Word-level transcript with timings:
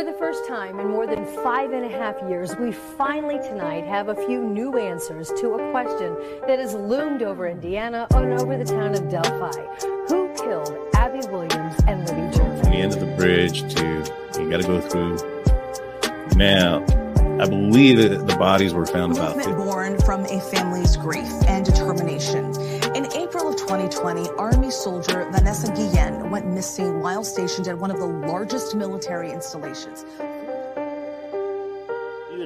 For 0.00 0.06
the 0.06 0.12
first 0.14 0.48
time 0.48 0.80
in 0.80 0.88
more 0.88 1.06
than 1.06 1.26
five 1.44 1.72
and 1.72 1.84
a 1.84 1.88
half 1.90 2.16
years, 2.26 2.56
we 2.56 2.72
finally 2.72 3.36
tonight 3.46 3.84
have 3.84 4.08
a 4.08 4.14
few 4.14 4.42
new 4.42 4.78
answers 4.78 5.30
to 5.42 5.56
a 5.56 5.70
question 5.72 6.16
that 6.46 6.58
has 6.58 6.72
loomed 6.72 7.22
over 7.22 7.46
Indiana 7.46 8.06
and 8.12 8.32
over 8.40 8.56
the 8.56 8.64
town 8.64 8.94
of 8.94 9.10
Delphi. 9.10 9.60
Who 10.08 10.34
killed 10.36 10.74
Abby 10.94 11.20
Williams 11.28 11.74
and 11.86 12.08
Libby 12.08 12.34
German? 12.34 12.62
From 12.62 12.72
the 12.72 12.78
end 12.78 12.94
of 12.94 13.00
the 13.00 13.14
bridge 13.14 13.74
to 13.74 14.40
you 14.40 14.50
got 14.50 14.62
to 14.62 14.66
go 14.66 14.80
through. 14.80 15.18
Now, 16.34 16.82
I 17.38 17.46
believe 17.46 17.98
that 17.98 18.26
the 18.26 18.36
bodies 18.36 18.72
were 18.72 18.86
found 18.86 19.18
about. 19.18 19.36
Movement 19.36 19.58
born 19.58 19.98
from 20.00 20.24
a 20.24 20.40
family's 20.40 20.96
grief 20.96 21.30
and 21.46 21.66
determination. 21.66 22.54
In 23.70 23.76
2020, 23.76 24.30
Army 24.30 24.68
soldier 24.68 25.28
Vanessa 25.30 25.68
Guillen 25.68 26.28
went 26.28 26.44
missing 26.44 27.00
while 27.00 27.22
stationed 27.22 27.68
at 27.68 27.78
one 27.78 27.92
of 27.92 27.98
the 27.98 28.04
largest 28.04 28.74
military 28.74 29.30
installations. 29.30 30.04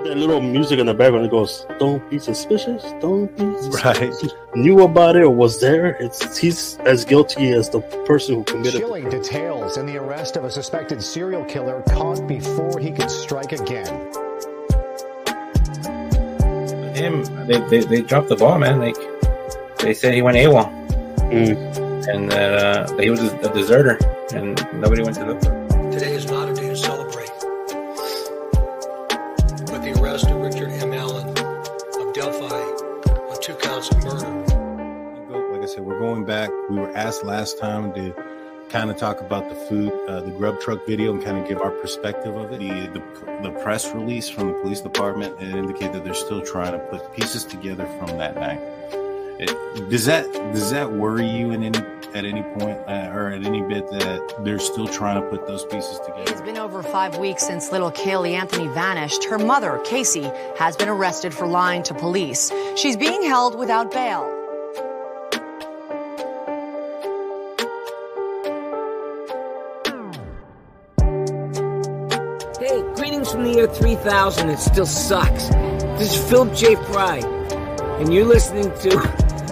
That 0.05 0.18
little 0.18 0.42
music 0.42 0.79
in 0.79 0.84
the 0.84 0.92
background 0.92 1.24
that 1.24 1.30
goes, 1.30 1.66
"Don't 1.79 2.09
be 2.10 2.18
suspicious, 2.18 2.82
don't 3.01 3.34
be 3.38 3.45
Right. 3.84 4.12
Knew 4.55 4.82
about 4.82 5.16
it 5.16 5.23
or 5.23 5.30
was 5.30 5.62
there? 5.62 5.96
It's 5.98 6.37
he's 6.37 6.77
as 6.80 7.06
guilty 7.06 7.52
as 7.52 7.70
the 7.70 7.80
person 8.04 8.34
who 8.34 8.45
committed. 8.45 8.82
Chilling 8.82 9.09
details 9.09 9.79
in 9.79 9.87
the 9.87 9.96
arrest 9.96 10.37
of 10.37 10.45
a 10.45 10.51
suspected 10.51 11.02
serial 11.02 11.45
killer 11.46 11.82
caught 11.88 12.27
before 12.29 12.79
he 12.79 12.91
could 12.91 13.10
strike 13.10 13.52
again. 13.52 14.12
him, 16.95 17.24
they, 17.46 17.59
they, 17.70 17.80
they 17.80 18.02
dropped 18.02 18.29
the 18.29 18.37
ball, 18.37 18.59
man. 18.59 18.79
Like 18.79 18.96
they 19.79 19.95
said, 19.95 20.15
he 20.15 20.23
went 20.23 20.37
AWOL, 20.37 20.84
Mm. 21.34 22.09
and 22.15 22.30
that 22.30 22.91
uh, 22.91 22.97
he 22.98 23.11
was 23.11 23.20
a 23.20 23.52
deserter, 23.52 23.98
and 24.33 24.55
nobody 24.80 25.02
went 25.02 25.16
to 25.16 25.27
look 25.27 25.43
for 25.43 25.52
him. 25.52 25.91
Today 25.91 26.15
is 26.15 26.27
not 26.27 26.48
a 26.48 26.55
day 26.55 26.69
to 26.69 26.77
celebrate. 26.77 27.30
But 29.66 29.82
the 29.82 29.99
arrest 30.01 30.27
of 30.30 30.37
Richard 30.37 30.71
M. 30.71 30.93
Allen 30.93 31.29
of 31.30 32.15
Delphi 32.15 32.45
on 32.45 33.40
two 33.43 33.55
counts 33.55 33.90
of 33.90 34.05
murder. 34.05 34.30
Like 35.52 35.62
I 35.62 35.66
said, 35.66 35.80
we're 35.85 35.99
going 35.99 36.24
back. 36.24 36.51
We 36.71 36.77
were 36.77 36.95
asked 36.96 37.24
last 37.24 37.59
time 37.59 37.93
to 37.95 38.15
kind 38.68 38.90
of 38.90 38.96
talk 38.96 39.21
about 39.21 39.49
the 39.49 39.57
food, 39.57 39.93
uh, 40.09 40.21
the 40.21 40.30
grub 40.30 40.60
truck 40.60 40.87
video, 40.87 41.12
and 41.12 41.24
kind 41.24 41.37
of 41.37 41.49
give 41.49 41.60
our 41.60 41.73
perspective 41.73 42.37
of 42.37 42.52
it. 42.52 42.60
The, 42.60 43.01
the 43.01 43.02
the 43.43 43.51
press 43.60 43.93
release 43.93 44.29
from 44.29 44.49
the 44.49 44.55
police 44.60 44.80
department 44.80 45.40
it 45.43 45.55
indicated 45.55 45.95
that 45.95 46.05
they're 46.05 46.15
still 46.15 46.43
trying 46.43 46.73
to 46.73 46.79
put 46.79 47.12
pieces 47.12 47.45
together 47.45 47.87
from 47.99 48.16
that 48.18 48.37
night. 48.37 48.60
It, 49.38 49.90
does 49.90 50.07
that 50.07 50.32
does 50.32 50.71
that 50.71 50.93
worry 50.93 51.29
you 51.29 51.51
in 51.51 51.65
any 51.65 51.79
at 52.15 52.24
any 52.24 52.43
point 52.43 52.79
uh, 52.87 53.10
or 53.13 53.30
at 53.30 53.45
any 53.45 53.63
bit 53.63 53.90
that 53.90 54.45
they're 54.45 54.60
still 54.60 54.87
trying 54.87 55.21
to 55.21 55.29
put 55.29 55.46
those 55.49 55.65
pieces 55.65 55.99
together? 55.99 56.30
It's 56.30 56.40
been 56.43 56.57
over 56.57 56.85
five 56.85 57.18
weeks 57.18 57.45
since 57.45 57.73
little 57.73 57.90
Caylee 57.90 58.30
Anthony 58.30 58.68
vanished. 58.68 59.24
Her 59.24 59.38
mother, 59.38 59.80
Casey, 59.85 60.30
has 60.57 60.77
been 60.77 60.88
arrested 60.88 61.35
for 61.35 61.49
lying 61.49 61.82
to 61.85 61.95
police. 61.95 62.52
She's 62.77 62.96
being 62.96 63.24
held 63.24 63.59
without 63.59 63.90
bail. 63.90 64.31
Hey, 72.60 72.82
greetings 72.94 73.32
from 73.32 73.43
the 73.43 73.53
year 73.53 73.66
3000. 73.66 74.49
It 74.49 74.59
still 74.60 74.87
sucks. 74.87 75.49
This 75.99 76.16
is 76.16 76.31
Philip 76.31 76.55
J. 76.55 76.77
Fry, 76.77 77.21
and 78.05 78.12
you're 78.12 78.27
listening 78.27 78.65
to 78.65 78.91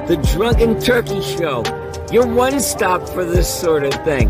The 0.07 0.21
Drunken 0.35 0.79
Turkey 0.79 1.23
Show, 1.23 1.65
your 2.13 2.27
one 2.27 2.61
stop 2.61 3.09
for 3.09 3.25
this 3.25 3.49
sort 3.49 3.83
of 3.83 3.95
thing. 4.05 4.29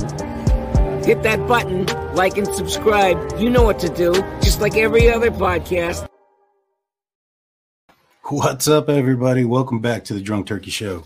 Hit 1.02 1.24
that 1.24 1.44
button, 1.48 1.86
like 2.14 2.38
and 2.38 2.46
subscribe. 2.46 3.18
You 3.40 3.50
know 3.50 3.64
what 3.64 3.80
to 3.80 3.88
do, 3.88 4.12
just 4.40 4.60
like 4.60 4.76
every 4.76 5.10
other 5.10 5.32
podcast. 5.32 6.06
What's 8.26 8.68
up, 8.68 8.88
everybody? 8.88 9.44
Welcome 9.44 9.80
back 9.80 10.04
to 10.04 10.14
the 10.14 10.20
Drunk 10.20 10.46
Turkey 10.46 10.70
Show. 10.70 11.02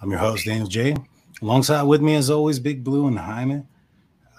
I'm 0.00 0.10
your 0.10 0.20
host, 0.20 0.46
Daniel 0.46 0.66
J. 0.66 0.96
Alongside 1.42 1.82
with 1.82 2.00
me, 2.00 2.14
as 2.14 2.30
always, 2.30 2.60
Big 2.60 2.82
Blue 2.82 3.06
and 3.06 3.18
Hyman. 3.18 3.68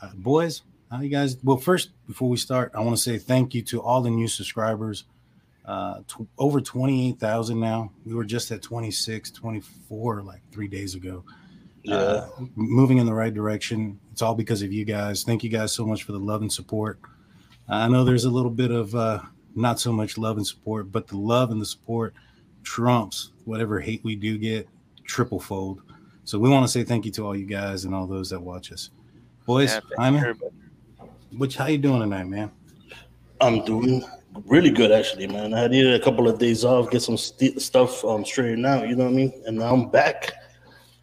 Uh, 0.01 0.09
boys, 0.15 0.63
how 0.89 0.99
you 1.01 1.09
guys? 1.09 1.37
Well, 1.43 1.57
first, 1.57 1.91
before 2.07 2.29
we 2.29 2.37
start, 2.37 2.71
I 2.73 2.79
want 2.79 2.97
to 2.97 3.03
say 3.03 3.19
thank 3.19 3.53
you 3.53 3.61
to 3.65 3.83
all 3.83 4.01
the 4.01 4.09
new 4.09 4.27
subscribers. 4.27 5.03
Uh, 5.67 6.01
tw- 6.07 6.27
over 6.37 6.61
28,000 6.61 7.59
now. 7.59 7.91
We 8.05 8.13
were 8.13 8.23
just 8.25 8.51
at 8.51 8.61
26, 8.61 9.31
24 9.31 10.21
like 10.21 10.41
three 10.51 10.67
days 10.67 10.93
ago. 10.95 11.23
Yeah. 11.83 11.95
Uh, 11.95 12.29
moving 12.55 12.97
in 12.99 13.05
the 13.05 13.13
right 13.13 13.33
direction. 13.33 13.99
It's 14.11 14.21
all 14.21 14.35
because 14.35 14.61
of 14.61 14.71
you 14.71 14.85
guys. 14.85 15.23
Thank 15.23 15.43
you 15.43 15.49
guys 15.49 15.71
so 15.71 15.85
much 15.85 16.03
for 16.03 16.11
the 16.11 16.19
love 16.19 16.41
and 16.41 16.51
support. 16.51 16.99
I 17.67 17.87
know 17.87 18.03
there's 18.03 18.25
a 18.25 18.29
little 18.29 18.51
bit 18.51 18.69
of 18.71 18.93
uh, 18.95 19.21
not 19.55 19.79
so 19.79 19.91
much 19.91 20.17
love 20.17 20.37
and 20.37 20.45
support, 20.45 20.91
but 20.91 21.07
the 21.07 21.17
love 21.17 21.49
and 21.51 21.59
the 21.59 21.65
support 21.65 22.13
trumps 22.63 23.31
whatever 23.45 23.79
hate 23.79 24.03
we 24.03 24.15
do 24.15 24.37
get 24.37 24.67
triple 25.03 25.39
fold. 25.39 25.81
So 26.25 26.37
we 26.39 26.49
want 26.49 26.65
to 26.65 26.71
say 26.71 26.83
thank 26.83 27.05
you 27.05 27.11
to 27.13 27.25
all 27.25 27.35
you 27.35 27.45
guys 27.45 27.85
and 27.85 27.93
all 27.93 28.07
those 28.07 28.29
that 28.31 28.39
watch 28.41 28.71
us. 28.71 28.89
Boys, 29.45 29.73
Yeah, 29.73 29.79
Hyman, 29.97 30.39
which 31.37 31.55
how 31.55 31.67
you 31.67 31.77
doing 31.77 31.99
tonight, 31.99 32.27
man? 32.27 32.51
I'm 33.41 33.63
doing 33.65 34.03
really 34.45 34.69
good 34.69 34.91
actually, 34.91 35.27
man. 35.27 35.53
I 35.53 35.67
needed 35.67 35.93
a 35.93 36.03
couple 36.03 36.27
of 36.27 36.39
days 36.39 36.65
off, 36.65 36.91
get 36.91 37.01
some 37.01 37.17
st- 37.17 37.61
stuff 37.61 38.03
um, 38.03 38.25
straightened 38.25 38.65
out. 38.65 38.87
You 38.87 38.95
know 38.95 39.05
what 39.05 39.11
I 39.11 39.15
mean? 39.15 39.33
And 39.45 39.57
now 39.57 39.73
I'm 39.73 39.89
back. 39.89 40.33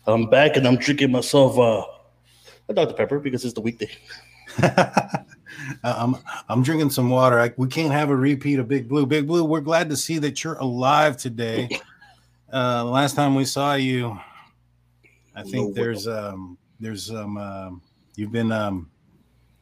I'm 0.07 0.29
back, 0.29 0.57
and 0.57 0.67
I'm 0.67 0.77
drinking 0.77 1.13
myself 1.13 1.59
uh, 1.59 1.85
a 2.69 2.75
Dr 2.75 2.95
Pepper 2.95 3.21
because 3.21 3.45
it's 3.45 3.55
the 3.55 3.61
weekday. 3.61 3.91
I'm 5.85 6.17
I'm 6.49 6.63
drinking 6.63 6.91
some 6.91 7.11
water. 7.11 7.39
I, 7.39 7.53
we 7.57 7.69
can't 7.69 7.93
have 7.93 8.11
a 8.11 8.17
repeat 8.17 8.59
of 8.59 8.69
Big 8.69 8.89
Blue. 8.89 9.07
Big 9.07 9.27
Blue, 9.27 9.45
we're 9.45 9.61
glad 9.61 9.91
to 9.91 9.97
see 9.97 10.19
that 10.19 10.43
you're 10.43 10.55
alive 10.55 11.17
today. 11.17 11.69
Uh, 12.55 12.85
last 12.85 13.17
time 13.17 13.35
we 13.35 13.47
saw 13.47 13.73
you, 13.77 14.15
I 15.35 15.43
think 15.43 15.69
No 15.69 15.73
there's 15.73 16.07
um 16.07 16.59
there's 16.79 17.11
um 17.11 17.39
um 17.39 17.81
you've 18.15 18.31
been 18.31 18.53
um 18.53 18.91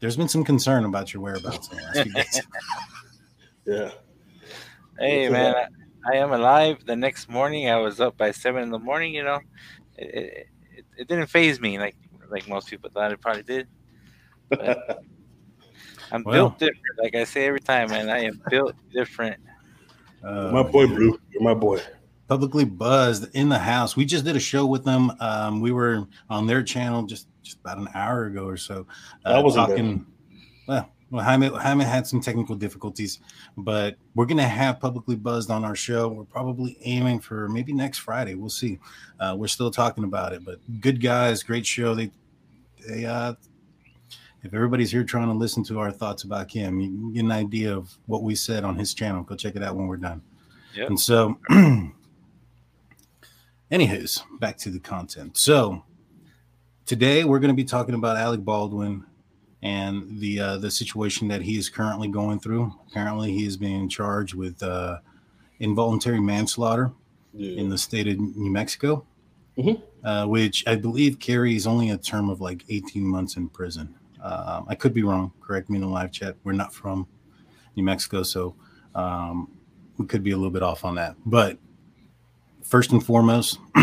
there's 0.01 0.17
been 0.17 0.27
some 0.27 0.43
concern 0.43 0.85
about 0.85 1.15
your 1.15 1.23
whereabouts 1.23 1.69
Yeah. 3.71 3.91
Hey, 4.99 5.29
What's 5.29 5.33
man. 5.33 5.55
I, 5.55 6.13
I 6.13 6.17
am 6.17 6.33
alive. 6.33 6.85
The 6.85 6.97
next 6.97 7.29
morning, 7.29 7.69
I 7.71 7.77
was 7.77 8.01
up 8.01 8.17
by 8.17 8.33
seven 8.33 8.63
in 8.65 8.71
the 8.71 8.79
morning. 8.81 9.15
You 9.15 9.23
know, 9.25 9.39
it, 9.97 10.09
it, 10.15 10.47
it, 10.77 10.85
it 10.99 11.09
didn't 11.09 11.29
phase 11.29 11.61
me 11.61 11.79
like 11.79 11.95
like 12.31 12.49
most 12.49 12.69
people 12.69 12.91
thought 12.93 13.13
it 13.13 13.21
probably 13.21 13.45
did. 13.45 13.69
But 14.49 15.03
I'm 16.13 16.25
Well. 16.25 16.33
built 16.35 16.59
different. 16.59 16.99
Like 17.01 17.15
I 17.15 17.25
say 17.25 17.47
every 17.47 17.61
time, 17.61 17.91
man, 17.91 18.09
I 18.11 18.25
am 18.25 18.43
built 18.51 18.75
different. 18.93 19.41
Uh, 20.25 20.51
my 20.53 20.63
boy 20.65 20.87
Blue, 20.87 21.19
you're 21.31 21.43
my 21.43 21.55
boy. 21.55 21.81
publicly 22.29 22.65
buzzed 22.65 23.29
in 23.35 23.49
the 23.49 23.59
house. 23.59 23.97
We 23.97 24.05
just 24.05 24.25
did 24.25 24.35
a 24.37 24.41
show 24.41 24.67
with 24.67 24.85
them. 24.85 25.13
Um, 25.21 25.61
we 25.61 25.71
were 25.73 26.07
on 26.29 26.47
their 26.49 26.63
channel 26.63 27.05
just 27.05 27.29
just 27.43 27.59
about 27.61 27.79
an 27.79 27.89
hour 27.95 28.25
ago 28.27 28.45
or 28.47 28.57
so. 28.57 28.87
uh, 29.25 29.31
I 29.31 29.39
wasn't 29.41 29.69
there. 29.69 29.77
talking. 29.77 30.07
Well, 30.67 30.89
well, 31.10 31.25
Jaime, 31.25 31.48
Jaime 31.48 31.84
had 31.84 32.06
some 32.06 32.21
technical 32.21 32.54
difficulties, 32.54 33.19
but 33.56 33.97
we're 34.15 34.26
gonna 34.26 34.47
have 34.47 34.78
publicly 34.81 35.16
buzzed 35.16 35.50
on 35.50 35.65
our 35.65 35.75
show. 35.75 36.09
We're 36.09 36.25
probably 36.25 36.78
aiming 36.82 37.21
for 37.21 37.48
maybe 37.48 37.72
next 37.72 37.98
Friday. 37.98 38.34
We'll 38.34 38.48
see. 38.48 38.78
Uh, 39.19 39.34
we're 39.37 39.48
still 39.48 39.71
talking 39.71 40.04
about 40.04 40.32
it, 40.32 40.44
but 40.44 40.59
good 40.81 41.00
guys, 41.00 41.43
great 41.43 41.66
show. 41.66 41.94
They, 41.94 42.10
they, 42.88 43.04
uh, 43.06 43.34
if 44.43 44.54
everybody's 44.54 44.91
here 44.91 45.04
trying 45.04 45.28
to 45.28 45.34
listen 45.34 45.65
to 45.65 45.81
our 45.81 45.91
thoughts 45.91 46.22
about 46.22 46.48
Kim, 46.48 46.81
you 46.81 46.88
can 46.88 47.12
get 47.12 47.25
an 47.25 47.32
idea 47.32 47.77
of 47.77 47.97
what 48.06 48.22
we 48.22 48.34
said 48.34 48.65
on 48.65 48.77
his 48.77 48.94
channel. 48.94 49.22
Go 49.22 49.37
check 49.37 49.56
it 49.56 49.62
out 49.62 49.77
when 49.77 49.87
we're 49.87 49.97
done. 49.98 50.22
Yep. 50.75 50.88
And 50.88 51.00
so, 51.00 51.38
anywho's 53.71 54.22
back 54.38 54.56
to 54.59 54.71
the 54.71 54.81
content. 54.81 55.37
So 55.37 55.84
today 56.87 57.25
we're 57.25 57.38
going 57.38 57.54
to 57.54 57.54
be 57.54 57.65
talking 57.65 57.94
about 57.94 58.16
Alec 58.16 58.41
Baldwin 58.44 59.04
and 59.62 60.19
the 60.21 60.41
uh, 60.41 60.57
the 60.59 60.71
situation 60.71 61.28
that 61.28 61.42
he 61.42 61.57
is 61.59 61.68
currently 61.68 62.09
going 62.09 62.41
through. 62.41 62.72
Apparently, 62.91 63.33
he 63.33 63.45
is 63.47 63.57
being 63.57 63.89
charged 63.89 64.34
with 64.34 64.62
uh, 64.62 64.98
involuntary 65.59 66.21
manslaughter 66.21 66.91
Yeah. 67.34 67.60
in 67.60 67.68
the 67.68 67.78
state 67.78 68.09
of 68.09 68.18
New 68.18 68.51
Mexico, 68.51 69.04
Mhm. 69.59 69.83
uh, 70.04 70.27
which 70.27 70.65
I 70.66 70.77
believe 70.77 71.18
carries 71.18 71.66
only 71.66 71.91
a 71.91 71.98
term 71.98 72.30
of 72.30 72.41
like 72.41 72.65
18 72.68 73.04
months 73.07 73.36
in 73.36 73.48
prison. 73.48 73.95
Um, 74.22 74.65
I 74.68 74.74
could 74.74 74.92
be 74.95 75.03
wrong. 75.03 75.33
Correct 75.41 75.68
me 75.71 75.77
in 75.77 75.83
the 75.83 75.89
live 75.89 76.13
chat. 76.13 76.36
We're 76.45 76.53
not 76.53 76.72
from 76.74 77.06
New 77.77 77.83
Mexico, 77.84 78.22
so 78.22 78.54
um, 78.95 79.48
we 79.98 80.06
could 80.06 80.22
be 80.22 80.30
a 80.33 80.36
little 80.36 80.51
bit 80.51 80.63
off 80.63 80.84
on 80.84 80.95
that. 80.97 81.16
But 81.27 81.59
first 82.63 82.92
and 82.92 83.04
foremost, 83.04 83.59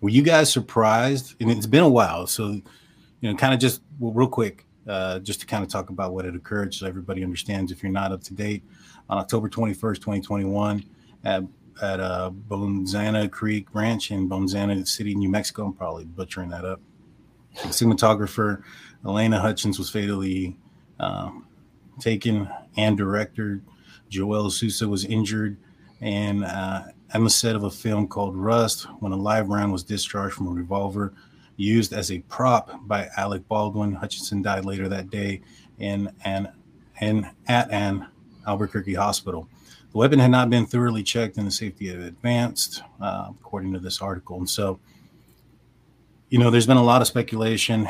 were 0.00 0.08
you 0.10 0.22
guys 0.22 0.52
surprised? 0.52 1.34
And 1.40 1.50
it's 1.50 1.66
been 1.66 1.82
a 1.82 1.88
while, 1.88 2.26
so 2.26 2.50
you 2.50 2.62
know, 3.30 3.34
kind 3.36 3.54
of 3.54 3.60
just 3.60 3.82
well, 3.98 4.12
real 4.12 4.28
quick, 4.28 4.66
uh, 4.88 5.18
just 5.20 5.40
to 5.40 5.46
kind 5.46 5.64
of 5.64 5.70
talk 5.70 5.90
about 5.90 6.12
what 6.12 6.24
had 6.24 6.34
occurred, 6.34 6.74
so 6.74 6.86
everybody 6.86 7.22
understands. 7.22 7.70
If 7.72 7.82
you're 7.82 7.92
not 7.92 8.12
up 8.12 8.22
to 8.24 8.34
date, 8.34 8.62
on 9.08 9.18
October 9.18 9.48
21st, 9.48 9.96
2021, 9.96 10.84
at 11.24 11.44
at 11.80 12.00
uh, 12.00 12.30
Bonzana 12.48 13.30
Creek 13.30 13.74
Ranch 13.74 14.10
in 14.10 14.28
Bonzana 14.28 14.86
City, 14.86 15.14
New 15.14 15.30
Mexico. 15.30 15.66
I'm 15.66 15.72
probably 15.72 16.04
butchering 16.04 16.50
that 16.50 16.64
up. 16.64 16.80
Cinematographer 17.56 18.62
Elena 19.06 19.40
Hutchins 19.40 19.78
was 19.78 19.90
fatally 19.90 20.56
um, 21.00 21.46
taken, 21.98 22.48
and 22.76 22.96
director 22.96 23.62
Joel 24.08 24.50
Souza 24.50 24.88
was 24.88 25.04
injured, 25.04 25.56
and 26.00 26.44
uh, 26.44 26.82
on 27.14 27.24
the 27.24 27.30
set 27.30 27.56
of 27.56 27.64
a 27.64 27.70
film 27.70 28.06
called 28.06 28.36
Rust 28.36 28.84
when 29.00 29.12
a 29.12 29.16
live 29.16 29.48
round 29.48 29.72
was 29.72 29.82
discharged 29.82 30.34
from 30.34 30.48
a 30.48 30.50
revolver 30.50 31.14
used 31.56 31.92
as 31.92 32.10
a 32.10 32.20
prop 32.20 32.70
by 32.86 33.08
Alec 33.16 33.46
Baldwin. 33.48 33.94
Hutchinson 33.94 34.42
died 34.42 34.64
later 34.64 34.88
that 34.88 35.10
day 35.10 35.42
in 35.78 36.10
an 36.24 36.48
in 37.00 37.28
at 37.48 37.70
an 37.70 38.06
Albuquerque 38.46 38.94
hospital. 38.94 39.48
The 39.92 39.98
weapon 39.98 40.18
had 40.18 40.30
not 40.30 40.48
been 40.48 40.66
thoroughly 40.66 41.02
checked 41.02 41.36
and 41.36 41.46
the 41.46 41.50
safety 41.50 41.88
had 41.88 41.98
advanced, 41.98 42.82
uh, 43.00 43.28
according 43.30 43.74
to 43.74 43.78
this 43.78 44.00
article. 44.00 44.38
And 44.38 44.48
so, 44.48 44.80
you 46.30 46.38
know, 46.38 46.50
there's 46.50 46.66
been 46.66 46.78
a 46.78 46.82
lot 46.82 47.02
of 47.02 47.08
speculation. 47.08 47.86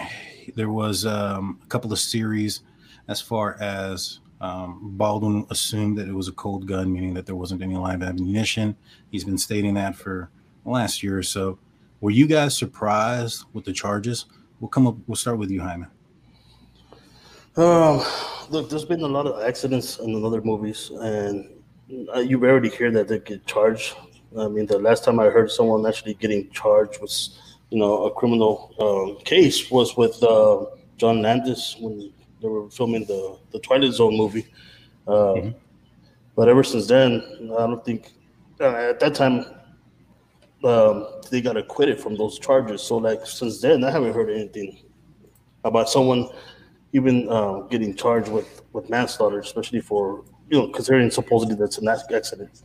There 0.57 0.71
was 0.71 1.07
um, 1.07 1.61
a 1.63 1.67
couple 1.67 1.93
of 1.93 2.01
series 2.01 2.63
as 3.07 3.21
far 3.21 3.57
as 3.61 4.19
um, 4.41 4.81
Baldwin 4.97 5.47
assumed 5.51 5.97
that 5.99 6.09
it 6.09 6.13
was 6.13 6.27
a 6.27 6.33
cold 6.33 6.67
gun, 6.67 6.93
meaning 6.93 7.15
that 7.15 7.27
there 7.27 7.37
wasn't 7.37 7.63
any 7.63 7.77
live 7.77 8.03
ammunition. 8.03 8.77
He's 9.13 9.25
been 9.25 9.39
stating 9.39 9.75
that 9.75 9.95
for 9.95 10.29
the 10.65 10.71
last 10.71 11.05
year 11.05 11.17
or 11.17 11.23
so. 11.23 11.59
Were 12.03 12.11
you 12.11 12.27
guys 12.27 12.59
surprised 12.59 13.45
with 13.53 13.65
the 13.65 13.73
charges? 13.73 14.27
We'll 14.59 14.69
come 14.69 14.89
up. 14.89 14.97
We'll 15.07 15.15
start 15.15 15.39
with 15.39 15.53
you, 15.53 15.61
Hyman. 15.61 15.89
Um, 17.57 18.03
look, 18.51 18.69
there's 18.69 18.85
been 18.85 19.03
a 19.03 19.07
lot 19.07 19.27
of 19.27 19.41
accidents 19.47 20.01
in 20.01 20.25
other 20.25 20.43
movies, 20.43 20.91
and 20.91 21.49
uh, 22.13 22.19
you 22.19 22.39
rarely 22.39 22.71
hear 22.71 22.91
that 22.91 23.07
they 23.07 23.21
get 23.21 23.47
charged. 23.47 23.95
I 24.37 24.49
mean, 24.49 24.67
the 24.67 24.81
last 24.81 25.05
time 25.05 25.21
I 25.21 25.27
heard 25.27 25.53
someone 25.53 25.87
actually 25.87 26.15
getting 26.15 26.51
charged 26.51 27.01
was, 27.01 27.39
you 27.71 27.79
know, 27.79 28.07
a 28.07 28.11
criminal 28.11 28.75
um, 28.81 29.25
case 29.25 29.71
was 29.71 29.97
with 29.97 30.21
uh, 30.25 30.65
John 30.97 31.23
Landis 31.23 31.77
when 31.79 32.13
they 32.41 32.49
were 32.49 32.69
filming 32.69 33.05
the 33.05 33.39
the 33.53 33.61
Twilight 33.61 33.93
Zone 33.93 34.17
movie. 34.17 34.47
Uh, 35.07 35.13
mm-hmm. 35.13 35.59
But 36.35 36.49
ever 36.49 36.65
since 36.65 36.89
then, 36.89 37.23
I 37.57 37.67
don't 37.69 37.85
think 37.85 38.11
uh, 38.61 38.91
at 38.91 38.99
that 38.99 39.15
time 39.15 39.45
um, 40.65 41.07
they 41.31 41.41
got 41.41 41.57
acquitted 41.57 42.01
from 42.01 42.17
those 42.17 42.39
charges. 42.39 42.83
So 42.83 42.97
like 42.99 43.27
since 43.27 43.61
then, 43.61 43.85
I 43.85 43.91
haven't 43.91 44.15
heard 44.15 44.31
anything 44.31 44.79
about 45.65 45.89
someone 45.89 46.29
even 46.93 47.29
uh, 47.29 47.61
getting 47.71 47.95
charged 47.95 48.31
with 48.31 48.63
with 48.73 48.89
manslaughter, 48.91 49.39
especially 49.39 49.81
for 49.81 50.25
you 50.49 50.59
know 50.59 50.69
considering 50.69 51.11
supposedly 51.11 51.55
that's 51.55 51.79
an 51.79 51.89
accident. 51.89 52.63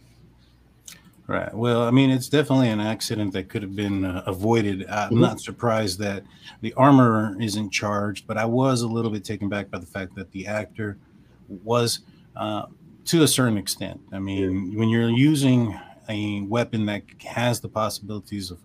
Right. 1.27 1.53
Well, 1.53 1.83
I 1.83 1.91
mean, 1.91 2.09
it's 2.09 2.29
definitely 2.29 2.69
an 2.69 2.79
accident 2.79 3.33
that 3.33 3.49
could 3.49 3.61
have 3.61 3.75
been 3.75 4.05
uh, 4.05 4.23
avoided. 4.25 4.87
I'm 4.87 5.09
mm-hmm. 5.09 5.19
not 5.19 5.41
surprised 5.41 5.99
that 5.99 6.23
the 6.61 6.73
armorer 6.75 7.35
isn't 7.41 7.69
charged, 7.69 8.25
but 8.27 8.37
I 8.37 8.45
was 8.45 8.81
a 8.81 8.87
little 8.87 9.11
bit 9.11 9.25
taken 9.25 9.49
back 9.49 9.69
by 9.69 9.79
the 9.79 9.85
fact 9.85 10.15
that 10.15 10.31
the 10.31 10.47
actor 10.47 10.97
was, 11.65 11.99
uh, 12.37 12.67
to 13.05 13.23
a 13.23 13.27
certain 13.27 13.57
extent. 13.57 13.99
I 14.13 14.19
mean, 14.19 14.71
yeah. 14.71 14.79
when 14.79 14.87
you're 14.87 15.09
using 15.09 15.77
a 16.09 16.41
weapon 16.41 16.85
that 16.85 17.03
has 17.25 17.59
the 17.59 17.69
possibilities 17.69 18.51
of 18.51 18.59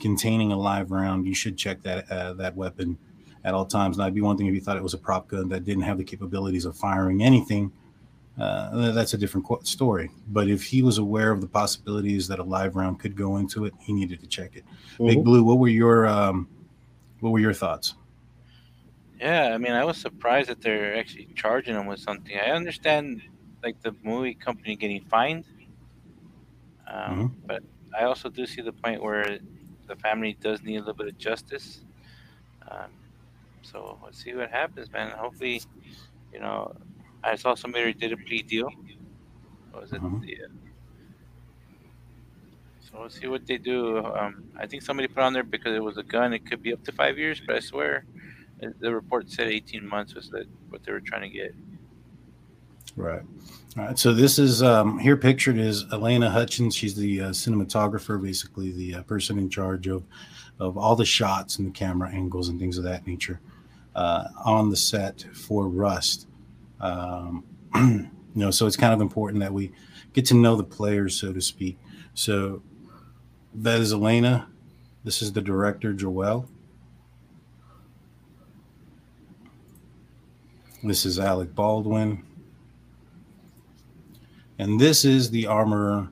containing 0.00 0.52
a 0.52 0.56
live 0.56 0.90
round, 0.90 1.26
you 1.26 1.34
should 1.34 1.56
check 1.56 1.82
that 1.82 2.10
uh, 2.10 2.34
that 2.34 2.56
weapon 2.56 2.98
at 3.44 3.54
all 3.54 3.66
times. 3.66 3.98
Now, 3.98 4.04
it'd 4.04 4.14
be 4.14 4.20
one 4.20 4.36
thing 4.36 4.46
if 4.46 4.54
you 4.54 4.60
thought 4.60 4.76
it 4.76 4.82
was 4.82 4.94
a 4.94 4.98
prop 4.98 5.28
gun 5.28 5.48
that 5.48 5.64
didn't 5.64 5.84
have 5.84 5.98
the 5.98 6.04
capabilities 6.04 6.64
of 6.64 6.76
firing 6.76 7.22
anything 7.22 7.72
uh, 8.38 8.92
that's 8.92 9.14
a 9.14 9.18
different 9.18 9.66
story. 9.66 10.10
But 10.28 10.48
if 10.48 10.62
he 10.62 10.82
was 10.82 10.98
aware 10.98 11.32
of 11.32 11.40
the 11.40 11.48
possibilities 11.48 12.28
that 12.28 12.38
a 12.38 12.44
live 12.44 12.76
round 12.76 13.00
could 13.00 13.16
go 13.16 13.36
into 13.38 13.64
it, 13.64 13.74
he 13.80 13.92
needed 13.92 14.20
to 14.20 14.26
check 14.26 14.54
it. 14.54 14.64
Mm-hmm. 14.94 15.06
Big 15.06 15.24
Blue, 15.24 15.42
what 15.42 15.58
were 15.58 15.68
your 15.68 16.06
um, 16.06 16.48
what 17.20 17.30
were 17.30 17.40
your 17.40 17.52
thoughts? 17.52 17.94
Yeah, 19.20 19.50
I 19.52 19.58
mean, 19.58 19.72
I 19.72 19.84
was 19.84 19.96
surprised 19.96 20.48
that 20.48 20.60
they're 20.60 20.96
actually 20.96 21.28
charging 21.34 21.74
him 21.74 21.86
with 21.86 21.98
something. 21.98 22.36
I 22.38 22.50
understand, 22.50 23.22
like 23.64 23.82
the 23.82 23.92
movie 24.04 24.34
company 24.34 24.76
getting 24.76 25.02
fined, 25.06 25.44
um, 26.90 26.94
mm-hmm. 26.96 27.26
but 27.46 27.62
I 27.98 28.04
also 28.04 28.28
do 28.28 28.46
see 28.46 28.62
the 28.62 28.72
point 28.72 29.02
where 29.02 29.38
the 29.86 29.96
family 29.96 30.36
does 30.40 30.62
need 30.62 30.76
a 30.76 30.80
little 30.80 30.94
bit 30.94 31.08
of 31.08 31.18
justice. 31.18 31.80
Um, 32.70 32.90
so 33.62 33.98
let's 34.04 34.22
see 34.22 34.34
what 34.34 34.50
happens, 34.50 34.90
man. 34.92 35.10
Hopefully, 35.10 35.62
you 36.32 36.40
know, 36.40 36.74
I 37.22 37.36
saw 37.36 37.54
somebody 37.54 37.92
did 37.92 38.12
a 38.12 38.16
plea 38.16 38.42
deal. 38.42 38.70
was 39.74 39.92
it? 39.92 40.02
Uh-huh. 40.02 40.16
Yeah. 40.24 40.46
So 42.80 43.00
we'll 43.00 43.10
see 43.10 43.26
what 43.26 43.46
they 43.46 43.58
do. 43.58 43.98
Um, 43.98 44.44
I 44.58 44.66
think 44.66 44.82
somebody 44.82 45.08
put 45.08 45.22
on 45.22 45.32
there 45.32 45.42
because 45.42 45.74
it 45.74 45.82
was 45.82 45.98
a 45.98 46.02
gun. 46.02 46.32
It 46.32 46.46
could 46.48 46.62
be 46.62 46.72
up 46.72 46.82
to 46.84 46.92
five 46.92 47.18
years, 47.18 47.40
but 47.44 47.56
I 47.56 47.60
swear 47.60 48.04
the 48.80 48.94
report 48.94 49.30
said 49.30 49.48
18 49.48 49.86
months 49.86 50.14
was 50.14 50.30
the, 50.30 50.44
what 50.68 50.82
they 50.82 50.92
were 50.92 51.00
trying 51.00 51.22
to 51.22 51.28
get. 51.28 51.54
Right. 52.98 53.22
All 53.76 53.84
right. 53.84 53.98
So 53.98 54.12
this 54.12 54.40
is 54.40 54.60
um, 54.60 54.98
here 54.98 55.16
pictured 55.16 55.56
is 55.56 55.84
Elena 55.92 56.28
Hutchins. 56.28 56.74
She's 56.74 56.96
the 56.96 57.22
uh, 57.22 57.28
cinematographer, 57.30 58.20
basically 58.20 58.72
the 58.72 58.96
uh, 58.96 59.02
person 59.04 59.38
in 59.38 59.48
charge 59.48 59.86
of 59.86 60.02
of 60.58 60.76
all 60.76 60.96
the 60.96 61.04
shots 61.04 61.58
and 61.58 61.68
the 61.68 61.70
camera 61.70 62.10
angles 62.10 62.48
and 62.48 62.58
things 62.58 62.76
of 62.76 62.82
that 62.82 63.06
nature 63.06 63.40
uh, 63.94 64.24
on 64.44 64.68
the 64.70 64.76
set 64.76 65.24
for 65.32 65.68
Rust. 65.68 66.26
Um, 66.80 67.44
you 67.76 68.10
know, 68.34 68.50
so 68.50 68.66
it's 68.66 68.76
kind 68.76 68.92
of 68.92 69.00
important 69.00 69.40
that 69.40 69.52
we 69.52 69.70
get 70.12 70.26
to 70.26 70.34
know 70.34 70.56
the 70.56 70.64
players, 70.64 71.14
so 71.14 71.32
to 71.32 71.40
speak. 71.40 71.78
So 72.14 72.62
that 73.54 73.78
is 73.78 73.92
Elena. 73.92 74.48
This 75.04 75.22
is 75.22 75.32
the 75.32 75.40
director, 75.40 75.92
Joel. 75.92 76.48
This 80.82 81.06
is 81.06 81.20
Alec 81.20 81.54
Baldwin. 81.54 82.24
And 84.58 84.80
this 84.80 85.04
is 85.04 85.30
the 85.30 85.46
armorer, 85.46 86.08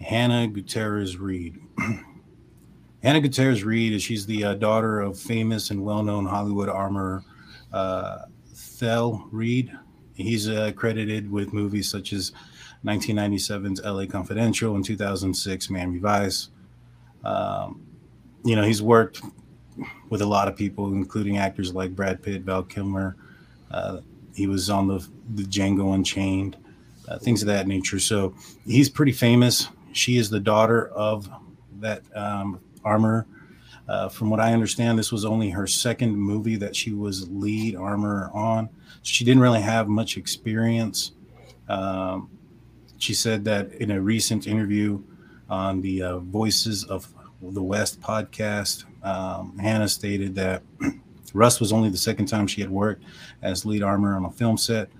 Hannah 0.00 0.46
Gutierrez 0.46 1.16
Reed. 1.16 1.58
Hannah 3.02 3.20
Gutierrez 3.20 3.64
Reed 3.64 3.92
is 3.92 4.02
she's 4.02 4.26
the 4.26 4.44
uh, 4.44 4.54
daughter 4.54 5.00
of 5.00 5.18
famous 5.18 5.70
and 5.70 5.84
well-known 5.84 6.26
Hollywood 6.26 6.68
armorer 6.68 7.24
uh, 7.72 8.22
Thel 8.52 9.28
Reed. 9.30 9.72
He's 10.14 10.48
uh, 10.48 10.72
credited 10.74 11.30
with 11.30 11.52
movies 11.52 11.88
such 11.90 12.12
as 12.12 12.32
1997's 12.84 13.80
LA 13.84 14.06
Confidential 14.06 14.74
and 14.74 14.84
2006 14.84 15.70
Miami 15.70 15.98
Vice. 15.98 16.50
Um, 17.24 17.82
you 18.44 18.56
know, 18.56 18.62
he's 18.62 18.82
worked 18.82 19.22
with 20.08 20.22
a 20.22 20.26
lot 20.26 20.48
of 20.48 20.56
people, 20.56 20.92
including 20.92 21.38
actors 21.38 21.74
like 21.74 21.94
Brad 21.94 22.22
Pitt, 22.22 22.42
Val 22.42 22.62
Kilmer. 22.62 23.16
Uh, 23.70 24.00
he 24.34 24.46
was 24.46 24.70
on 24.70 24.88
the, 24.88 25.06
the 25.34 25.42
Django 25.42 25.94
Unchained, 25.94 26.56
uh, 27.08 27.18
things 27.18 27.42
of 27.42 27.48
that 27.48 27.66
nature. 27.66 27.98
So 27.98 28.34
he's 28.66 28.88
pretty 28.88 29.12
famous. 29.12 29.68
She 29.92 30.18
is 30.18 30.30
the 30.30 30.40
daughter 30.40 30.88
of 30.88 31.28
that 31.80 32.02
um, 32.16 32.60
armor. 32.84 33.26
Uh, 33.88 34.08
from 34.08 34.28
what 34.28 34.38
I 34.38 34.52
understand, 34.52 34.98
this 34.98 35.10
was 35.10 35.24
only 35.24 35.48
her 35.50 35.66
second 35.66 36.14
movie 36.14 36.56
that 36.56 36.76
she 36.76 36.92
was 36.92 37.28
lead 37.30 37.74
armor 37.74 38.30
on 38.34 38.68
she 39.02 39.24
didn't 39.24 39.42
really 39.42 39.60
have 39.60 39.88
much 39.88 40.16
experience. 40.16 41.12
Um, 41.68 42.30
she 42.98 43.14
said 43.14 43.44
that 43.44 43.72
in 43.74 43.90
a 43.90 44.00
recent 44.00 44.46
interview 44.46 45.02
on 45.48 45.80
the 45.80 46.02
uh, 46.02 46.18
Voices 46.18 46.84
of 46.84 47.08
the 47.40 47.62
West 47.62 48.00
podcast, 48.00 48.84
um, 49.04 49.56
Hannah 49.58 49.88
stated 49.88 50.34
that 50.34 50.62
Rust 51.32 51.60
was 51.60 51.72
only 51.72 51.88
the 51.88 51.98
second 51.98 52.26
time 52.26 52.46
she 52.46 52.60
had 52.60 52.70
worked 52.70 53.04
as 53.42 53.64
lead 53.64 53.82
armor 53.82 54.16
on 54.16 54.24
a 54.24 54.30
film 54.30 54.56
set. 54.56 54.90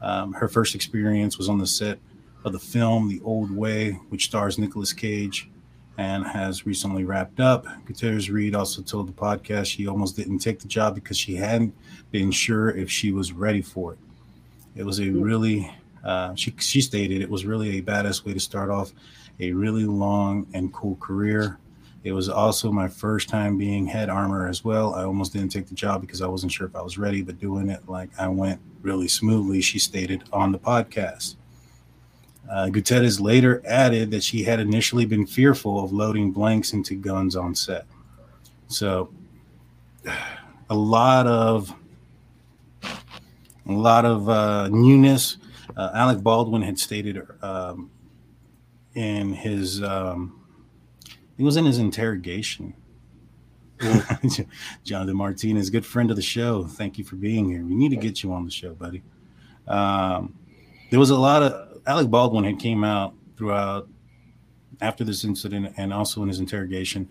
Um, 0.00 0.32
her 0.34 0.48
first 0.48 0.74
experience 0.74 1.38
was 1.38 1.48
on 1.48 1.58
the 1.58 1.66
set 1.66 1.98
of 2.44 2.52
the 2.52 2.58
film 2.58 3.08
The 3.08 3.20
Old 3.24 3.50
Way, 3.50 3.92
which 4.10 4.26
stars 4.26 4.58
Nicolas 4.58 4.92
Cage 4.92 5.48
and 5.96 6.26
has 6.26 6.66
recently 6.66 7.04
wrapped 7.04 7.40
up. 7.40 7.66
Gutierrez 7.86 8.28
Reed 8.28 8.54
also 8.54 8.82
told 8.82 9.08
the 9.08 9.12
podcast 9.12 9.66
she 9.66 9.86
almost 9.86 10.16
didn't 10.16 10.40
take 10.40 10.58
the 10.58 10.68
job 10.68 10.94
because 10.94 11.16
she 11.16 11.36
hadn't 11.36 11.74
been 12.10 12.30
sure 12.30 12.70
if 12.70 12.90
she 12.90 13.12
was 13.12 13.32
ready 13.32 13.62
for 13.62 13.92
it. 13.92 13.98
It 14.76 14.84
was 14.84 15.00
a 15.00 15.08
really, 15.08 15.72
uh, 16.04 16.34
she, 16.34 16.52
she 16.58 16.80
stated 16.80 17.22
it 17.22 17.30
was 17.30 17.46
really 17.46 17.78
a 17.78 17.82
badass 17.82 18.24
way 18.24 18.34
to 18.34 18.40
start 18.40 18.70
off 18.70 18.92
a 19.40 19.52
really 19.52 19.84
long 19.84 20.46
and 20.52 20.72
cool 20.72 20.96
career. 20.96 21.58
It 22.04 22.12
was 22.12 22.28
also 22.28 22.70
my 22.70 22.86
first 22.86 23.30
time 23.30 23.56
being 23.56 23.86
head 23.86 24.10
armor 24.10 24.46
as 24.46 24.62
well. 24.62 24.94
I 24.94 25.04
almost 25.04 25.32
didn't 25.32 25.48
take 25.48 25.68
the 25.68 25.74
job 25.74 26.02
because 26.02 26.20
I 26.20 26.26
wasn't 26.26 26.52
sure 26.52 26.66
if 26.66 26.76
I 26.76 26.82
was 26.82 26.98
ready, 26.98 27.22
but 27.22 27.40
doing 27.40 27.70
it 27.70 27.88
like 27.88 28.10
I 28.18 28.28
went 28.28 28.60
really 28.82 29.08
smoothly, 29.08 29.62
she 29.62 29.78
stated 29.78 30.24
on 30.30 30.52
the 30.52 30.58
podcast. 30.58 31.36
Uh, 32.50 32.68
Gutierrez 32.68 33.20
later 33.20 33.62
added 33.66 34.10
that 34.10 34.22
she 34.22 34.42
had 34.44 34.60
initially 34.60 35.06
been 35.06 35.26
fearful 35.26 35.82
of 35.82 35.92
loading 35.92 36.30
blanks 36.30 36.74
into 36.74 36.94
guns 36.94 37.36
on 37.36 37.54
set. 37.54 37.86
So, 38.68 39.10
a 40.70 40.74
lot 40.74 41.26
of 41.26 41.74
a 43.66 43.72
lot 43.72 44.04
of 44.04 44.28
uh, 44.28 44.68
newness. 44.68 45.38
Uh, 45.74 45.90
Alec 45.94 46.22
Baldwin 46.22 46.60
had 46.60 46.78
stated 46.78 47.22
um, 47.42 47.90
in 48.94 49.32
his 49.32 49.82
um, 49.82 50.43
it 51.38 51.42
was 51.42 51.56
in 51.56 51.64
his 51.64 51.78
interrogation. 51.78 52.74
Jonathan 54.84 55.16
Martinez, 55.16 55.70
good 55.70 55.84
friend 55.84 56.10
of 56.10 56.16
the 56.16 56.22
show. 56.22 56.64
Thank 56.64 56.98
you 56.98 57.04
for 57.04 57.16
being 57.16 57.48
here. 57.48 57.64
We 57.64 57.74
need 57.74 57.90
to 57.90 57.96
get 57.96 58.22
you 58.22 58.32
on 58.32 58.44
the 58.44 58.50
show, 58.50 58.74
buddy. 58.74 59.02
Um, 59.66 60.34
there 60.90 61.00
was 61.00 61.10
a 61.10 61.16
lot 61.16 61.42
of 61.42 61.82
Alec 61.86 62.08
Baldwin 62.08 62.44
had 62.44 62.58
came 62.58 62.84
out 62.84 63.14
throughout 63.36 63.88
after 64.80 65.04
this 65.04 65.24
incident 65.24 65.74
and 65.76 65.92
also 65.92 66.22
in 66.22 66.28
his 66.28 66.40
interrogation, 66.40 67.08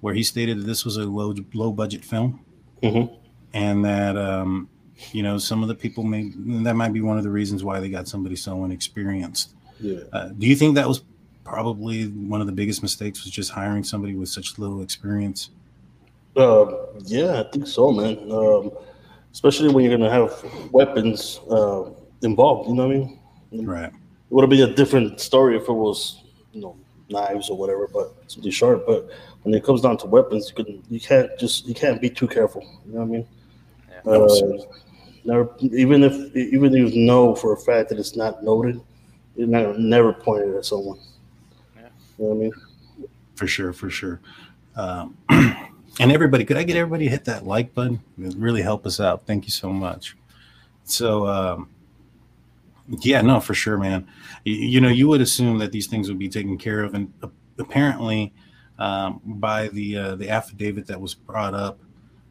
where 0.00 0.14
he 0.14 0.22
stated 0.22 0.60
that 0.60 0.64
this 0.64 0.84
was 0.84 0.96
a 0.96 1.04
low 1.04 1.34
low 1.54 1.72
budget 1.72 2.04
film, 2.04 2.44
mm-hmm. 2.82 3.14
and 3.54 3.84
that 3.84 4.16
um, 4.16 4.68
you 5.12 5.22
know 5.22 5.38
some 5.38 5.62
of 5.62 5.68
the 5.68 5.74
people 5.74 6.04
may 6.04 6.30
that 6.62 6.74
might 6.74 6.92
be 6.92 7.00
one 7.00 7.16
of 7.16 7.24
the 7.24 7.30
reasons 7.30 7.64
why 7.64 7.80
they 7.80 7.88
got 7.88 8.06
somebody 8.06 8.36
so 8.36 8.64
inexperienced. 8.64 9.54
Yeah. 9.80 10.00
Uh, 10.12 10.28
do 10.28 10.46
you 10.46 10.54
think 10.54 10.74
that 10.74 10.86
was 10.86 11.02
probably 11.44 12.04
one 12.06 12.40
of 12.40 12.46
the 12.46 12.52
biggest 12.52 12.82
mistakes 12.82 13.24
was 13.24 13.32
just 13.32 13.50
hiring 13.50 13.84
somebody 13.84 14.14
with 14.14 14.28
such 14.28 14.58
little 14.58 14.82
experience? 14.82 15.50
Uh, 16.36 16.66
yeah, 17.04 17.40
I 17.40 17.50
think 17.50 17.66
so, 17.66 17.90
man. 17.90 18.18
Um, 18.30 18.70
especially 19.32 19.72
when 19.72 19.84
you're 19.84 19.96
gonna 19.96 20.10
have 20.10 20.44
weapons 20.72 21.40
uh, 21.50 21.90
involved. 22.22 22.68
You 22.68 22.74
know 22.74 22.86
what 22.86 22.96
I 22.96 22.98
mean? 22.98 23.66
Right. 23.66 23.92
It 23.92 23.94
would 24.30 24.42
have 24.42 24.50
been 24.50 24.68
a 24.68 24.74
different 24.74 25.20
story 25.20 25.56
if 25.56 25.68
it 25.68 25.72
was, 25.72 26.22
you 26.52 26.62
know, 26.62 26.76
knives 27.10 27.50
or 27.50 27.56
whatever, 27.56 27.86
but 27.86 28.14
something 28.28 28.50
sharp. 28.50 28.86
But 28.86 29.10
when 29.42 29.54
it 29.54 29.64
comes 29.64 29.82
down 29.82 29.98
to 29.98 30.06
weapons, 30.06 30.50
you 30.56 30.64
can 30.64 30.82
you 30.88 31.00
can't 31.00 31.30
just 31.38 31.66
you 31.66 31.74
can't 31.74 32.00
be 32.00 32.08
too 32.08 32.28
careful. 32.28 32.62
You 32.86 32.94
know 32.94 33.00
what 33.00 33.04
I 33.04 33.08
mean? 33.08 33.26
Yeah. 34.06 34.12
Uh, 34.12 34.64
never, 35.24 35.50
even 35.60 36.02
if 36.02 36.36
even 36.36 36.74
if 36.74 36.94
you 36.94 37.04
know 37.04 37.34
for 37.34 37.52
a 37.52 37.58
fact 37.58 37.90
that 37.90 37.98
it's 37.98 38.16
not 38.16 38.42
noted, 38.42 38.80
you're 39.36 39.48
never 39.48 39.76
never 39.78 40.12
point 40.12 40.44
it 40.44 40.56
at 40.56 40.64
someone. 40.64 40.98
Yeah. 42.18 42.24
You 42.24 42.24
know 42.24 42.34
what 42.34 42.34
I 42.34 42.38
mean? 42.38 42.52
For 43.36 43.46
sure, 43.46 43.72
for 43.72 43.90
sure. 43.90 44.20
Um, 44.76 45.16
and 45.28 46.12
everybody, 46.12 46.44
could 46.44 46.56
I 46.56 46.62
get 46.62 46.76
everybody 46.76 47.04
to 47.04 47.10
hit 47.10 47.24
that 47.26 47.46
like 47.46 47.74
button? 47.74 48.00
It 48.18 48.22
would 48.22 48.40
really 48.40 48.62
help 48.62 48.86
us 48.86 49.00
out. 49.00 49.26
Thank 49.26 49.44
you 49.44 49.50
so 49.50 49.72
much. 49.72 50.16
So, 50.84 51.26
um, 51.26 51.70
yeah, 53.00 53.20
no, 53.22 53.40
for 53.40 53.54
sure, 53.54 53.78
man. 53.78 54.06
You, 54.44 54.54
you, 54.54 54.80
know, 54.80 54.88
you 54.88 55.08
would 55.08 55.20
assume 55.20 55.58
that 55.58 55.72
these 55.72 55.86
things 55.86 56.08
would 56.08 56.18
be 56.18 56.28
taken 56.28 56.58
care 56.58 56.82
of, 56.82 56.94
and 56.94 57.12
apparently, 57.58 58.32
um, 58.78 59.20
by 59.24 59.68
the 59.68 59.96
uh, 59.96 60.14
the 60.16 60.28
affidavit 60.28 60.86
that 60.86 61.00
was 61.00 61.14
brought 61.14 61.54
up, 61.54 61.78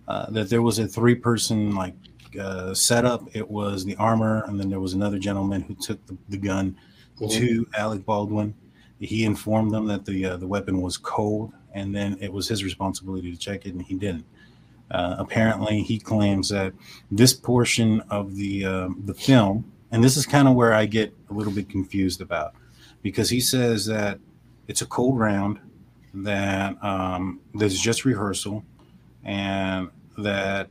uh, 0.07 0.29
that 0.31 0.50
there 0.50 0.61
was 0.61 0.79
a 0.79 0.88
three 0.88 1.15
person 1.15 1.73
like 1.75 1.95
uh, 2.39 2.73
setup. 2.73 3.33
It 3.33 3.50
was 3.50 3.85
the 3.85 3.95
armor, 3.95 4.43
and 4.47 4.59
then 4.59 4.69
there 4.69 4.79
was 4.79 4.93
another 4.93 5.17
gentleman 5.17 5.61
who 5.61 5.75
took 5.75 6.05
the, 6.07 6.17
the 6.29 6.38
gun 6.38 6.75
mm-hmm. 7.19 7.27
to 7.27 7.67
Alec 7.77 8.05
Baldwin. 8.05 8.53
He 9.01 9.25
informed 9.25 9.72
them 9.72 9.88
that 9.88 10.05
the 10.05 10.25
uh, 10.25 10.38
the 10.38 10.48
weapon 10.48 10.81
was 10.81 10.98
cold, 10.98 11.51
and 11.74 11.93
then 11.93 12.17
it 12.22 12.31
was 12.31 12.48
his 12.48 12.63
responsibility 12.63 13.31
to 13.31 13.38
check 13.38 13.65
it, 13.65 13.74
and 13.74 13.81
he 13.81 13.96
didn't. 13.96 14.25
Uh, 14.89 15.15
apparently, 15.17 15.81
he 15.81 16.00
claims 16.00 16.50
that 16.50 16.74
this 17.10 17.34
portion 17.34 18.01
of 18.10 18.36
the 18.36 18.65
um, 18.65 19.01
the 19.05 19.13
film 19.13 19.72
and 19.91 20.03
this 20.03 20.15
is 20.15 20.25
kind 20.25 20.48
of 20.48 20.55
where 20.55 20.74
I 20.74 20.86
get 20.86 21.13
a 21.29 21.34
little 21.34 21.51
bit 21.51 21.70
confused 21.70 22.22
about 22.22 22.55
because 23.01 23.29
he 23.29 23.41
says 23.41 23.86
that 23.88 24.20
it's 24.67 24.81
a 24.81 24.86
cold 24.86 25.20
round, 25.20 25.60
that 26.13 26.81
um, 26.84 27.41
there's 27.53 27.79
just 27.79 28.05
rehearsal, 28.05 28.63
and 29.24 29.89
that 30.17 30.70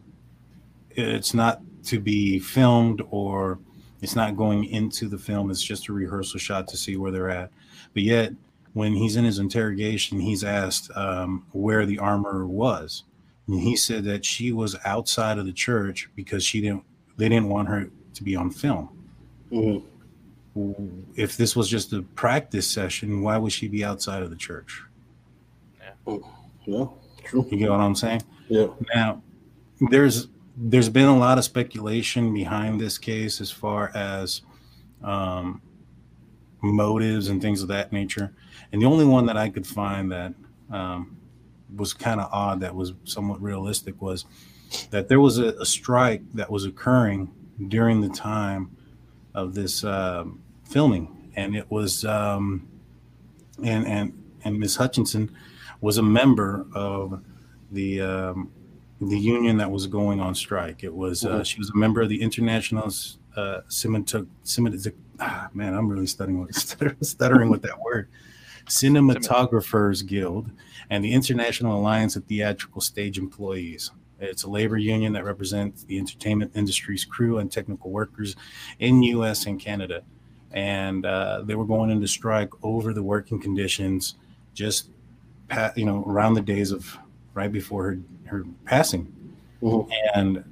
it's 0.91 1.35
not 1.35 1.61
to 1.85 2.01
be 2.01 2.39
filmed 2.39 3.03
or 3.11 3.59
it's 4.01 4.17
not 4.17 4.37
going 4.37 4.65
into 4.65 5.07
the 5.07 5.19
film. 5.19 5.51
It's 5.51 5.63
just 5.63 5.89
a 5.89 5.93
rehearsal 5.93 6.39
shot 6.39 6.67
to 6.69 6.77
see 6.77 6.97
where 6.97 7.13
they're 7.13 7.31
at. 7.31 7.51
But 7.95 8.03
yet, 8.03 8.33
when 8.73 8.95
he's 8.95 9.17
in 9.17 9.25
his 9.25 9.39
interrogation, 9.39 10.21
he's 10.21 10.45
asked 10.45 10.91
um, 10.97 11.47
where 11.53 11.87
the 11.87 11.99
armor 11.99 12.47
was. 12.47 13.05
And 13.47 13.61
he 13.61 13.77
said 13.77 14.05
that 14.05 14.25
she 14.25 14.53
was 14.53 14.77
outside 14.85 15.39
of 15.39 15.47
the 15.47 15.53
church 15.53 16.09
because 16.15 16.45
she 16.45 16.61
didn't. 16.61 16.85
They 17.17 17.29
didn't 17.29 17.49
want 17.49 17.69
her 17.69 17.91
to 18.15 18.23
be 18.23 18.37
on 18.37 18.51
film. 18.51 18.89
Mm-hmm. 19.53 21.01
If 21.17 21.37
this 21.37 21.55
was 21.55 21.69
just 21.69 21.93
a 21.93 22.03
practice 22.03 22.69
session, 22.69 23.23
why 23.23 23.37
would 23.37 23.53
she 23.53 23.69
be 23.69 23.85
outside 23.85 24.23
of 24.23 24.31
the 24.31 24.37
church? 24.37 24.83
Yeah. 25.79 26.17
Yeah, 26.67 26.87
true. 27.25 27.47
You 27.51 27.57
get 27.59 27.71
what 27.71 27.81
I'm 27.81 27.95
saying? 27.95 28.23
Yeah. 28.49 28.69
Now, 28.95 29.23
there's 29.91 30.29
there's 30.57 30.89
been 30.89 31.07
a 31.07 31.17
lot 31.17 31.39
of 31.39 31.45
speculation 31.45 32.35
behind 32.35 32.81
this 32.81 32.99
case 32.99 33.41
as 33.41 33.51
far 33.51 33.91
as 33.95 34.43
um, 35.03 35.63
motives 36.63 37.29
and 37.29 37.41
things 37.41 37.63
of 37.63 37.69
that 37.69 37.93
nature. 37.93 38.33
And 38.73 38.81
the 38.81 38.87
only 38.87 39.05
one 39.05 39.27
that 39.27 39.37
I 39.37 39.49
could 39.49 39.67
find 39.67 40.11
that 40.13 40.35
um, 40.71 41.17
was 41.75 41.93
kind 41.93 42.21
of 42.21 42.29
odd, 42.33 42.61
that 42.61 42.75
was 42.75 42.93
somewhat 43.05 43.41
realistic, 43.41 44.01
was 44.01 44.25
that 44.91 45.09
there 45.09 45.21
was 45.21 45.39
a, 45.39 45.49
a 45.61 45.67
strike 45.67 46.23
that 46.35 46.51
was 46.51 46.65
occurring 46.65 47.33
during 47.69 48.01
the 48.01 48.09
time 48.09 48.77
of 49.35 49.55
this 49.55 49.85
um, 49.85 50.41
filming, 50.65 51.31
and 51.37 51.57
it 51.57 51.71
was 51.71 52.05
um, 52.05 52.69
and 53.63 53.87
and 53.87 54.13
and 54.45 54.59
Miss 54.59 54.77
Hutchinson 54.77 55.35
was 55.81 55.99
a 55.99 56.03
member 56.03 56.67
of 56.75 57.23
the 57.71 58.01
um, 58.01 58.51
the 59.01 59.19
union 59.19 59.57
that 59.59 59.71
was 59.71 59.87
going 59.87 60.21
on 60.21 60.35
strike. 60.35 60.85
It 60.85 60.95
was 60.95 61.25
uh, 61.25 61.29
mm-hmm. 61.29 61.43
she 61.43 61.59
was 61.59 61.71
a 61.71 61.77
member 61.77 62.01
of 62.01 62.09
the 62.09 62.21
International 62.21 62.87
uh, 63.37 63.61
Cinematog- 63.69 64.29
ah, 65.21 65.49
man, 65.55 65.75
I'm 65.75 65.89
really 65.89 66.07
stuttering 66.07 66.41
with 66.41 66.55
stuttering 67.03 67.51
with 67.51 67.63
that 67.63 67.81
word. 67.81 68.09
Cinematographers 68.67 70.07
Guild 70.07 70.51
and 70.91 71.05
the 71.05 71.13
International 71.13 71.79
Alliance 71.79 72.17
of 72.17 72.25
Theatrical 72.25 72.81
Stage 72.81 73.19
Employees. 73.19 73.91
It's 74.21 74.43
a 74.45 74.51
labor 74.51 74.77
union 74.77 75.13
that 75.15 75.25
represents 75.25 75.85
the 75.85 75.99
entertainment 75.99 76.53
industry's 76.55 77.05
crew 77.05 77.39
and 77.39 77.51
technical 77.51 77.91
workers 77.91 78.37
in 78.79 79.03
U.S. 79.03 79.47
and 79.47 79.59
Canada. 79.59 80.03
And 80.53 81.07
uh, 81.07 81.43
they 81.45 81.55
were 81.55 81.65
going 81.65 81.91
into 81.91 82.07
strike 82.07 82.51
over 82.63 82.93
the 82.93 83.03
working 83.03 83.41
conditions 83.41 84.17
just, 84.53 84.91
you 85.75 85.87
know, 85.87 86.05
around 86.07 86.35
the 86.35 86.43
days 86.43 86.71
of 86.71 86.99
right 87.35 87.51
before 87.51 87.85
her, 87.85 87.99
her 88.27 88.45
passing. 88.67 89.13
Mm-hmm. 89.63 89.91
And 90.15 90.45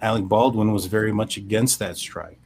Alec 0.00 0.24
Baldwin 0.24 0.72
was 0.72 0.86
very 0.86 1.12
much 1.12 1.36
against 1.36 1.78
that 1.78 1.96
strike. 1.96 2.38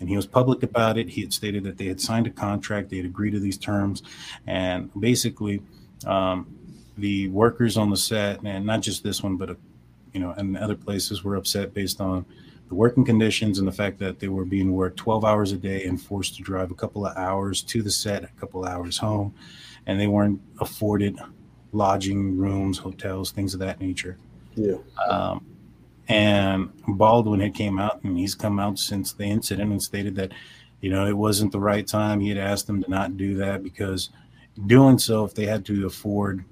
And 0.00 0.08
he 0.08 0.16
was 0.16 0.26
public 0.26 0.62
about 0.62 0.98
it. 0.98 1.10
He 1.10 1.20
had 1.20 1.32
stated 1.32 1.62
that 1.64 1.76
they 1.76 1.86
had 1.86 2.00
signed 2.00 2.26
a 2.26 2.30
contract, 2.30 2.88
they 2.90 2.96
had 2.96 3.06
agreed 3.06 3.32
to 3.32 3.40
these 3.40 3.58
terms. 3.58 4.02
And 4.46 4.90
basically, 4.98 5.62
um, 6.06 6.56
the 6.96 7.28
workers 7.28 7.76
on 7.76 7.90
the 7.90 7.96
set, 7.96 8.40
and 8.44 8.66
not 8.66 8.80
just 8.80 9.02
this 9.02 9.22
one, 9.22 9.36
but 9.36 9.50
uh, 9.50 9.54
you 10.12 10.20
know, 10.20 10.32
and 10.36 10.56
other 10.56 10.74
places 10.74 11.22
were 11.22 11.36
upset 11.36 11.72
based 11.72 12.00
on 12.00 12.24
the 12.68 12.74
working 12.74 13.04
conditions 13.04 13.58
and 13.58 13.66
the 13.66 13.72
fact 13.72 13.98
that 13.98 14.18
they 14.18 14.28
were 14.28 14.44
being 14.44 14.72
worked 14.72 14.96
12 14.96 15.24
hours 15.24 15.52
a 15.52 15.56
day 15.56 15.84
and 15.84 16.00
forced 16.00 16.36
to 16.36 16.42
drive 16.42 16.70
a 16.70 16.74
couple 16.74 17.06
of 17.06 17.16
hours 17.16 17.62
to 17.62 17.82
the 17.82 17.90
set, 17.90 18.24
a 18.24 18.28
couple 18.38 18.64
of 18.64 18.70
hours 18.70 18.98
home, 18.98 19.34
and 19.86 20.00
they 20.00 20.06
weren't 20.06 20.40
afforded 20.60 21.18
lodging 21.72 22.36
rooms, 22.36 22.78
hotels, 22.78 23.32
things 23.32 23.54
of 23.54 23.60
that 23.60 23.80
nature. 23.80 24.18
Yeah. 24.56 24.76
Um, 25.08 25.44
and 26.10 26.70
Baldwin 26.86 27.40
had 27.40 27.54
came 27.54 27.78
out, 27.78 28.02
and 28.02 28.18
he's 28.18 28.34
come 28.34 28.58
out 28.58 28.78
since 28.78 29.12
the 29.12 29.24
incident 29.24 29.70
and 29.70 29.82
stated 29.82 30.14
that, 30.16 30.32
you 30.80 30.90
know, 30.90 31.06
it 31.06 31.16
wasn't 31.16 31.52
the 31.52 31.60
right 31.60 31.86
time. 31.86 32.20
He 32.20 32.28
had 32.28 32.38
asked 32.38 32.66
them 32.66 32.82
to 32.82 32.90
not 32.90 33.16
do 33.16 33.34
that 33.36 33.62
because 33.62 34.10
doing 34.66 34.98
so, 34.98 35.24
if 35.24 35.34
they 35.34 35.46
had 35.46 35.64
to 35.66 35.86
afford 35.86 36.44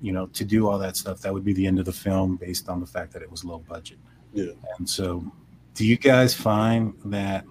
you 0.00 0.12
know, 0.12 0.26
to 0.26 0.44
do 0.44 0.68
all 0.68 0.78
that 0.78 0.96
stuff, 0.96 1.20
that 1.20 1.32
would 1.32 1.44
be 1.44 1.52
the 1.52 1.66
end 1.66 1.78
of 1.78 1.84
the 1.84 1.92
film 1.92 2.36
based 2.36 2.68
on 2.68 2.80
the 2.80 2.86
fact 2.86 3.12
that 3.12 3.22
it 3.22 3.30
was 3.30 3.44
low 3.44 3.58
budget. 3.58 3.98
Yeah. 4.32 4.52
And 4.78 4.88
so, 4.88 5.24
do 5.74 5.86
you 5.86 5.96
guys 5.96 6.34
find 6.34 6.94
that 7.06 7.44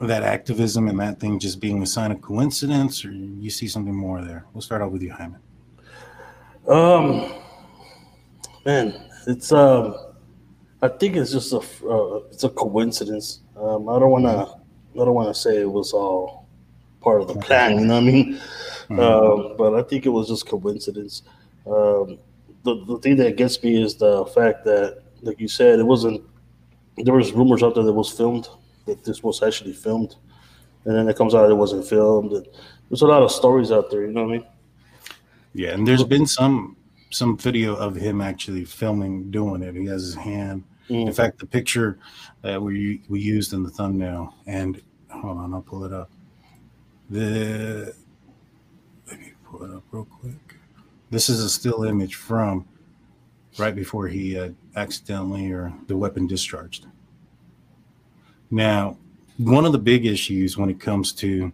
that 0.00 0.22
activism 0.22 0.88
and 0.88 0.98
that 1.00 1.18
thing 1.18 1.38
just 1.38 1.60
being 1.60 1.82
a 1.82 1.86
sign 1.86 2.12
of 2.12 2.20
coincidence, 2.20 3.04
or 3.04 3.10
you 3.10 3.50
see 3.50 3.68
something 3.68 3.94
more 3.94 4.22
there? 4.22 4.46
We'll 4.52 4.62
start 4.62 4.80
off 4.80 4.92
with 4.92 5.02
you, 5.02 5.12
Hyman. 5.12 5.40
Um, 6.68 7.32
man, 8.64 9.07
it's 9.26 9.52
um, 9.52 9.94
I 10.82 10.88
think 10.88 11.16
it's 11.16 11.32
just 11.32 11.52
a 11.52 11.58
uh, 11.86 12.20
it's 12.30 12.44
a 12.44 12.48
coincidence. 12.48 13.40
Um, 13.56 13.88
I 13.88 13.98
don't 13.98 14.10
want 14.10 14.24
to 14.24 15.00
I 15.00 15.04
don't 15.04 15.14
want 15.14 15.28
to 15.28 15.40
say 15.40 15.60
it 15.60 15.70
was 15.70 15.92
all 15.92 16.46
part 17.00 17.20
of 17.20 17.28
the 17.28 17.34
plan. 17.34 17.78
You 17.78 17.86
know 17.86 17.94
what 17.94 18.02
I 18.02 18.06
mean? 18.06 18.34
Mm-hmm. 18.34 19.00
Um, 19.00 19.56
but 19.56 19.74
I 19.74 19.82
think 19.82 20.06
it 20.06 20.10
was 20.10 20.28
just 20.28 20.46
coincidence. 20.46 21.22
Um, 21.66 22.18
the, 22.64 22.84
the 22.86 22.98
thing 22.98 23.16
that 23.16 23.36
gets 23.36 23.62
me 23.62 23.82
is 23.82 23.96
the 23.96 24.24
fact 24.26 24.64
that, 24.64 25.02
like 25.22 25.40
you 25.40 25.48
said, 25.48 25.78
it 25.78 25.86
wasn't. 25.86 26.22
There 26.96 27.14
was 27.14 27.32
rumors 27.32 27.62
out 27.62 27.74
there 27.74 27.84
that 27.84 27.92
was 27.92 28.10
filmed, 28.10 28.48
that 28.86 29.04
this 29.04 29.22
was 29.22 29.42
actually 29.42 29.72
filmed, 29.72 30.16
and 30.84 30.96
then 30.96 31.08
it 31.08 31.16
comes 31.16 31.34
out 31.34 31.48
it 31.50 31.54
wasn't 31.54 31.86
filmed. 31.86 32.32
And 32.32 32.46
there's 32.88 33.02
a 33.02 33.06
lot 33.06 33.22
of 33.22 33.30
stories 33.30 33.70
out 33.70 33.90
there. 33.90 34.02
You 34.02 34.12
know 34.12 34.24
what 34.24 34.30
I 34.30 34.38
mean? 34.38 34.46
Yeah, 35.54 35.70
and 35.70 35.86
there's 35.86 36.04
been 36.04 36.26
some 36.26 36.76
some 37.10 37.36
video 37.36 37.74
of 37.74 37.94
him 37.94 38.20
actually 38.20 38.64
filming 38.64 39.30
doing 39.30 39.62
it. 39.62 39.74
He 39.74 39.86
has 39.86 40.02
his 40.02 40.14
hand. 40.14 40.64
Mm. 40.88 41.06
In 41.08 41.12
fact, 41.12 41.38
the 41.38 41.46
picture 41.46 41.98
that 42.42 42.60
we 42.60 43.02
we 43.08 43.20
used 43.20 43.52
in 43.52 43.62
the 43.62 43.70
thumbnail, 43.70 44.34
and 44.46 44.80
hold 45.10 45.38
on, 45.38 45.54
I'll 45.54 45.62
pull 45.62 45.84
it 45.84 45.92
up. 45.92 46.10
The 47.10 47.94
let 49.06 49.18
me 49.18 49.32
pull 49.44 49.64
it 49.64 49.74
up 49.74 49.82
real 49.90 50.04
quick. 50.04 50.56
This 51.10 51.28
is 51.28 51.42
a 51.42 51.48
still 51.48 51.84
image 51.84 52.16
from 52.16 52.66
right 53.58 53.74
before 53.74 54.06
he 54.08 54.38
uh, 54.38 54.50
accidentally 54.76 55.50
or 55.50 55.72
the 55.86 55.96
weapon 55.96 56.26
discharged. 56.26 56.86
Now, 58.50 58.96
one 59.38 59.64
of 59.64 59.72
the 59.72 59.78
big 59.78 60.06
issues 60.06 60.56
when 60.56 60.70
it 60.70 60.80
comes 60.80 61.12
to 61.14 61.52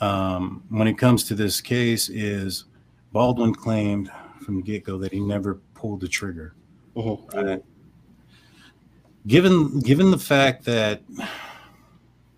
um, 0.00 0.62
when 0.68 0.88
it 0.88 0.98
comes 0.98 1.24
to 1.24 1.34
this 1.34 1.60
case 1.60 2.08
is 2.08 2.64
Baldwin 3.12 3.54
claimed 3.54 4.10
from 4.44 4.56
the 4.56 4.62
get 4.62 4.84
go 4.84 4.98
that 4.98 5.12
he 5.12 5.20
never 5.20 5.54
pulled 5.74 6.00
the 6.00 6.08
trigger. 6.08 6.54
Mm-hmm. 6.96 7.38
Right? 7.38 7.64
Given 9.26 9.80
given 9.80 10.10
the 10.10 10.18
fact 10.18 10.64
that 10.66 11.02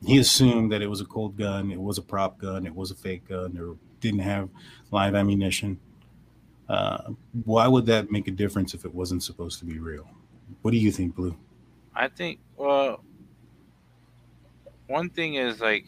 he 0.05 0.19
assumed 0.19 0.73
that 0.73 0.83
it 0.83 0.87
was 0.87 1.01
a 1.01 1.05
cold 1.05 1.37
gun, 1.37 1.71
it 1.71 1.81
was 1.81 1.99
a 1.99 2.03
prop 2.03 2.39
gun, 2.39 2.67
it 2.67 2.75
was 2.75 2.91
a 2.91 2.95
fake 2.95 3.29
gun, 3.29 3.59
or 3.59 3.77
didn't 4.01 4.21
have 4.21 4.49
live 4.91 5.15
ammunition. 5.15 5.79
Uh, 6.69 7.13
why 7.45 7.67
would 7.67 7.87
that 7.87 8.11
make 8.11 8.29
a 8.29 8.31
difference 8.31 8.75
if 8.75 8.85
it 8.85 8.95
wasn't 8.95 9.23
supposed 9.23 9.59
to 9.59 9.65
be 9.65 9.79
real? 9.79 10.09
What 10.63 10.71
do 10.71 10.77
you 10.77 10.93
think, 10.93 11.15
Blue? 11.17 11.37
I 11.95 12.09
think 12.09 12.39
well, 12.57 13.03
one 14.87 15.11
thing 15.11 15.35
is 15.35 15.61
like 15.61 15.85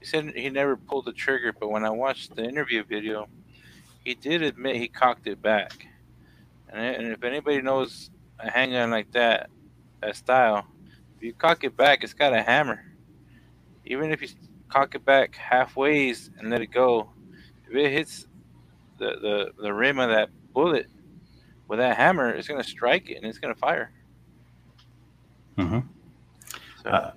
he 0.00 0.06
said 0.06 0.32
he 0.34 0.48
never 0.50 0.76
pulled 0.76 1.04
the 1.04 1.12
trigger, 1.12 1.52
but 1.52 1.70
when 1.70 1.84
I 1.84 1.90
watched 1.90 2.34
the 2.34 2.44
interview 2.44 2.84
video, 2.84 3.28
he 4.08 4.14
did 4.14 4.42
admit 4.42 4.76
he 4.76 4.88
cocked 4.88 5.26
it 5.26 5.42
back. 5.42 5.86
And, 6.70 6.96
and 6.96 7.12
if 7.12 7.22
anybody 7.22 7.60
knows 7.60 8.08
a 8.38 8.50
handgun 8.50 8.90
like 8.90 9.12
that, 9.12 9.50
that 10.00 10.16
style, 10.16 10.66
if 11.18 11.22
you 11.22 11.34
cock 11.34 11.62
it 11.62 11.76
back, 11.76 12.02
it's 12.02 12.14
got 12.14 12.32
a 12.32 12.42
hammer. 12.42 12.82
Even 13.84 14.10
if 14.10 14.22
you 14.22 14.28
cock 14.70 14.94
it 14.94 15.04
back 15.04 15.36
halfway 15.36 16.08
and 16.38 16.48
let 16.48 16.62
it 16.62 16.68
go, 16.68 17.10
if 17.68 17.76
it 17.76 17.92
hits 17.92 18.26
the, 18.96 19.10
the, 19.20 19.62
the 19.62 19.74
rim 19.74 19.98
of 19.98 20.08
that 20.08 20.30
bullet 20.54 20.86
with 21.68 21.78
that 21.78 21.98
hammer, 21.98 22.30
it's 22.30 22.48
going 22.48 22.62
to 22.62 22.66
strike 22.68 23.10
it 23.10 23.18
and 23.18 23.26
it's 23.26 23.38
going 23.38 23.52
to 23.52 23.60
fire. 23.60 23.92
Mm-hmm. 25.58 25.80
So. 26.82 26.88
Uh, 26.88 27.12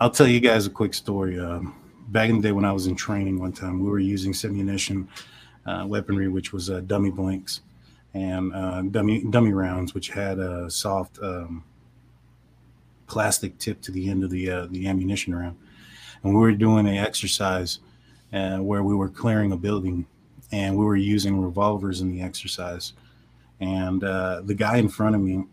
I'll 0.00 0.10
tell 0.10 0.26
you 0.26 0.40
guys 0.40 0.66
a 0.66 0.70
quick 0.70 0.94
story. 0.94 1.38
Um, 1.38 1.76
back 2.08 2.28
in 2.28 2.38
the 2.38 2.42
day 2.42 2.52
when 2.52 2.64
I 2.64 2.72
was 2.72 2.88
in 2.88 2.96
training 2.96 3.38
one 3.38 3.52
time, 3.52 3.78
we 3.78 3.88
were 3.88 4.00
using 4.00 4.32
uh, 4.32 5.33
weaponry, 5.86 6.28
which 6.28 6.52
was 6.52 6.70
uh, 6.70 6.80
dummy 6.80 7.10
blanks 7.10 7.60
and 8.14 8.54
uh, 8.54 8.82
dummy 8.82 9.24
dummy 9.30 9.52
rounds, 9.52 9.94
which 9.94 10.10
had 10.10 10.38
a 10.38 10.70
soft 10.70 11.18
um, 11.22 11.64
plastic 13.06 13.58
tip 13.58 13.80
to 13.82 13.92
the 13.92 14.08
end 14.08 14.24
of 14.24 14.30
the 14.30 14.50
uh, 14.50 14.66
the 14.70 14.86
ammunition 14.86 15.34
round. 15.34 15.56
And 16.22 16.34
we 16.34 16.40
were 16.40 16.52
doing 16.52 16.86
an 16.86 16.96
exercise 16.96 17.80
uh, 18.32 18.58
where 18.58 18.82
we 18.82 18.94
were 18.94 19.08
clearing 19.08 19.52
a 19.52 19.56
building, 19.56 20.06
and 20.52 20.76
we 20.76 20.84
were 20.84 20.96
using 20.96 21.40
revolvers 21.40 22.00
in 22.00 22.10
the 22.10 22.22
exercise. 22.22 22.92
And 23.60 24.02
uh, 24.02 24.42
the 24.44 24.54
guy 24.54 24.76
in 24.76 24.88
front 24.88 25.14
of 25.14 25.20
me, 25.20 25.44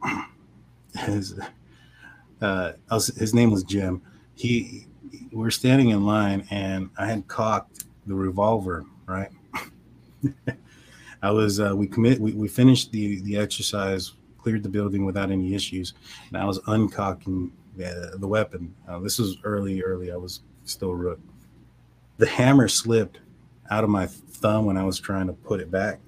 his 1.00 1.40
was, 2.42 3.08
his 3.08 3.34
name 3.34 3.52
was 3.52 3.64
Jim. 3.64 4.02
He 4.36 4.88
we 5.32 5.44
were 5.44 5.52
standing 5.52 5.90
in 5.90 6.06
line 6.06 6.46
and 6.52 6.90
I 6.98 7.06
had 7.06 7.28
cocked 7.28 7.86
the 8.06 8.16
revolver, 8.16 8.86
right? 9.06 9.30
I 11.22 11.32
was 11.32 11.60
uh, 11.60 11.74
we 11.76 11.88
commit 11.88 12.20
we, 12.20 12.34
we 12.34 12.48
finished 12.48 12.92
the 12.92 13.22
the 13.22 13.38
exercise, 13.38 14.14
cleared 14.38 14.64
the 14.64 14.70
building 14.70 15.06
without 15.06 15.32
any 15.32 15.54
issues, 15.54 15.94
and 16.30 16.38
I 16.38 16.46
was 16.46 16.60
uncocking 16.60 17.52
the, 17.78 18.18
the 18.18 18.28
weapon. 18.28 18.74
Uh, 18.88 19.00
this 19.00 19.20
was 19.20 19.38
early, 19.44 19.82
early. 19.82 20.12
I 20.12 20.18
was 20.18 20.42
still 20.66 20.94
rook. 20.94 21.20
The 22.18 22.28
hammer 22.28 22.68
slipped 22.68 23.20
out 23.70 23.84
of 23.84 23.90
my 23.90 24.08
thumb 24.08 24.66
when 24.66 24.78
I 24.78 24.84
was 24.84 25.00
trying 25.00 25.28
to 25.28 25.34
put 25.34 25.60
it 25.60 25.72
back. 25.72 26.00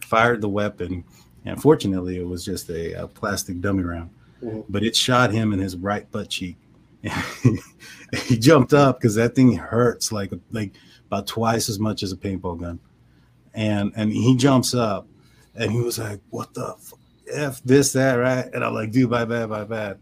Fired 0.00 0.40
the 0.40 0.48
weapon, 0.48 1.04
and 1.44 1.60
fortunately, 1.60 2.18
it 2.18 2.26
was 2.26 2.44
just 2.44 2.68
a, 2.70 2.92
a 2.92 3.08
plastic 3.08 3.60
dummy 3.60 3.82
round. 3.82 4.10
Mm-hmm. 4.42 4.60
But 4.68 4.82
it 4.82 4.96
shot 4.96 5.32
him 5.32 5.52
in 5.52 5.58
his 5.58 5.76
right 5.76 6.10
butt 6.10 6.28
cheek, 6.28 6.56
he 8.26 8.38
jumped 8.38 8.72
up 8.72 8.98
because 8.98 9.14
that 9.16 9.34
thing 9.34 9.56
hurts 9.56 10.12
like 10.12 10.32
like 10.52 10.72
about 11.06 11.26
twice 11.26 11.68
as 11.68 11.78
much 11.78 12.02
as 12.02 12.12
a 12.12 12.16
paintball 12.16 12.60
gun. 12.60 12.78
And 13.54 13.92
and 13.96 14.12
he 14.12 14.36
jumps 14.36 14.74
up 14.74 15.06
and 15.54 15.70
he 15.70 15.80
was 15.80 15.98
like, 15.98 16.20
"What 16.30 16.54
the 16.54 16.74
f, 16.78 16.92
f 17.32 17.62
this 17.64 17.92
that 17.92 18.14
right?" 18.14 18.48
And 18.52 18.64
I'm 18.64 18.74
like, 18.74 18.92
"Dude, 18.92 19.10
bye 19.10 19.24
bad, 19.24 19.50
bye 19.50 19.64
bad." 19.64 19.98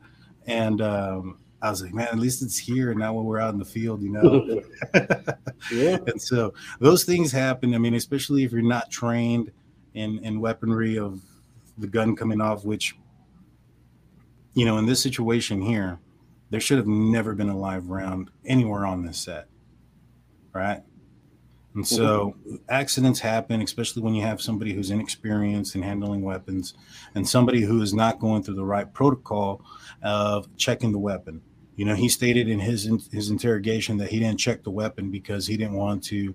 And 0.46 0.80
um, 0.80 1.38
I 1.60 1.70
was 1.70 1.82
like, 1.82 1.92
"Man, 1.92 2.08
at 2.08 2.18
least 2.18 2.42
it's 2.42 2.58
here 2.58 2.94
now 2.94 3.14
when 3.14 3.24
we're 3.24 3.40
out 3.40 3.52
in 3.52 3.58
the 3.58 3.64
field, 3.64 4.02
you 4.02 4.10
know." 4.10 4.62
yeah. 5.72 5.98
And 6.06 6.20
so 6.20 6.54
those 6.78 7.04
things 7.04 7.32
happen. 7.32 7.74
I 7.74 7.78
mean, 7.78 7.94
especially 7.94 8.44
if 8.44 8.52
you're 8.52 8.62
not 8.62 8.90
trained 8.90 9.50
in 9.94 10.18
in 10.24 10.40
weaponry 10.40 10.98
of 10.98 11.20
the 11.78 11.88
gun 11.88 12.14
coming 12.14 12.40
off, 12.40 12.64
which 12.64 12.94
you 14.54 14.64
know, 14.64 14.78
in 14.78 14.86
this 14.86 15.02
situation 15.02 15.60
here 15.60 15.98
there 16.50 16.60
should 16.60 16.78
have 16.78 16.86
never 16.86 17.34
been 17.34 17.48
a 17.48 17.56
live 17.56 17.88
round 17.88 18.30
anywhere 18.44 18.84
on 18.84 19.04
this 19.04 19.18
set. 19.18 19.46
Right. 20.52 20.82
And 21.74 21.86
so 21.86 22.34
mm-hmm. 22.46 22.56
accidents 22.68 23.20
happen, 23.20 23.62
especially 23.62 24.02
when 24.02 24.14
you 24.14 24.22
have 24.22 24.42
somebody 24.42 24.72
who's 24.72 24.90
inexperienced 24.90 25.76
in 25.76 25.82
handling 25.82 26.22
weapons 26.22 26.74
and 27.14 27.28
somebody 27.28 27.62
who 27.62 27.80
is 27.80 27.94
not 27.94 28.18
going 28.18 28.42
through 28.42 28.56
the 28.56 28.64
right 28.64 28.92
protocol 28.92 29.62
of 30.02 30.48
checking 30.56 30.90
the 30.90 30.98
weapon. 30.98 31.40
You 31.76 31.84
know, 31.84 31.94
he 31.94 32.08
stated 32.08 32.48
in 32.48 32.58
his 32.58 32.90
his 33.12 33.30
interrogation 33.30 33.96
that 33.98 34.10
he 34.10 34.18
didn't 34.18 34.38
check 34.38 34.64
the 34.64 34.70
weapon 34.70 35.10
because 35.10 35.46
he 35.46 35.56
didn't 35.56 35.74
want 35.74 36.02
to 36.04 36.34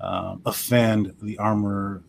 um, 0.00 0.42
offend 0.44 1.14
the 1.22 1.38
armor. 1.38 2.02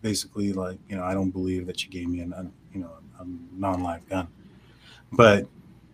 Basically, 0.00 0.52
like 0.52 0.78
you 0.88 0.96
know, 0.96 1.02
I 1.02 1.14
don't 1.14 1.30
believe 1.30 1.66
that 1.66 1.84
you 1.84 1.90
gave 1.90 2.08
me 2.08 2.20
a 2.20 2.46
you 2.72 2.80
know 2.80 2.90
a 3.18 3.24
non-live 3.52 4.08
gun, 4.08 4.28
but 5.12 5.46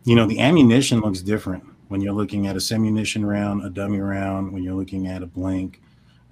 you 0.04 0.14
know, 0.14 0.26
the 0.26 0.38
ammunition 0.38 1.00
looks 1.00 1.20
different 1.20 1.64
when 1.88 2.00
you're 2.00 2.12
looking 2.12 2.46
at 2.46 2.54
a 2.54 2.60
simunition 2.60 3.26
round, 3.26 3.64
a 3.64 3.70
dummy 3.70 3.98
round, 3.98 4.52
when 4.52 4.62
you're 4.62 4.74
looking 4.74 5.08
at 5.08 5.22
a 5.22 5.26
blank, 5.26 5.80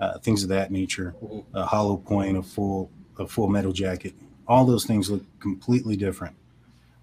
uh, 0.00 0.18
things 0.18 0.42
of 0.42 0.48
that 0.48 0.70
nature, 0.70 1.14
mm-hmm. 1.22 1.56
a 1.56 1.64
hollow 1.64 1.96
point, 1.96 2.36
a 2.36 2.42
full, 2.42 2.90
a 3.18 3.26
full 3.26 3.48
metal 3.48 3.72
jacket. 3.72 4.14
All 4.46 4.64
those 4.64 4.84
things 4.84 5.10
look 5.10 5.22
completely 5.40 5.96
different. 5.96 6.36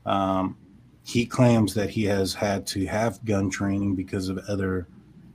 Um, 0.05 0.57
he 1.03 1.25
claims 1.25 1.73
that 1.73 1.89
he 1.89 2.03
has 2.05 2.33
had 2.33 2.67
to 2.67 2.85
have 2.85 3.23
gun 3.25 3.49
training 3.49 3.95
because 3.95 4.29
of 4.29 4.37
other 4.47 4.87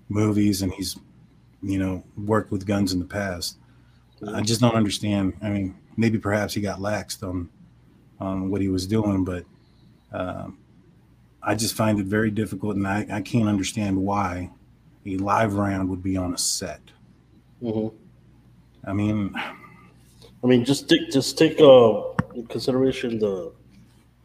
movies 0.09 0.63
and 0.63 0.73
he's, 0.73 0.97
you 1.63 1.79
know, 1.79 2.05
worked 2.17 2.53
with 2.53 2.67
guns 2.67 2.93
in 2.93 2.99
the 2.99 3.05
past. 3.05 3.59
I 4.27 4.41
just 4.41 4.61
don't 4.61 4.75
understand. 4.75 5.35
I 5.43 5.51
mean, 5.51 5.77
maybe 5.97 6.19
perhaps 6.19 6.55
he 6.55 6.61
got 6.61 6.79
laxed 6.79 7.23
on 7.23 7.49
on 8.19 8.51
what 8.51 8.63
he 8.63 8.69
was 8.69 8.87
doing, 8.87 9.25
but 9.25 9.45
um, 10.13 10.59
I 11.43 11.55
just 11.55 11.75
find 11.75 12.01
it 12.01 12.07
very 12.07 12.31
difficult, 12.31 12.77
and 12.77 12.87
I, 12.87 13.07
I 13.11 13.21
can't 13.21 13.49
understand 13.49 13.97
why 13.99 14.51
a 15.05 15.17
live 15.19 15.55
round 15.55 15.91
would 15.91 16.03
be 16.03 16.17
on 16.17 16.33
a 16.33 16.39
set. 16.39 16.81
Mm-hmm. 17.63 17.97
I 18.89 18.93
mean, 18.93 19.35
I 19.35 20.47
mean, 20.47 20.65
just 20.65 20.89
take 20.89 21.11
just 21.11 21.39
take 21.39 21.61
uh, 21.61 22.03
in 22.35 22.47
consideration 22.47 23.19
the 23.19 23.53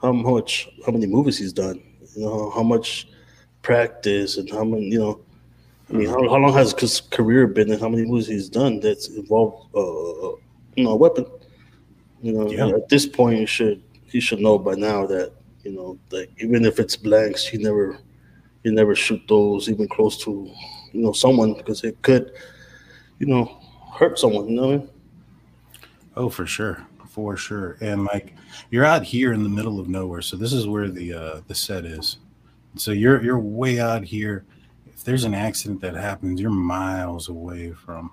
how 0.01 0.11
much 0.11 0.69
how 0.85 0.91
many 0.91 1.07
movies 1.07 1.37
he's 1.37 1.53
done. 1.53 1.81
You 2.15 2.25
know 2.25 2.49
how 2.51 2.63
much 2.63 3.07
practice 3.61 4.37
and 4.37 4.49
how 4.49 4.63
many 4.63 4.87
you 4.89 4.99
know. 4.99 5.21
I 5.89 5.93
mean, 5.93 6.07
how, 6.07 6.21
how 6.29 6.37
long 6.37 6.53
has 6.53 6.73
his 6.79 7.01
career 7.01 7.47
been, 7.47 7.69
and 7.69 7.81
how 7.81 7.89
many 7.89 8.05
movies 8.05 8.27
he's 8.27 8.47
done 8.47 8.79
that's 8.79 9.09
involved, 9.09 9.75
uh, 9.75 10.37
you 10.75 10.85
know, 10.85 10.91
a 10.91 10.95
weapon. 10.95 11.25
You 12.21 12.31
know, 12.31 12.49
yeah. 12.49 12.67
at 12.67 12.87
this 12.87 13.05
point, 13.05 13.39
you 13.39 13.47
should 13.47 13.83
he 14.05 14.19
should 14.19 14.39
know 14.39 14.57
by 14.57 14.75
now 14.75 15.05
that 15.07 15.33
you 15.63 15.71
know, 15.71 15.97
like 16.11 16.29
even 16.37 16.65
if 16.65 16.79
it's 16.79 16.95
blanks, 16.95 17.51
you 17.51 17.59
never 17.59 17.97
you 18.63 18.71
never 18.71 18.95
shoot 18.95 19.21
those 19.27 19.69
even 19.69 19.87
close 19.87 20.17
to 20.23 20.49
you 20.91 21.01
know 21.01 21.11
someone 21.11 21.53
because 21.53 21.83
it 21.83 22.01
could 22.01 22.31
you 23.21 23.27
know 23.27 23.59
hurt 23.93 24.17
someone. 24.17 24.49
You 24.49 24.55
know. 24.55 24.89
Oh, 26.17 26.27
for 26.27 26.47
sure, 26.47 26.85
for 27.07 27.37
sure. 27.37 27.77
And 27.79 28.05
like 28.05 28.33
you're 28.71 28.83
out 28.83 29.03
here 29.03 29.31
in 29.31 29.43
the 29.43 29.49
middle 29.49 29.79
of 29.79 29.87
nowhere, 29.87 30.23
so 30.23 30.35
this 30.35 30.51
is 30.51 30.67
where 30.67 30.89
the 30.89 31.13
uh, 31.13 31.41
the 31.47 31.55
set 31.55 31.85
is. 31.85 32.17
So 32.75 32.91
you're 32.91 33.23
you're 33.23 33.39
way 33.39 33.79
out 33.79 34.03
here. 34.03 34.43
If 34.87 35.03
there's 35.03 35.23
an 35.23 35.35
accident 35.35 35.81
that 35.81 35.93
happens, 35.93 36.41
you're 36.41 36.49
miles 36.49 37.29
away 37.29 37.71
from 37.71 38.11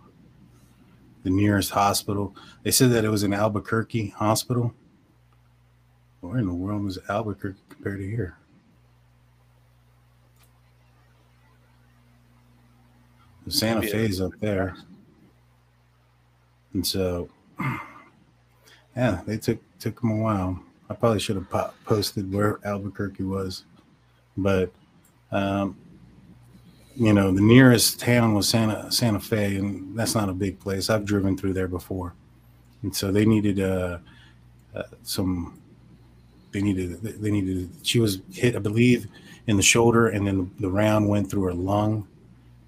the 1.22 1.30
nearest 1.30 1.70
hospital. 1.70 2.36
They 2.62 2.70
said 2.70 2.90
that 2.90 3.04
it 3.04 3.10
was 3.10 3.22
an 3.22 3.32
Albuquerque 3.32 4.08
hospital. 4.08 4.74
Where 6.20 6.38
in 6.38 6.46
the 6.46 6.54
world 6.54 6.84
was 6.84 6.98
Albuquerque 7.08 7.58
compared 7.70 8.00
to 8.00 8.06
here? 8.06 8.36
The 13.46 13.52
Santa 13.54 13.80
Fe's 13.80 14.20
up 14.20 14.32
there. 14.40 14.76
And 16.78 16.86
so, 16.86 17.28
yeah, 18.96 19.20
they 19.26 19.36
took 19.36 19.58
took 19.80 20.00
them 20.00 20.12
a 20.12 20.16
while. 20.16 20.62
I 20.88 20.94
probably 20.94 21.18
should 21.18 21.34
have 21.34 21.50
po- 21.50 21.72
posted 21.84 22.32
where 22.32 22.60
Albuquerque 22.64 23.24
was, 23.24 23.64
but 24.36 24.70
um, 25.32 25.76
you 26.94 27.12
know, 27.12 27.32
the 27.32 27.40
nearest 27.40 27.98
town 27.98 28.32
was 28.34 28.48
Santa 28.48 28.92
Santa 28.92 29.18
Fe, 29.18 29.56
and 29.56 29.98
that's 29.98 30.14
not 30.14 30.28
a 30.28 30.32
big 30.32 30.60
place. 30.60 30.88
I've 30.88 31.04
driven 31.04 31.36
through 31.36 31.54
there 31.54 31.66
before, 31.66 32.14
and 32.84 32.94
so 32.94 33.10
they 33.10 33.26
needed 33.26 33.58
uh, 33.58 33.98
uh, 34.72 34.82
some 35.02 35.60
they 36.52 36.62
needed 36.62 37.02
they 37.02 37.32
needed 37.32 37.70
she 37.82 37.98
was 37.98 38.20
hit 38.32 38.56
i 38.56 38.58
believe 38.58 39.06
in 39.48 39.56
the 39.58 39.62
shoulder 39.62 40.08
and 40.08 40.26
then 40.26 40.50
the 40.60 40.70
round 40.70 41.06
went 41.06 41.28
through 41.30 41.42
her 41.42 41.52
lung 41.52 42.08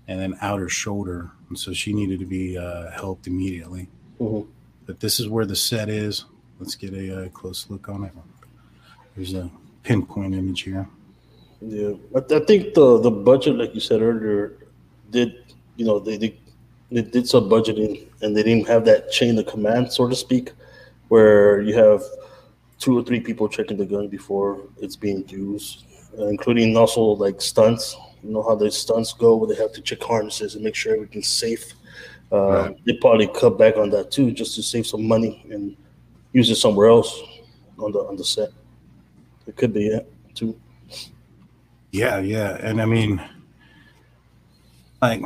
and 0.06 0.20
then 0.20 0.36
out 0.42 0.60
her 0.60 0.68
shoulder 0.68 1.30
and 1.48 1.58
so 1.58 1.72
she 1.72 1.94
needed 1.94 2.18
to 2.18 2.26
be 2.26 2.58
uh, 2.58 2.90
helped 2.90 3.26
immediately 3.26 3.88
Mhm. 4.20 4.46
but 4.86 5.00
this 5.00 5.18
is 5.20 5.28
where 5.28 5.46
the 5.46 5.56
set 5.56 5.88
is 5.88 6.24
let's 6.58 6.74
get 6.74 6.92
a, 6.92 7.04
uh 7.24 7.28
close 7.30 7.66
look 7.70 7.88
on 7.88 8.04
it 8.04 8.12
there's 9.16 9.34
a 9.34 9.50
pinpoint 9.82 10.34
image 10.34 10.62
here 10.62 10.86
Yeah, 11.62 11.94
I, 12.16 12.20
I 12.36 12.40
think 12.48 12.74
the 12.74 12.98
the 13.00 13.10
budget, 13.10 13.56
like 13.56 13.74
you 13.74 13.80
said 13.80 14.00
earlier, 14.02 14.42
did 15.10 15.30
you 15.78 15.84
know 15.88 15.98
they 16.00 16.16
they, 16.22 16.32
they 16.92 17.02
did 17.02 17.26
some 17.28 17.48
budgeting 17.54 17.92
and 18.22 18.36
they 18.36 18.42
didn't 18.48 18.66
have 18.68 18.84
that 18.86 19.10
chain 19.12 19.38
of 19.38 19.46
command, 19.46 19.92
so 19.92 20.08
to 20.08 20.16
speak, 20.16 20.52
where 21.12 21.60
you 21.68 21.74
have 21.86 22.00
two 22.78 22.98
or 22.98 23.02
three 23.08 23.20
people 23.20 23.46
checking 23.48 23.76
the 23.76 23.86
gun 23.94 24.08
before 24.08 24.50
it's 24.84 24.96
being 24.96 25.22
used, 25.28 25.84
uh, 26.18 26.26
including 26.34 26.76
also 26.76 27.02
like 27.26 27.40
stunts. 27.52 27.96
You 28.24 28.30
know 28.34 28.42
how 28.48 28.56
the 28.56 28.70
stunts 28.70 29.12
go, 29.24 29.36
where 29.36 29.48
they 29.50 29.60
have 29.62 29.72
to 29.78 29.82
check 29.82 30.02
harnesses 30.02 30.54
and 30.56 30.64
make 30.64 30.74
sure 30.76 30.94
everything's 30.94 31.28
safe. 31.44 31.64
Uh, 32.30 32.70
They 32.84 32.94
probably 32.94 33.26
cut 33.26 33.58
back 33.58 33.76
on 33.76 33.90
that 33.90 34.10
too, 34.10 34.30
just 34.30 34.54
to 34.54 34.62
save 34.62 34.86
some 34.86 35.06
money 35.06 35.44
and 35.50 35.76
use 36.32 36.50
it 36.50 36.56
somewhere 36.56 36.88
else 36.88 37.22
on 37.78 37.92
the 37.92 37.98
on 37.98 38.16
the 38.16 38.24
set. 38.24 38.50
It 39.46 39.56
could 39.56 39.72
be 39.72 39.88
it 39.88 40.10
too. 40.34 40.58
Yeah, 41.90 42.20
yeah. 42.20 42.56
And 42.60 42.80
I 42.80 42.84
mean, 42.84 43.20
like, 45.02 45.22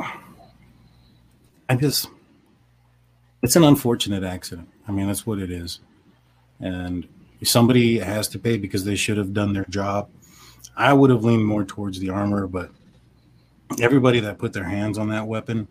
I 1.69 1.75
just, 1.75 2.09
it's 3.43 3.55
an 3.55 3.63
unfortunate 3.63 4.23
accident. 4.23 4.67
I 4.87 4.91
mean, 4.91 5.07
that's 5.07 5.27
what 5.27 5.37
it 5.37 5.51
is. 5.51 5.79
And 6.59 7.07
somebody 7.43 7.99
has 7.99 8.27
to 8.29 8.39
pay 8.39 8.57
because 8.57 8.83
they 8.83 8.95
should 8.95 9.17
have 9.17 9.33
done 9.33 9.53
their 9.53 9.65
job. 9.65 10.09
I 10.75 10.93
would 10.93 11.11
have 11.11 11.23
leaned 11.23 11.45
more 11.45 11.63
towards 11.63 11.99
the 11.99 12.09
armor, 12.09 12.47
but 12.47 12.71
everybody 13.79 14.19
that 14.21 14.39
put 14.39 14.53
their 14.53 14.63
hands 14.63 14.97
on 14.97 15.09
that 15.09 15.27
weapon 15.27 15.67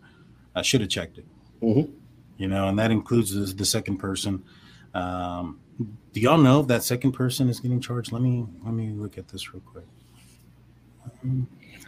uh, 0.55 0.61
should 0.61 0.81
have 0.81 0.89
checked 0.89 1.17
it. 1.17 1.25
Mhm. 1.61 1.89
You 2.37 2.47
know, 2.47 2.67
and 2.67 2.77
that 2.79 2.91
includes 2.91 3.33
the, 3.33 3.41
the 3.53 3.65
second 3.65 3.97
person. 3.97 4.43
Um, 4.93 5.59
do 6.13 6.19
y'all 6.21 6.37
know 6.37 6.61
if 6.61 6.67
that 6.67 6.83
second 6.83 7.11
person 7.13 7.49
is 7.49 7.59
getting 7.59 7.81
charged? 7.81 8.11
Let 8.11 8.21
me 8.21 8.45
let 8.63 8.73
me 8.73 8.89
look 8.91 9.17
at 9.17 9.27
this 9.27 9.53
real 9.53 9.61
quick 9.65 9.85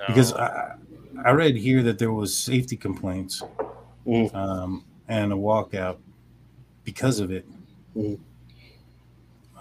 because 0.08 0.34
I, 0.34 0.76
I 1.24 1.32
read 1.32 1.56
here 1.56 1.84
that 1.84 1.98
there 2.00 2.12
was 2.12 2.36
safety 2.36 2.76
complaints 2.78 3.42
Mm. 4.06 4.34
um, 4.34 4.86
and 5.10 5.34
a 5.34 5.36
walkout 5.36 5.98
because 6.86 7.20
of 7.20 7.30
it. 7.30 7.46
Mm. 7.94 8.18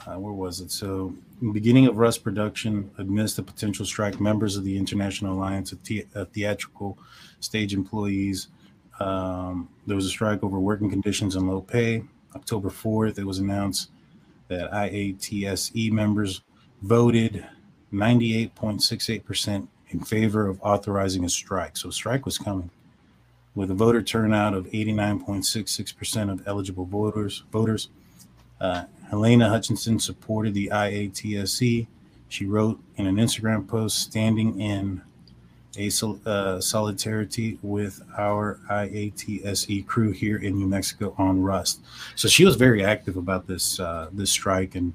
Uh, 0.06 0.14
where 0.20 0.32
was 0.32 0.60
it? 0.60 0.70
So, 0.70 1.12
beginning 1.52 1.88
of 1.88 1.96
Rust 1.96 2.22
production, 2.22 2.88
amidst 2.98 3.34
the 3.36 3.42
potential 3.42 3.84
strike, 3.84 4.20
members 4.20 4.56
of 4.56 4.62
the 4.62 4.78
International 4.78 5.34
Alliance 5.34 5.72
of, 5.72 5.82
the- 5.82 6.06
of 6.14 6.28
Theatrical 6.30 6.96
Stage 7.40 7.74
Employees, 7.74 8.46
um, 9.00 9.68
there 9.86 9.96
was 9.96 10.06
a 10.06 10.10
strike 10.10 10.42
over 10.42 10.58
working 10.58 10.90
conditions 10.90 11.36
and 11.36 11.48
low 11.48 11.60
pay. 11.60 12.02
October 12.34 12.70
4th, 12.70 13.18
it 13.18 13.24
was 13.24 13.38
announced 13.38 13.90
that 14.48 14.70
IATSE 14.70 15.90
members 15.90 16.42
voted 16.82 17.46
98.68% 17.92 19.68
in 19.90 20.00
favor 20.00 20.46
of 20.46 20.60
authorizing 20.62 21.24
a 21.24 21.28
strike. 21.28 21.76
So, 21.76 21.88
a 21.88 21.92
strike 21.92 22.24
was 22.24 22.38
coming. 22.38 22.70
With 23.54 23.70
a 23.70 23.74
voter 23.74 24.02
turnout 24.02 24.52
of 24.54 24.66
89.66% 24.66 26.30
of 26.30 26.46
eligible 26.46 26.84
voters, 26.84 27.44
voters, 27.50 27.88
uh, 28.60 28.84
Helena 29.08 29.48
Hutchinson 29.48 29.98
supported 29.98 30.52
the 30.52 30.68
IATSE. 30.72 31.86
She 32.28 32.44
wrote 32.44 32.80
in 32.96 33.06
an 33.06 33.16
Instagram 33.16 33.66
post, 33.66 33.98
standing 33.98 34.60
in 34.60 35.00
a 35.76 35.90
sol- 35.90 36.20
uh, 36.26 36.60
solidarity 36.60 37.58
with 37.62 38.02
our 38.16 38.58
IATSE 38.70 39.86
crew 39.86 40.10
here 40.10 40.38
in 40.38 40.56
New 40.56 40.66
Mexico 40.66 41.14
on 41.18 41.42
Rust. 41.42 41.80
So 42.14 42.28
she 42.28 42.44
was 42.44 42.56
very 42.56 42.84
active 42.84 43.16
about 43.16 43.46
this 43.46 43.80
uh, 43.80 44.08
this 44.12 44.30
strike 44.30 44.74
and 44.74 44.92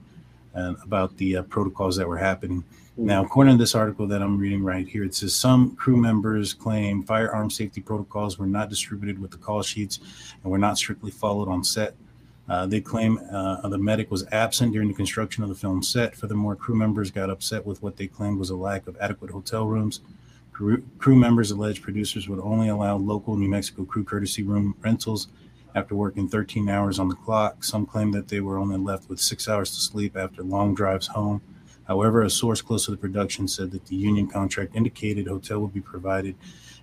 and 0.54 0.78
about 0.84 1.15
the 1.17 1.38
uh, 1.38 1.44
protocols 1.44 1.96
that 1.96 2.08
were 2.08 2.17
happening. 2.17 2.63
Now, 2.98 3.24
according 3.24 3.54
to 3.54 3.58
this 3.58 3.74
article 3.74 4.06
that 4.08 4.22
I'm 4.22 4.38
reading 4.38 4.63
right 4.63 4.88
here, 4.88 5.04
it 5.06 5.15
says 5.15 5.34
some 5.34 5.76
crew 5.78 5.96
members 5.96 6.54
claim 6.54 7.04
firearm 7.04 7.50
safety 7.50 7.80
protocols 7.80 8.38
were 8.38 8.46
not 8.46 8.70
distributed 8.70 9.17
with 9.17 9.32
the 9.32 9.38
call 9.38 9.62
sheets 9.62 10.00
and 10.44 10.52
were 10.52 10.58
not 10.58 10.78
strictly 10.78 11.10
followed 11.10 11.48
on 11.48 11.63
set. 11.63 11.96
Uh, 12.50 12.65
they 12.65 12.82
claim 12.82 13.17
uh, 13.32 13.67
the 13.70 13.78
medic 13.78 14.12
was 14.12 14.26
absent 14.34 14.74
during 14.74 14.89
the 14.89 14.94
construction 14.94 15.41
of 15.41 15.48
the 15.48 15.56
film 15.56 15.82
set. 15.82 16.15
Furthermore, 16.17 16.56
crew 16.56 16.76
members 16.76 17.10
got 17.10 17.30
upset 17.30 17.65
with 17.65 17.82
what 17.82 17.96
they 17.96 18.08
claimed 18.08 18.38
was 18.38 18.50
a 18.50 18.56
lack 18.56 18.88
of 18.88 18.98
adequate 19.00 19.32
hotel 19.32 19.65
rooms. 19.65 20.02
Crew, 20.51 21.15
members 21.15 21.49
alleged 21.49 21.81
producers 21.81 22.27
would 22.27 22.39
only 22.39 22.69
allow 22.69 22.97
local 22.97 23.35
New 23.35 23.49
Mexico 23.49 23.83
crew 23.83 24.03
courtesy 24.03 24.43
room 24.43 24.75
rentals 24.81 25.27
after 25.73 25.95
working 25.95 26.27
13 26.27 26.69
hours 26.69 26.99
on 26.99 27.07
the 27.07 27.15
clock. 27.15 27.63
Some 27.63 27.85
claim 27.85 28.11
that 28.11 28.27
they 28.27 28.41
were 28.41 28.57
only 28.57 28.77
left 28.77 29.09
with 29.09 29.19
six 29.19 29.47
hours 29.47 29.71
to 29.71 29.77
sleep 29.77 30.15
after 30.15 30.43
long 30.43 30.75
drives 30.75 31.07
home. 31.07 31.41
However, 31.87 32.21
a 32.21 32.29
source 32.29 32.61
close 32.61 32.85
to 32.85 32.91
the 32.91 32.97
production 32.97 33.47
said 33.47 33.71
that 33.71 33.85
the 33.85 33.95
union 33.95 34.27
contract 34.27 34.75
indicated 34.75 35.27
hotel 35.27 35.59
would 35.59 35.73
be 35.73 35.81
provided 35.81 36.35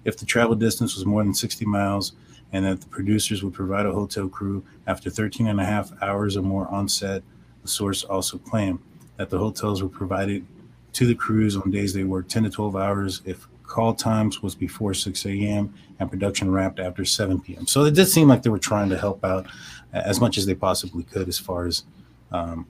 if 0.04 0.16
the 0.16 0.26
travel 0.26 0.54
distance 0.54 0.96
was 0.96 1.06
more 1.06 1.22
than 1.22 1.34
60 1.34 1.64
miles 1.66 2.12
and 2.52 2.64
that 2.64 2.80
the 2.80 2.88
producers 2.88 3.42
would 3.42 3.54
provide 3.54 3.86
a 3.86 3.92
hotel 3.92 4.28
crew 4.28 4.64
after 4.86 5.10
13 5.10 5.46
and 5.46 5.60
a 5.60 5.64
half 5.64 5.92
hours 6.02 6.36
or 6.36 6.42
more 6.42 6.66
on 6.68 6.88
set. 6.88 7.22
The 7.62 7.68
source 7.68 8.04
also 8.04 8.38
claimed 8.38 8.80
that 9.16 9.30
the 9.30 9.38
hotels 9.38 9.82
were 9.82 9.88
provided 9.88 10.46
to 10.94 11.06
the 11.06 11.14
crews 11.14 11.56
on 11.56 11.70
days 11.70 11.92
they 11.92 12.04
worked 12.04 12.30
10 12.30 12.44
to 12.44 12.50
12 12.50 12.76
hours 12.76 13.22
if 13.24 13.46
call 13.68 13.94
times 13.94 14.42
was 14.42 14.54
before 14.54 14.94
6 14.94 15.26
a.m. 15.26 15.72
and 16.00 16.10
production 16.10 16.50
wrapped 16.50 16.80
after 16.80 17.04
7 17.04 17.40
p.m. 17.40 17.66
So 17.66 17.84
it 17.84 17.94
did 17.94 18.06
seem 18.06 18.26
like 18.26 18.42
they 18.42 18.50
were 18.50 18.58
trying 18.58 18.88
to 18.88 18.98
help 18.98 19.24
out 19.24 19.46
as 19.92 20.20
much 20.20 20.38
as 20.38 20.46
they 20.46 20.54
possibly 20.54 21.04
could 21.04 21.28
as 21.28 21.38
far 21.38 21.66
as 21.66 21.84
um, 22.32 22.66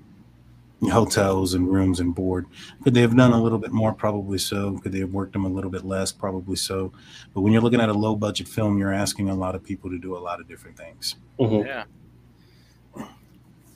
hotels 0.82 1.54
and 1.54 1.68
rooms 1.68 2.00
and 2.00 2.14
board. 2.14 2.46
Could 2.82 2.94
they 2.94 3.00
have 3.00 3.16
done 3.16 3.32
a 3.32 3.42
little 3.42 3.58
bit 3.58 3.72
more? 3.72 3.92
Probably 3.92 4.38
so. 4.38 4.78
Could 4.78 4.92
they 4.92 5.00
have 5.00 5.12
worked 5.12 5.32
them 5.32 5.44
a 5.44 5.48
little 5.48 5.70
bit 5.70 5.84
less? 5.84 6.12
Probably 6.12 6.56
so. 6.56 6.92
But 7.32 7.40
when 7.40 7.52
you're 7.52 7.62
looking 7.62 7.80
at 7.80 7.88
a 7.88 7.94
low 7.94 8.14
budget 8.14 8.48
film, 8.48 8.78
you're 8.78 8.92
asking 8.92 9.30
a 9.30 9.34
lot 9.34 9.54
of 9.54 9.62
people 9.64 9.90
to 9.90 9.98
do 9.98 10.16
a 10.16 10.18
lot 10.18 10.40
of 10.40 10.48
different 10.48 10.76
things. 10.76 11.16
Yeah. 11.38 11.84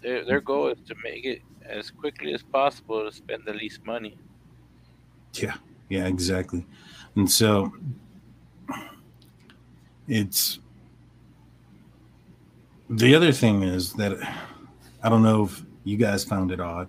Their, 0.02 0.24
their 0.24 0.40
goal 0.40 0.68
is 0.68 0.78
to 0.88 0.96
make 1.04 1.24
it 1.24 1.42
as 1.64 1.90
quickly 1.90 2.34
as 2.34 2.42
possible 2.42 3.04
to 3.04 3.12
spend 3.14 3.44
the 3.46 3.52
least 3.52 3.86
money. 3.86 4.18
Yeah, 5.34 5.54
yeah, 5.88 6.06
exactly. 6.06 6.66
And 7.16 7.30
so 7.30 7.72
it's 10.08 10.58
the 12.88 13.14
other 13.14 13.32
thing 13.32 13.62
is 13.62 13.92
that 13.94 14.18
I 15.02 15.08
don't 15.08 15.22
know 15.22 15.44
if 15.44 15.62
you 15.84 15.96
guys 15.96 16.24
found 16.24 16.50
it 16.52 16.60
odd. 16.60 16.88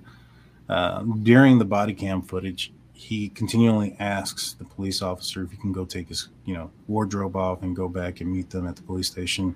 Uh, 0.69 1.03
during 1.23 1.59
the 1.59 1.65
body 1.65 1.93
cam 1.93 2.21
footage, 2.21 2.73
he 2.93 3.29
continually 3.29 3.95
asks 3.99 4.53
the 4.53 4.63
police 4.63 5.01
officer 5.01 5.43
if 5.43 5.51
he 5.51 5.57
can 5.57 5.73
go 5.73 5.83
take 5.83 6.07
his, 6.07 6.29
you 6.45 6.53
know, 6.53 6.71
wardrobe 6.87 7.35
off 7.35 7.61
and 7.61 7.75
go 7.75 7.89
back 7.89 8.21
and 8.21 8.31
meet 8.31 8.49
them 8.49 8.67
at 8.67 8.75
the 8.75 8.81
police 8.81 9.07
station. 9.07 9.55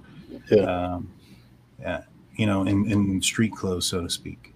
Yeah. 0.51 0.63
Um, 0.63 1.11
yeah, 1.79 2.01
you 2.35 2.45
know, 2.45 2.63
in, 2.63 2.91
in 2.91 3.21
street 3.21 3.53
clothes, 3.53 3.85
so 3.85 4.01
to 4.01 4.09
speak. 4.09 4.53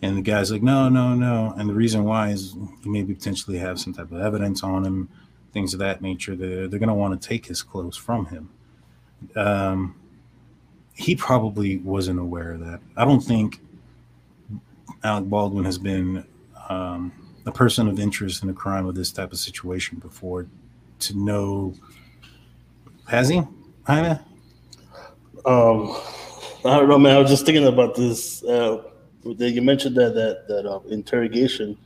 And 0.00 0.16
the 0.16 0.22
guy's 0.22 0.50
like, 0.50 0.62
no, 0.62 0.88
no, 0.88 1.14
no. 1.14 1.54
And 1.56 1.68
the 1.68 1.74
reason 1.74 2.04
why 2.04 2.30
is 2.30 2.56
he 2.82 2.88
maybe 2.88 3.14
potentially 3.14 3.58
have 3.58 3.78
some 3.78 3.92
type 3.92 4.10
of 4.10 4.20
evidence 4.20 4.64
on 4.64 4.84
him, 4.84 5.08
things 5.52 5.74
of 5.74 5.80
that 5.80 6.00
nature. 6.00 6.34
They're, 6.34 6.68
they're 6.68 6.78
going 6.78 6.88
to 6.88 6.94
want 6.94 7.20
to 7.20 7.28
take 7.28 7.46
his 7.46 7.62
clothes 7.62 7.96
from 7.96 8.26
him. 8.26 8.50
Um, 9.36 9.94
he 10.94 11.14
probably 11.14 11.78
wasn't 11.78 12.18
aware 12.18 12.52
of 12.52 12.60
that. 12.60 12.80
I 12.96 13.04
don't 13.04 13.20
think 13.20 13.60
Alec 15.04 15.24
Baldwin 15.24 15.64
has 15.64 15.78
been 15.78 16.24
um, 16.68 17.12
a 17.46 17.52
person 17.52 17.88
of 17.88 17.98
interest 17.98 18.42
in 18.42 18.50
a 18.50 18.54
crime 18.54 18.86
of 18.86 18.94
this 18.94 19.10
type 19.10 19.32
of 19.32 19.38
situation 19.38 19.98
before 19.98 20.46
to 21.00 21.18
know. 21.18 21.74
Has 23.08 23.28
he? 23.28 23.42
Kinda? 23.86 24.24
Um, 25.44 25.96
I 26.64 26.76
don't 26.76 26.88
know, 26.88 26.98
man. 26.98 27.16
I 27.16 27.18
was 27.18 27.30
just 27.30 27.44
thinking 27.44 27.66
about 27.66 27.94
this. 27.94 28.44
Uh, 28.44 28.82
you 29.24 29.62
mentioned 29.62 29.96
that 29.96 30.14
that 30.14 30.46
that 30.48 30.66
uh, 30.66 30.80
interrogation. 30.88 31.76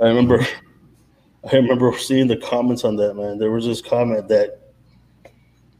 I 0.00 0.06
remember, 0.06 0.44
I 1.50 1.56
remember 1.56 1.96
seeing 1.98 2.26
the 2.26 2.36
comments 2.36 2.84
on 2.84 2.96
that. 2.96 3.14
Man, 3.14 3.38
there 3.38 3.50
was 3.50 3.64
this 3.66 3.80
comment 3.80 4.28
that 4.28 4.60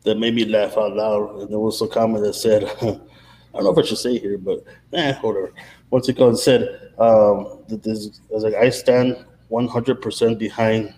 that 0.04 0.18
made 0.18 0.34
me 0.34 0.44
laugh 0.44 0.76
out 0.78 0.94
loud, 0.94 1.40
and 1.40 1.50
there 1.50 1.58
was 1.58 1.82
a 1.82 1.88
comment 1.88 2.24
that 2.24 2.34
said, 2.34 2.64
"I 2.80 2.86
don't 2.86 3.64
know 3.64 3.72
if 3.72 3.78
I 3.78 3.82
should 3.82 3.98
say 3.98 4.18
here, 4.18 4.38
but 4.38 4.64
eh, 4.92 5.14
whatever." 5.20 5.52
Once 5.90 6.08
it 6.08 6.16
goes, 6.16 6.42
said 6.42 6.62
um, 6.98 7.62
that 7.68 7.82
this, 7.82 8.20
I 8.30 8.34
was 8.34 8.44
like, 8.44 8.54
"I 8.54 8.70
stand 8.70 9.24
100 9.48 10.00
percent 10.00 10.38
behind 10.38 10.94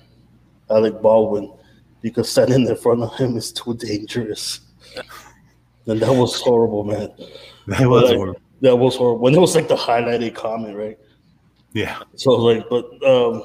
Alec 0.70 1.00
Baldwin 1.00 1.52
because 2.02 2.30
standing 2.30 2.66
in 2.66 2.76
front 2.76 3.02
of 3.02 3.14
him 3.16 3.36
is 3.36 3.52
too 3.52 3.74
dangerous." 3.74 4.60
And 5.86 6.00
that 6.00 6.12
was 6.12 6.40
horrible, 6.40 6.84
man. 6.84 7.10
That 7.66 7.88
was 7.88 8.04
Like, 8.04 8.16
horrible. 8.16 8.40
That 8.60 8.76
was 8.76 8.96
horrible. 8.96 9.18
When 9.18 9.34
it 9.34 9.40
was 9.40 9.54
like 9.54 9.66
the 9.66 9.74
highlighted 9.74 10.34
comment, 10.34 10.76
right? 10.76 10.98
Yeah. 11.72 12.02
So 12.14 12.32
like, 12.32 12.68
but 12.68 12.84
um, 13.02 13.42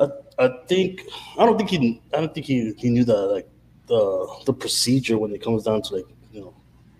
I, 0.00 0.08
I 0.38 0.48
think 0.66 1.02
I 1.38 1.46
don't 1.46 1.56
think 1.56 1.70
he 1.70 2.00
I 2.12 2.18
don't 2.20 2.34
think 2.34 2.46
he, 2.46 2.72
he 2.76 2.90
knew 2.90 3.04
that 3.04 3.26
like 3.26 3.48
the 3.86 4.28
the 4.44 4.52
procedure 4.52 5.18
when 5.18 5.32
it 5.32 5.42
comes 5.42 5.64
down 5.64 5.82
to 5.82 5.96
like 5.96 6.06
you 6.32 6.40
know 6.40 6.54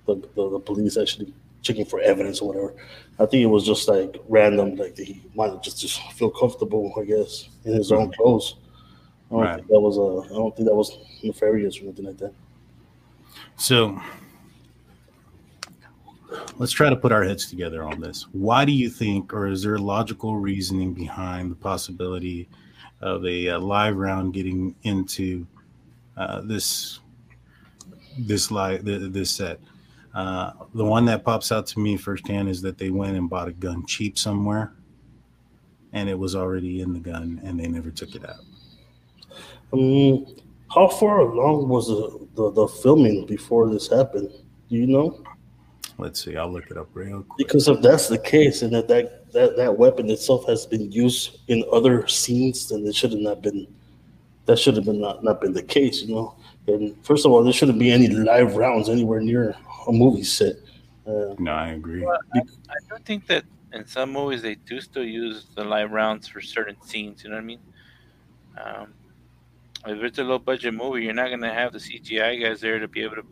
the, 0.06 0.14
the, 0.34 0.50
the 0.50 0.60
police 0.60 0.96
actually 0.96 1.32
checking 1.62 1.84
for 1.84 2.00
evidence 2.00 2.40
or 2.40 2.48
whatever. 2.48 2.74
I 3.18 3.26
think 3.26 3.42
it 3.42 3.46
was 3.46 3.64
just 3.64 3.88
like 3.88 4.16
random, 4.28 4.76
like 4.76 4.96
he 4.96 5.22
wanted 5.34 5.62
just 5.62 5.80
just 5.80 6.00
feel 6.12 6.30
comfortable, 6.30 6.92
I 6.98 7.04
guess, 7.04 7.48
in 7.64 7.72
his 7.74 7.92
own 7.92 8.12
clothes. 8.12 8.56
I 9.30 9.34
don't 9.34 9.42
Right. 9.42 9.56
think 9.56 9.68
that 9.68 9.80
was 9.80 9.98
a 9.98 10.32
I 10.32 10.36
don't 10.36 10.54
think 10.54 10.68
that 10.68 10.74
was 10.74 10.96
nefarious 11.22 11.78
or 11.78 11.84
anything 11.84 12.06
like 12.06 12.18
that. 12.18 12.32
So 13.56 14.00
let's 16.58 16.72
try 16.72 16.90
to 16.90 16.96
put 16.96 17.12
our 17.12 17.22
heads 17.22 17.48
together 17.48 17.82
on 17.82 18.00
this. 18.00 18.26
Why 18.32 18.64
do 18.64 18.72
you 18.72 18.88
think, 18.88 19.32
or 19.32 19.46
is 19.46 19.62
there 19.62 19.78
logical 19.78 20.36
reasoning 20.36 20.92
behind 20.92 21.50
the 21.50 21.56
possibility 21.56 22.48
of 23.00 23.24
a, 23.26 23.50
uh 23.50 23.58
live 23.58 23.96
round 23.96 24.32
getting 24.32 24.74
into 24.82 25.46
uh, 26.16 26.40
this 26.42 27.00
this 28.18 28.50
live 28.50 28.84
this 28.84 29.30
set? 29.30 29.60
Uh, 30.14 30.52
the 30.74 30.84
one 30.84 31.04
that 31.04 31.24
pops 31.24 31.52
out 31.52 31.66
to 31.66 31.78
me 31.78 31.96
firsthand 31.96 32.48
is 32.48 32.62
that 32.62 32.78
they 32.78 32.88
went 32.88 33.16
and 33.16 33.28
bought 33.28 33.48
a 33.48 33.52
gun 33.52 33.84
cheap 33.86 34.18
somewhere, 34.18 34.72
and 35.92 36.08
it 36.08 36.18
was 36.18 36.34
already 36.34 36.80
in 36.80 36.94
the 36.94 36.98
gun, 36.98 37.38
and 37.44 37.60
they 37.60 37.68
never 37.68 37.90
took 37.90 38.14
it 38.14 38.26
out. 38.26 38.40
Um, 39.74 40.24
how 40.70 40.88
far 40.88 41.20
along 41.20 41.68
was 41.68 41.88
the, 41.88 42.26
the, 42.34 42.50
the 42.52 42.66
filming 42.66 43.26
before 43.26 43.68
this 43.68 43.88
happened? 43.88 44.30
Do 44.70 44.76
you 44.76 44.86
know? 44.86 45.22
Let's 45.98 46.22
see. 46.24 46.36
I'll 46.36 46.52
look 46.52 46.70
it 46.70 46.76
up 46.76 46.88
real 46.94 47.22
quick. 47.22 47.38
Because 47.38 47.68
if 47.68 47.80
that's 47.80 48.08
the 48.08 48.18
case, 48.18 48.62
and 48.62 48.72
that 48.74 48.88
that, 48.88 49.32
that 49.32 49.56
that 49.56 49.78
weapon 49.78 50.10
itself 50.10 50.46
has 50.46 50.66
been 50.66 50.92
used 50.92 51.38
in 51.48 51.64
other 51.72 52.06
scenes, 52.06 52.68
then 52.68 52.86
it 52.86 52.94
should 52.94 53.12
have 53.12 53.20
not 53.20 53.42
been. 53.42 53.66
That 54.44 54.58
should 54.58 54.76
have 54.76 54.84
been 54.84 55.00
not, 55.00 55.24
not 55.24 55.40
been 55.40 55.52
the 55.52 55.62
case, 55.62 56.02
you 56.02 56.14
know. 56.14 56.36
And 56.68 56.94
first 57.04 57.26
of 57.26 57.32
all, 57.32 57.42
there 57.42 57.52
shouldn't 57.52 57.78
be 57.78 57.90
any 57.90 58.08
live 58.08 58.56
rounds 58.56 58.88
anywhere 58.88 59.20
near 59.20 59.56
a 59.88 59.92
movie 59.92 60.22
set. 60.22 60.56
Uh, 61.06 61.34
No, 61.38 61.52
I 61.52 61.68
agree. 61.68 62.04
Well, 62.04 62.18
I, 62.34 62.38
I 62.40 62.76
do 62.88 63.02
think 63.04 63.26
that 63.26 63.44
in 63.72 63.86
some 63.86 64.12
movies 64.12 64.42
they 64.42 64.54
do 64.54 64.80
still 64.80 65.04
use 65.04 65.46
the 65.54 65.64
live 65.64 65.90
rounds 65.92 66.28
for 66.28 66.40
certain 66.40 66.76
scenes. 66.82 67.24
You 67.24 67.30
know 67.30 67.36
what 67.36 67.42
I 67.42 67.44
mean? 67.44 67.60
Um, 68.58 68.94
if 69.86 70.02
it's 70.02 70.18
a 70.18 70.24
low 70.24 70.38
budget 70.38 70.74
movie, 70.74 71.04
you're 71.04 71.12
not 71.12 71.30
gonna 71.30 71.52
have 71.52 71.72
the 71.72 71.78
CGI 71.78 72.40
guys 72.42 72.60
there 72.60 72.78
to 72.78 72.88
be 72.88 73.02
able 73.02 73.16
to, 73.16 73.26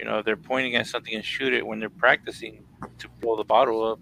you 0.00 0.06
know, 0.06 0.18
if 0.20 0.24
they're 0.24 0.36
pointing 0.36 0.76
at 0.76 0.86
something 0.86 1.14
and 1.14 1.22
shoot 1.24 1.52
it 1.52 1.64
when 1.66 1.78
they're 1.78 1.90
practicing 1.90 2.64
to 2.98 3.08
blow 3.20 3.36
the 3.36 3.44
bottle 3.44 3.84
up. 3.84 4.00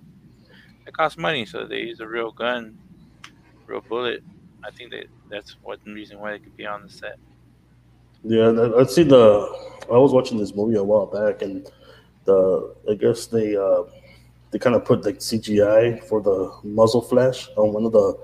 It 0.86 0.94
costs 0.94 1.18
money, 1.18 1.44
so 1.44 1.66
they 1.66 1.80
use 1.80 1.98
a 1.98 2.06
real 2.06 2.30
gun, 2.30 2.78
real 3.66 3.80
bullet. 3.80 4.22
I 4.64 4.70
think 4.70 4.92
that 4.92 5.06
that's 5.28 5.56
one 5.62 5.78
reason 5.86 6.20
why 6.20 6.32
they 6.32 6.38
could 6.38 6.56
be 6.56 6.66
on 6.66 6.84
the 6.84 6.88
set. 6.88 7.18
Yeah, 8.22 8.50
I- 8.50 8.80
I 8.80 8.84
see 8.84 9.02
the. 9.02 9.24
I 9.92 9.96
was 9.98 10.12
watching 10.12 10.38
this 10.38 10.54
movie 10.54 10.76
a 10.76 10.84
while 10.84 11.06
back, 11.06 11.42
and 11.42 11.68
the 12.24 12.74
I 12.88 12.94
guess 12.94 13.26
they 13.26 13.56
uh, 13.56 13.82
they 14.52 14.58
kind 14.60 14.76
of 14.76 14.84
put 14.84 15.04
like 15.04 15.18
CGI 15.18 16.02
for 16.04 16.20
the 16.22 16.52
muzzle 16.62 17.02
flash 17.02 17.48
on 17.56 17.72
one 17.72 17.84
of 17.84 17.92
the 17.92 18.16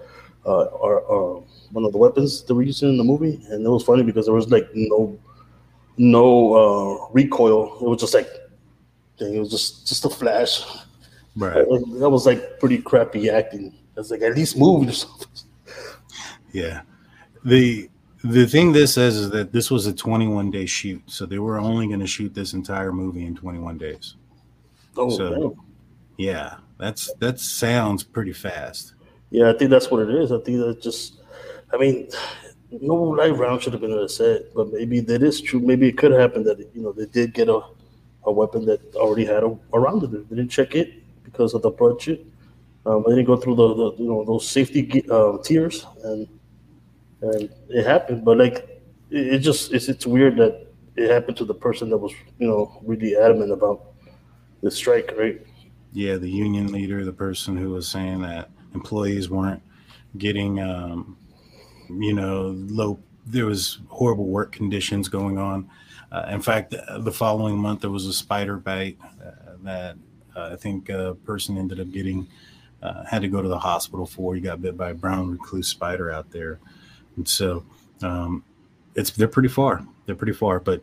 uh, 0.47 0.65
or, 0.85 0.95
uh, 1.11 1.41
one 1.73 1.85
of 1.85 1.93
the 1.93 1.99
weapons 1.99 2.43
they 2.45 2.55
were 2.55 2.63
using 2.63 2.91
in 2.91 2.99
the 2.99 3.05
movie, 3.05 3.41
and 3.51 3.67
it 3.67 3.69
was 3.69 3.83
funny 3.83 4.03
because 4.05 4.27
there 4.27 4.35
was 4.35 4.49
like 4.49 4.69
no 4.75 5.19
no 5.97 6.55
uh, 6.55 7.09
recoil. 7.13 7.79
It 7.81 7.89
was 7.89 8.01
just 8.01 8.15
like 8.15 8.29
it 9.19 9.39
was 9.39 9.51
just 9.51 9.87
just 9.87 10.05
a 10.05 10.11
flash. 10.11 10.63
Right. 11.37 11.67
That 11.99 12.11
was 12.11 12.27
like 12.27 12.61
pretty 12.61 12.79
crappy 12.79 13.31
acting. 13.31 13.75
It's 13.97 14.11
like 14.11 14.23
at 14.23 14.35
least 14.35 14.57
move 14.57 14.89
or 14.89 14.93
something. 15.03 15.29
Yeah. 16.53 16.83
The 17.45 17.91
the 18.23 18.47
thing 18.47 18.73
this 18.73 18.95
says 18.95 19.17
is 19.17 19.31
that 19.31 19.53
this 19.53 19.71
was 19.71 19.87
a 19.87 19.93
21 19.93 20.51
day 20.51 20.65
shoot, 20.65 21.03
so 21.07 21.27
they 21.27 21.39
were 21.39 21.59
only 21.59 21.87
going 21.87 22.01
to 22.01 22.07
shoot 22.07 22.33
this 22.33 22.55
entire 22.55 22.91
movie 22.91 23.27
in 23.27 23.35
21 23.35 23.77
days. 23.79 24.17
Oh, 24.97 25.11
So-. 25.11 25.57
Yeah, 26.17 26.57
that's 26.79 27.13
that 27.15 27.41
sounds 27.41 28.05
pretty 28.05 28.33
fast. 28.33 28.95
Yeah, 29.31 29.51
I 29.51 29.53
think 29.53 29.71
that's 29.71 29.91
what 29.91 30.09
it 30.09 30.15
is. 30.15 30.31
I 30.31 30.39
think 30.39 30.59
that 30.59 30.81
just, 30.81 31.21
I 31.73 31.77
mean, 31.77 32.09
no 32.81 32.95
live 32.95 33.39
round 33.39 33.63
should 33.63 33.73
have 33.73 33.83
been 33.83 33.93
in 33.93 34.01
the 34.01 34.09
set, 34.09 34.55
but 34.55 34.73
maybe 34.73 35.01
that 35.01 35.23
is 35.23 35.41
true. 35.41 35.61
Maybe 35.61 35.89
it 35.89 35.99
could 35.99 36.13
happen 36.13 36.45
that 36.45 36.59
you 36.75 36.83
know 36.83 36.93
they 36.93 37.07
did 37.07 37.35
get 37.35 37.49
a, 37.49 37.61
a 38.25 38.33
weapon 38.33 38.65
that 38.67 38.95
already 38.95 39.25
had 39.25 39.43
a, 39.43 39.57
a 39.73 39.81
round 39.81 40.03
in 40.03 40.15
it. 40.15 40.29
They 40.29 40.37
didn't 40.37 40.51
check 40.51 40.75
it 40.75 41.03
because 41.25 41.55
of 41.55 41.63
the 41.63 41.71
budget. 41.71 42.27
Um, 42.87 43.05
they 43.07 43.15
didn't 43.15 43.27
go 43.27 43.37
through 43.37 43.57
the, 43.57 43.75
the 43.75 44.03
you 44.03 44.09
know 44.09 44.25
those 44.25 44.49
safety 44.49 45.09
um, 45.11 45.41
tiers, 45.43 45.87
and 46.05 46.29
and 47.23 47.51
it 47.69 47.87
happened. 47.87 48.25
But 48.25 48.39
like, 48.39 48.83
it, 49.11 49.35
it 49.35 49.39
just 49.39 49.73
it's 49.73 49.89
it's 49.89 50.07
weird 50.07 50.37
that 50.37 50.67
it 50.97 51.11
happened 51.11 51.37
to 51.39 51.45
the 51.45 51.55
person 51.55 51.91
that 51.91 51.99
was 51.99 52.13
you 52.39 52.47
know 52.47 52.81
really 52.85 53.17
adamant 53.17 53.53
about 53.53 53.95
the 54.63 54.71
strike, 54.71 55.13
right? 55.17 55.41
Yeah, 55.93 56.17
the 56.17 56.29
union 56.29 56.73
leader, 56.73 57.05
the 57.05 57.13
person 57.13 57.57
who 57.57 57.71
was 57.71 57.87
saying 57.87 58.23
that 58.23 58.51
employees 58.75 59.31
weren't 59.31 59.63
getting, 60.19 60.61
um, 60.61 61.17
you 61.89 62.15
know, 62.15 62.55
low. 62.69 62.99
There 63.27 63.47
was 63.47 63.79
horrible 63.89 64.27
work 64.27 64.53
conditions 64.53 65.09
going 65.09 65.39
on. 65.39 65.69
Uh, 66.13 66.27
in 66.31 66.43
fact, 66.43 66.75
the 66.99 67.13
following 67.13 67.57
month 67.57 67.81
there 67.81 67.91
was 67.91 68.07
a 68.07 68.13
spider 68.13 68.57
bite 68.57 68.99
uh, 69.25 69.57
that 69.63 69.97
uh, 70.37 70.51
I 70.53 70.57
think 70.57 70.89
a 70.89 71.17
person 71.25 71.59
ended 71.59 71.81
up 71.81 71.91
getting 71.91 72.29
uh, 72.83 73.05
had 73.05 73.23
to 73.23 73.29
go 73.29 73.41
to 73.41 73.49
the 73.49 73.59
hospital 73.59 74.07
for. 74.07 74.35
He 74.35 74.41
got 74.41 74.61
bit 74.61 74.77
by 74.77 74.91
a 74.91 74.95
brown 74.95 75.31
recluse 75.31 75.69
spider 75.69 76.13
out 76.13 76.31
there, 76.31 76.61
and 77.17 77.27
so 77.27 77.65
um, 78.03 78.45
it's 78.95 79.11
they're 79.11 79.27
pretty 79.27 79.49
far. 79.49 79.85
They're 80.07 80.15
pretty 80.15 80.35
far, 80.35 80.61
but 80.61 80.83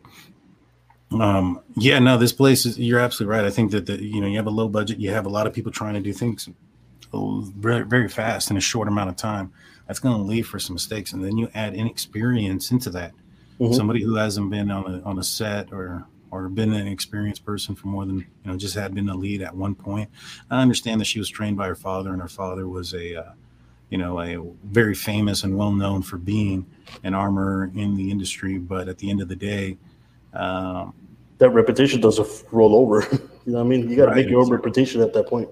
um, 1.12 1.60
yeah, 1.76 1.98
no, 2.00 2.18
this 2.18 2.32
place 2.32 2.66
is. 2.66 2.78
You're 2.78 2.98
absolutely 2.98 3.36
right. 3.36 3.44
I 3.44 3.50
think 3.50 3.70
that 3.70 3.86
the, 3.86 4.02
you 4.02 4.20
know 4.20 4.26
you 4.26 4.36
have 4.36 4.46
a 4.46 4.50
low 4.50 4.68
budget. 4.68 4.98
You 4.98 5.10
have 5.10 5.26
a 5.26 5.30
lot 5.30 5.46
of 5.46 5.52
people 5.52 5.70
trying 5.70 5.94
to 5.94 6.00
do 6.00 6.12
things 6.12 6.48
very 7.12 7.84
very 7.84 8.08
fast 8.08 8.50
in 8.50 8.56
a 8.56 8.60
short 8.60 8.88
amount 8.88 9.10
of 9.10 9.16
time. 9.16 9.52
That's 9.86 9.98
going 9.98 10.16
to 10.16 10.22
leave 10.22 10.46
for 10.46 10.58
some 10.58 10.74
mistakes, 10.74 11.12
and 11.12 11.22
then 11.24 11.36
you 11.36 11.48
add 11.54 11.74
inexperience 11.74 12.70
into 12.70 12.90
that. 12.90 13.12
Mhm. 13.60 13.74
Somebody 13.74 14.02
who 14.02 14.14
hasn't 14.14 14.50
been 14.50 14.70
on 14.70 14.94
a 14.94 15.02
on 15.02 15.18
a 15.18 15.22
set 15.22 15.72
or 15.72 16.04
or 16.30 16.48
been 16.48 16.72
an 16.72 16.86
experienced 16.86 17.44
person 17.44 17.74
for 17.74 17.88
more 17.88 18.06
than 18.06 18.18
you 18.18 18.26
know 18.44 18.56
just 18.56 18.74
had 18.74 18.94
been 18.94 19.08
a 19.08 19.14
lead 19.14 19.42
at 19.42 19.54
one 19.54 19.74
point. 19.74 20.08
I 20.50 20.62
understand 20.62 21.00
that 21.00 21.04
she 21.06 21.18
was 21.18 21.28
trained 21.28 21.56
by 21.56 21.66
her 21.66 21.74
father, 21.74 22.12
and 22.12 22.22
her 22.22 22.28
father 22.28 22.66
was 22.68 22.94
a 22.94 23.16
uh, 23.16 23.32
you 23.90 23.98
know 23.98 24.18
a 24.20 24.38
very 24.64 24.94
famous 24.94 25.44
and 25.44 25.56
well 25.56 25.72
known 25.72 26.00
for 26.02 26.16
being 26.16 26.64
an 27.04 27.12
armor 27.14 27.70
in 27.74 27.96
the 27.96 28.10
industry. 28.10 28.58
But 28.58 28.88
at 28.88 28.98
the 28.98 29.10
end 29.10 29.20
of 29.20 29.28
the 29.28 29.36
day, 29.36 29.76
um, 30.32 30.94
That 31.38 31.50
reputation 31.50 32.00
doesn't 32.00 32.28
roll 32.52 32.74
over. 32.76 33.00
you 33.44 33.52
know 33.52 33.58
what 33.58 33.64
I 33.64 33.68
mean? 33.68 33.90
You 33.90 33.96
got 33.96 34.04
to 34.04 34.08
Right. 34.12 34.16
make 34.18 34.28
your 34.30 34.40
own 34.40 34.48
reputation 34.50 35.02
at 35.02 35.12
that 35.12 35.26
point. 35.26 35.48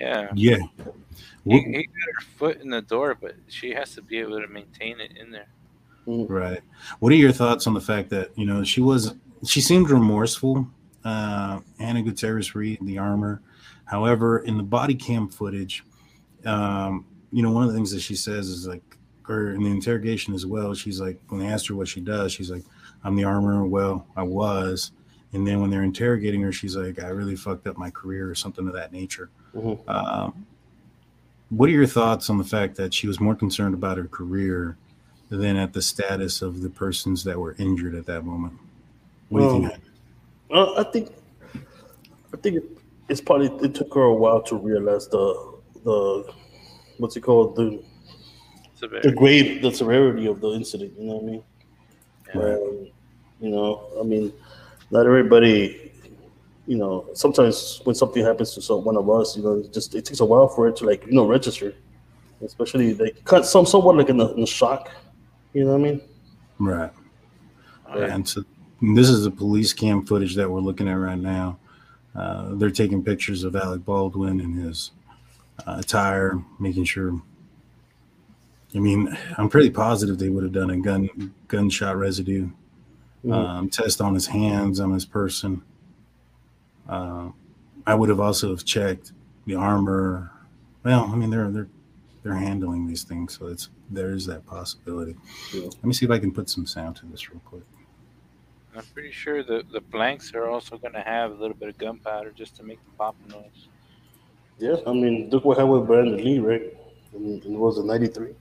Yeah. 0.00 0.30
yeah, 0.34 0.58
He, 1.50 1.60
he 1.60 1.82
got 1.84 2.14
her 2.14 2.26
foot 2.36 2.60
in 2.60 2.70
the 2.70 2.82
door, 2.82 3.16
but 3.20 3.34
she 3.48 3.70
has 3.72 3.94
to 3.94 4.02
be 4.02 4.18
able 4.18 4.40
to 4.40 4.48
maintain 4.48 5.00
it 5.00 5.16
in 5.16 5.30
there. 5.30 5.48
Right. 6.06 6.60
What 7.00 7.12
are 7.12 7.16
your 7.16 7.32
thoughts 7.32 7.66
on 7.66 7.74
the 7.74 7.80
fact 7.80 8.08
that 8.10 8.30
you 8.36 8.46
know 8.46 8.64
she 8.64 8.80
was 8.80 9.14
she 9.44 9.60
seemed 9.60 9.90
remorseful, 9.90 10.66
uh, 11.04 11.60
Anna 11.78 12.02
Gutierrez 12.02 12.54
Reed, 12.54 12.78
the 12.82 12.98
armor. 12.98 13.42
However, 13.84 14.40
in 14.40 14.56
the 14.56 14.62
body 14.62 14.94
cam 14.94 15.28
footage, 15.28 15.84
um, 16.44 17.06
you 17.30 17.42
know, 17.42 17.50
one 17.50 17.62
of 17.62 17.68
the 17.68 17.74
things 17.74 17.90
that 17.92 18.00
she 18.00 18.16
says 18.16 18.48
is 18.48 18.66
like, 18.66 18.82
or 19.28 19.52
in 19.52 19.62
the 19.62 19.70
interrogation 19.70 20.34
as 20.34 20.46
well, 20.46 20.74
she's 20.74 21.00
like, 21.00 21.18
when 21.28 21.40
they 21.40 21.46
asked 21.46 21.68
her 21.68 21.74
what 21.74 21.88
she 21.88 22.00
does, 22.00 22.32
she's 22.32 22.50
like, 22.50 22.64
I'm 23.04 23.14
the 23.14 23.24
armor. 23.24 23.64
Well, 23.66 24.06
I 24.16 24.22
was. 24.22 24.92
And 25.32 25.46
then 25.46 25.60
when 25.60 25.70
they're 25.70 25.82
interrogating 25.82 26.40
her, 26.42 26.52
she's 26.52 26.76
like, 26.76 27.02
I 27.02 27.08
really 27.08 27.36
fucked 27.36 27.66
up 27.66 27.76
my 27.76 27.90
career 27.90 28.30
or 28.30 28.34
something 28.34 28.66
of 28.66 28.74
that 28.74 28.92
nature. 28.92 29.30
Mhm. 29.54 29.78
Um, 29.88 30.46
what 31.50 31.68
are 31.68 31.72
your 31.72 31.86
thoughts 31.86 32.28
on 32.30 32.38
the 32.38 32.44
fact 32.44 32.76
that 32.76 32.92
she 32.92 33.06
was 33.06 33.20
more 33.20 33.34
concerned 33.34 33.74
about 33.74 33.96
her 33.96 34.04
career 34.04 34.76
than 35.30 35.56
at 35.56 35.72
the 35.72 35.82
status 35.82 36.42
of 36.42 36.62
the 36.62 36.70
persons 36.70 37.24
that 37.24 37.38
were 37.38 37.54
injured 37.58 37.94
at 37.94 38.06
that 38.06 38.22
moment? 38.24 38.54
What 39.28 39.40
do 39.40 39.44
you 39.44 39.52
think? 39.68 39.74
Um, 39.74 39.80
Well, 40.50 40.78
I 40.78 40.84
think, 40.84 41.10
I 42.34 42.36
think 42.38 42.64
it's 43.08 43.20
probably 43.20 43.46
it 43.66 43.74
took 43.74 43.92
her 43.94 44.02
a 44.02 44.14
while 44.14 44.42
to 44.42 44.56
realize 44.56 45.08
the 45.08 45.58
the 45.84 46.32
what's 46.98 47.16
it 47.16 47.20
called 47.20 47.56
the 47.56 47.82
the 49.02 49.12
grade 49.16 49.62
the 49.62 49.72
severity 49.72 50.26
of 50.26 50.40
the 50.40 50.50
incident. 50.52 50.92
You 50.98 51.06
know 51.06 51.16
what 51.16 51.22
I 51.22 51.26
mean? 51.26 51.42
Um, 52.34 52.88
you 53.40 53.50
know, 53.50 53.88
I 53.98 54.02
mean, 54.02 54.32
not 54.90 55.06
everybody. 55.06 55.87
You 56.68 56.76
know, 56.76 57.06
sometimes 57.14 57.80
when 57.84 57.94
something 57.94 58.22
happens 58.22 58.52
to 58.54 58.60
some, 58.62 58.84
one 58.84 58.96
of 58.96 59.08
us, 59.08 59.36
you 59.36 59.42
know, 59.42 59.54
it 59.60 59.72
just 59.72 59.94
it 59.94 60.04
takes 60.04 60.20
a 60.20 60.24
while 60.24 60.48
for 60.48 60.68
it 60.68 60.76
to 60.76 60.84
like 60.84 61.04
you 61.06 61.12
know 61.12 61.26
register, 61.26 61.72
especially 62.44 62.94
like 62.94 63.24
kind 63.24 63.44
some 63.44 63.64
somewhat 63.66 63.96
like 63.96 64.10
in 64.10 64.18
the, 64.18 64.28
in 64.34 64.42
the 64.42 64.46
shock. 64.46 64.90
You 65.54 65.64
know 65.64 65.72
what 65.72 65.80
I 65.80 65.90
mean? 65.90 66.00
Right. 66.58 66.90
And 68.12 68.28
so 68.28 68.44
this 68.82 69.08
is 69.08 69.24
the 69.24 69.30
police 69.30 69.72
cam 69.72 70.04
footage 70.04 70.34
that 70.34 70.48
we're 70.50 70.60
looking 70.60 70.88
at 70.88 70.92
right 70.92 71.18
now. 71.18 71.58
Uh, 72.14 72.54
they're 72.56 72.70
taking 72.70 73.02
pictures 73.02 73.44
of 73.44 73.56
Alec 73.56 73.84
Baldwin 73.86 74.40
and 74.40 74.58
his 74.62 74.90
uh, 75.66 75.76
attire, 75.78 76.38
making 76.60 76.84
sure. 76.84 77.18
I 78.74 78.78
mean, 78.78 79.16
I'm 79.38 79.48
pretty 79.48 79.70
positive 79.70 80.18
they 80.18 80.28
would 80.28 80.44
have 80.44 80.52
done 80.52 80.70
a 80.70 80.76
gun 80.76 81.32
gunshot 81.48 81.96
residue 81.96 82.50
Mhm. 83.24 83.32
um, 83.32 83.68
test 83.70 84.00
on 84.02 84.14
his 84.14 84.26
hands, 84.26 84.80
on 84.80 84.92
his 84.92 85.06
person. 85.06 85.62
Uh, 86.88 87.30
I 87.86 87.94
would 87.94 88.08
have 88.08 88.20
also 88.20 88.50
have 88.50 88.64
checked 88.64 89.12
the 89.46 89.54
armor. 89.54 90.32
Well, 90.84 91.04
I 91.04 91.16
mean, 91.16 91.30
they're 91.30 91.50
they're 91.50 91.68
they're 92.22 92.34
handling 92.34 92.86
these 92.86 93.02
things, 93.02 93.38
so 93.38 93.46
it's 93.46 93.70
there 93.90 94.10
is 94.10 94.26
that 94.26 94.46
possibility. 94.46 95.16
Yeah. 95.52 95.64
Let 95.64 95.84
me 95.84 95.92
see 95.92 96.04
if 96.04 96.10
I 96.10 96.18
can 96.18 96.32
put 96.32 96.50
some 96.50 96.66
sound 96.66 96.96
to 96.96 97.06
this 97.06 97.30
real 97.30 97.40
quick. 97.44 97.62
I'm 98.76 98.84
pretty 98.94 99.10
sure 99.10 99.42
the, 99.42 99.64
the 99.72 99.80
blanks 99.80 100.34
are 100.34 100.48
also 100.48 100.76
going 100.76 100.92
to 100.92 101.00
have 101.00 101.32
a 101.32 101.34
little 101.34 101.56
bit 101.56 101.68
of 101.68 101.78
gunpowder 101.78 102.30
just 102.30 102.54
to 102.56 102.62
make 102.62 102.78
the 102.84 102.90
pop 102.92 103.16
noise. 103.28 103.68
Yeah, 104.58 104.76
I 104.86 104.92
mean, 104.92 105.30
look 105.30 105.44
what 105.44 105.56
happened 105.56 105.72
with 105.72 105.86
Brandon 105.86 106.16
Lee, 106.16 106.38
right? 106.38 106.62
And 107.12 107.44
it 107.44 107.50
was 107.50 107.78
in 107.78 107.86
'93. 107.86 108.34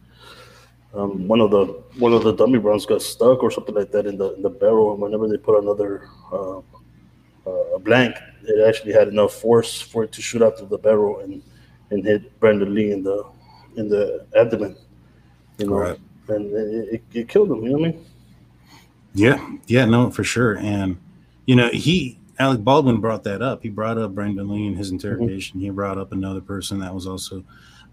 Um, 0.94 1.28
one 1.28 1.42
of 1.42 1.52
the 1.52 1.66
one 2.00 2.14
of 2.14 2.24
the 2.24 2.34
dummy 2.34 2.58
rounds 2.58 2.86
got 2.86 3.02
stuck 3.02 3.44
or 3.44 3.52
something 3.52 3.76
like 3.76 3.92
that 3.92 4.06
in 4.06 4.18
the 4.18 4.34
in 4.34 4.42
the 4.42 4.50
barrel, 4.50 4.94
and 4.94 5.02
whenever 5.02 5.28
they 5.28 5.38
put 5.38 5.62
another 5.62 6.10
uh, 6.32 6.62
uh, 7.48 7.78
blank, 7.80 8.16
it 8.44 8.68
actually 8.68 8.94
had 8.94 9.08
enough 9.08 9.34
force 9.34 9.82
for 9.82 10.04
it 10.04 10.12
to 10.14 10.22
shoot 10.22 10.42
out 10.42 10.58
through 10.58 10.68
the 10.68 10.78
barrel 10.78 11.20
and 11.20 11.42
and 11.90 12.04
hit 12.06 12.38
Brandon 12.40 12.74
Lee 12.74 12.92
in 12.92 13.04
the 13.04 13.24
in 13.76 13.88
the 13.90 14.26
abdomen. 14.36 14.76
You 15.58 15.68
know, 15.68 15.76
Right. 15.76 16.00
and 16.30 16.46
it, 16.54 16.94
it, 16.94 17.04
it 17.14 17.30
killed 17.30 17.52
him. 17.52 17.64
You 17.64 17.70
know 17.70 17.78
what 17.80 17.88
I 17.90 17.92
mean? 17.92 18.06
Yeah, 19.14 19.50
yeah, 19.68 19.86
no, 19.86 20.12
for 20.12 20.24
sure. 20.24 20.58
And 20.58 20.98
you 21.46 21.56
know, 21.56 21.70
he 21.70 22.20
Alec 22.40 22.64
Baldwin 22.64 23.00
brought 23.02 23.24
that 23.24 23.42
up. 23.42 23.64
He 23.64 23.70
brought 23.70 23.98
up 23.98 24.14
Brandon 24.14 24.48
Lee 24.50 24.68
in 24.68 24.76
his 24.76 24.92
interrogation. 24.92 25.60
He 25.60 25.70
brought 25.70 25.98
up 25.98 26.12
another 26.12 26.42
person 26.42 26.80
that 26.80 26.94
was 26.94 27.08
also, 27.08 27.44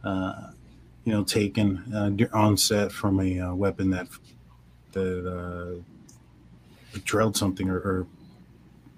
uh, 0.02 0.50
you 1.04 1.12
know, 1.12 1.24
taken 1.24 1.82
uh, 1.94 2.36
on 2.36 2.56
set 2.56 2.92
from 2.92 3.20
a 3.20 3.40
uh, 3.40 3.54
weapon 3.54 3.90
that 3.90 4.08
that 4.92 5.26
uh, 5.26 6.98
drilled 7.04 7.36
something 7.36 7.68
or, 7.70 7.78
or 7.78 8.06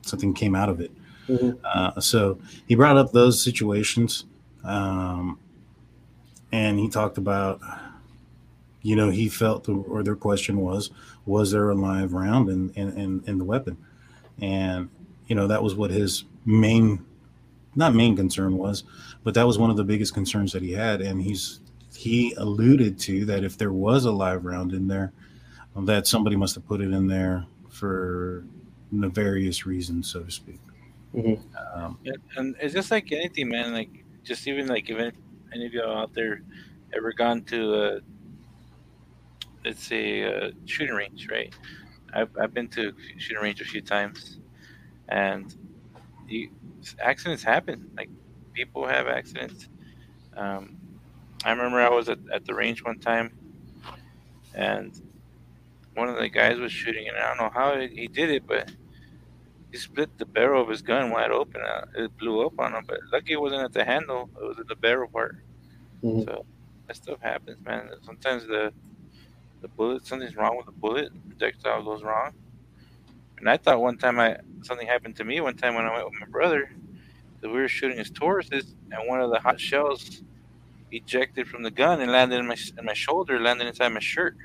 something 0.07 0.35
came 0.35 0.55
out 0.55 0.69
of 0.69 0.81
it. 0.81 0.91
Mhm. 1.29 1.59
Uh, 1.65 2.01
so 2.01 2.39
he 2.67 2.75
brought 2.75 2.97
up 2.97 3.13
those 3.13 3.43
situations, 3.43 4.25
um, 4.65 5.39
and 6.53 6.79
he 6.79 6.89
talked 6.89 7.19
about, 7.19 7.61
you 8.83 8.95
know, 8.95 9.11
he 9.11 9.29
felt 9.29 9.65
the, 9.65 9.73
or 9.73 10.03
their 10.03 10.17
question 10.17 10.59
was, 10.59 10.91
was 11.25 11.51
there 11.51 11.69
a 11.69 11.75
live 11.75 12.13
round 12.13 12.49
in 12.49 12.71
in, 12.71 12.93
in, 12.97 13.25
in 13.27 13.39
the 13.39 13.45
weapon, 13.45 13.77
and 14.41 14.89
you 15.27 15.35
know 15.35 15.49
that 15.49 15.63
was 15.63 15.75
what 15.75 15.91
his 15.91 16.25
main, 16.45 17.05
not 17.75 17.95
main 17.95 18.15
concern 18.15 18.57
was, 18.57 18.85
but 19.25 19.35
that 19.35 19.47
was 19.47 19.59
one 19.59 19.71
of 19.71 19.77
the 19.77 19.85
biggest 19.85 20.15
concerns 20.15 20.53
that 20.53 20.63
he 20.63 20.73
had, 20.73 21.01
and 21.01 21.23
he's 21.23 21.61
he 21.97 22.35
alluded 22.35 22.99
to 23.01 23.25
that 23.25 23.43
if 23.43 23.59
there 23.59 23.73
was 23.73 24.05
a 24.05 24.13
live 24.13 24.45
round 24.45 24.73
in 24.73 24.87
there, 24.87 25.13
that 25.75 26.07
somebody 26.07 26.37
must 26.37 26.55
have 26.55 26.67
put 26.67 26.81
it 26.81 26.93
in 26.93 27.09
there 27.09 27.47
for 27.69 28.45
nefarious 29.01 29.67
reasons, 29.67 30.11
so 30.11 30.23
to 30.25 30.31
speak. 30.31 30.61
Mhm. 31.15 31.41
Um, 31.75 31.99
Yeah, 32.03 32.13
and 32.37 32.57
it's 32.61 32.75
just 32.75 32.91
like 32.91 33.11
anything, 33.13 33.49
man. 33.49 33.73
Like 33.73 34.05
just 34.23 34.47
even 34.47 34.67
like 34.67 34.89
if 34.91 34.99
any, 34.99 35.13
any 35.53 35.67
of 35.67 35.73
y'all 35.73 35.97
out 35.99 36.13
there 36.15 36.43
ever 36.95 37.13
gone 37.13 37.43
to 37.45 37.75
a 37.75 38.01
let's 39.65 39.83
say 39.83 40.23
a 40.23 40.53
shooting 40.65 40.95
range, 40.95 41.29
right? 41.31 41.55
I've 42.13 42.31
I've 42.41 42.55
been 42.55 42.69
to 42.69 42.95
shooting 43.19 43.43
range 43.43 43.61
a 43.61 43.65
few 43.65 43.81
times, 43.83 44.39
and 45.09 45.55
you, 46.29 46.51
accidents 47.01 47.43
happen. 47.43 47.91
Like 47.97 48.11
people 48.55 48.87
have 48.87 49.09
accidents. 49.09 49.69
Um, 50.37 50.79
I 51.45 51.51
remember 51.53 51.81
I 51.81 51.89
was 51.91 52.09
at, 52.09 52.19
at 52.33 52.45
the 52.45 52.55
range 52.55 52.85
one 52.85 52.99
time, 52.99 53.39
and 54.55 55.01
one 55.95 56.09
of 56.09 56.17
the 56.17 56.29
guys 56.29 56.59
was 56.59 56.73
shooting, 56.73 57.09
and 57.09 57.17
I 57.17 57.29
don't 57.29 57.39
know 57.39 57.51
how 57.55 57.79
he 57.81 57.89
he 57.89 58.09
did 58.09 58.31
it, 58.31 58.47
but 58.47 58.73
he 59.77 59.83
split 59.83 60.17
the 60.19 60.27
barrel 60.27 60.63
of 60.63 60.69
his 60.69 60.83
gun 60.83 61.11
wide 61.11 61.31
open. 61.31 61.61
Uh, 61.63 61.87
it 61.97 62.17
blew 62.19 62.47
up 62.47 62.59
on 62.59 62.75
him, 62.75 62.85
but 62.87 63.01
lucky 63.13 63.35
it 63.35 63.41
wasn't 63.41 63.63
at 63.63 63.73
the 63.73 63.85
handle; 63.85 64.31
it 64.41 64.45
was 64.45 64.59
at 64.59 64.69
the 64.69 64.77
barrel 64.77 65.09
part. 65.09 65.37
Mhm. 66.03 66.25
So 66.25 66.47
that 66.87 66.97
stuff 66.97 67.21
happens, 67.21 67.59
man. 67.65 67.91
Sometimes 68.03 68.47
the 68.47 68.73
the 69.63 69.69
bullet, 69.69 70.07
something's 70.07 70.37
wrong 70.37 70.57
with 70.57 70.67
the 70.67 70.73
bullet. 70.73 71.11
Projectile 71.29 71.83
goes 71.85 72.03
wrong. 72.03 72.33
And 73.39 73.49
I 73.51 73.57
thought 73.59 73.81
one 73.81 73.99
time 73.99 74.19
I 74.21 74.39
something 74.63 74.87
happened 74.87 75.17
to 75.17 75.25
me 75.25 75.41
one 75.41 75.57
time 75.57 75.75
when 75.75 75.87
I 75.87 75.93
went 75.95 76.11
with 76.11 76.21
my 76.21 76.27
brother. 76.29 76.71
That 77.41 77.51
we 77.51 77.61
were 77.61 77.69
shooting 77.69 77.99
his 77.99 78.11
Tauruses, 78.11 78.75
and 78.91 79.09
one 79.09 79.21
of 79.21 79.31
the 79.31 79.41
hot 79.41 79.61
shells 79.61 80.23
ejected 80.93 81.49
from 81.49 81.63
the 81.63 81.71
gun 81.71 82.01
and 82.01 82.13
landed 82.13 82.39
in 82.41 82.47
my 82.47 82.57
in 82.79 82.85
my 82.85 82.95
shoulder, 82.95 83.41
landed 83.41 83.69
inside 83.69 83.89
my 83.91 84.01
shirt. 84.01 84.37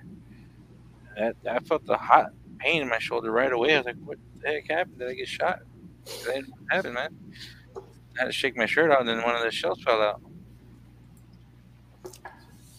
I, 1.17 1.33
I 1.49 1.59
felt 1.59 1.85
the 1.85 1.97
hot 1.97 2.33
pain 2.61 2.81
in 2.81 2.89
my 2.89 2.99
shoulder 2.99 3.31
right 3.31 3.51
away. 3.51 3.73
I 3.73 3.77
was 3.77 3.85
like, 3.85 3.95
"What 4.03 4.17
the 4.41 4.47
heck 4.47 4.69
happened? 4.69 4.99
Did 4.99 5.09
I 5.09 5.13
get 5.13 5.27
shot?" 5.27 5.59
That 6.25 6.35
didn't 6.35 6.53
happen, 6.69 6.93
man. 6.93 7.15
I 7.75 8.19
had 8.19 8.25
to 8.25 8.31
shake 8.31 8.57
my 8.57 8.65
shirt 8.65 8.91
out, 8.91 9.01
and 9.01 9.09
then 9.09 9.21
one 9.23 9.35
of 9.35 9.41
the 9.41 9.51
shells 9.51 9.81
fell 9.81 10.01
out. 10.01 10.21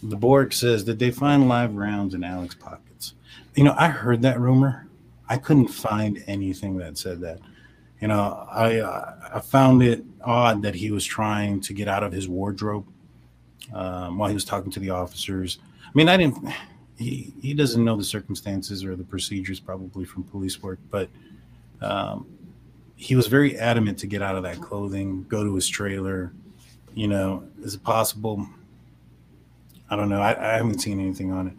The 0.02 0.16
Borg 0.16 0.52
says, 0.52 0.84
Did 0.84 0.98
they 0.98 1.10
find 1.10 1.48
live 1.48 1.74
rounds 1.74 2.14
in 2.14 2.24
Alec's 2.24 2.56
pockets? 2.56 3.14
You 3.54 3.64
know, 3.64 3.74
I 3.78 3.88
heard 3.88 4.22
that 4.22 4.40
rumor. 4.40 4.88
I 5.28 5.38
couldn't 5.38 5.68
find 5.68 6.22
anything 6.26 6.76
that 6.78 6.98
said 6.98 7.20
that. 7.20 7.38
You 8.00 8.08
know, 8.08 8.46
I 8.50 8.80
uh, 8.80 9.30
I 9.34 9.40
found 9.40 9.82
it 9.82 10.04
odd 10.24 10.62
that 10.62 10.74
he 10.74 10.90
was 10.90 11.04
trying 11.04 11.60
to 11.60 11.72
get 11.72 11.86
out 11.86 12.02
of 12.02 12.10
his 12.10 12.28
wardrobe 12.28 12.84
um, 13.72 14.18
while 14.18 14.28
he 14.28 14.34
was 14.34 14.44
talking 14.44 14.72
to 14.72 14.80
the 14.80 14.90
officers. 14.90 15.58
I 15.84 15.90
mean, 15.94 16.08
I 16.08 16.16
didn't. 16.16 16.52
He 17.02 17.34
he 17.42 17.52
doesn't 17.54 17.84
know 17.84 17.96
the 17.96 18.04
circumstances 18.04 18.84
or 18.84 18.94
the 18.94 19.04
procedures 19.04 19.58
probably 19.58 20.04
from 20.04 20.22
police 20.22 20.62
work, 20.62 20.78
but 20.90 21.08
um, 21.80 22.26
he 22.94 23.16
was 23.16 23.26
very 23.26 23.58
adamant 23.58 23.98
to 23.98 24.06
get 24.06 24.22
out 24.22 24.36
of 24.36 24.44
that 24.44 24.60
clothing, 24.60 25.24
go 25.28 25.42
to 25.42 25.54
his 25.54 25.68
trailer. 25.68 26.32
You 26.94 27.08
know, 27.08 27.44
is 27.62 27.74
it 27.74 27.82
possible? 27.82 28.46
I 29.90 29.96
don't 29.96 30.08
know. 30.08 30.20
I, 30.20 30.30
I 30.38 30.56
haven't 30.56 30.78
seen 30.78 31.00
anything 31.00 31.32
on 31.32 31.48
it. 31.48 31.54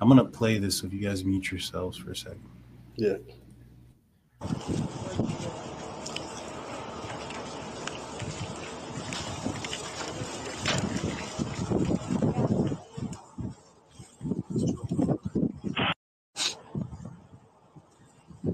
I'm 0.00 0.08
gonna 0.08 0.24
play 0.24 0.58
this 0.58 0.78
so 0.78 0.86
if 0.86 0.92
you 0.92 1.00
guys 1.00 1.24
mute 1.24 1.50
yourselves 1.50 1.96
for 1.96 2.10
a 2.10 2.16
second. 2.16 2.42
Yeah. 2.96 3.16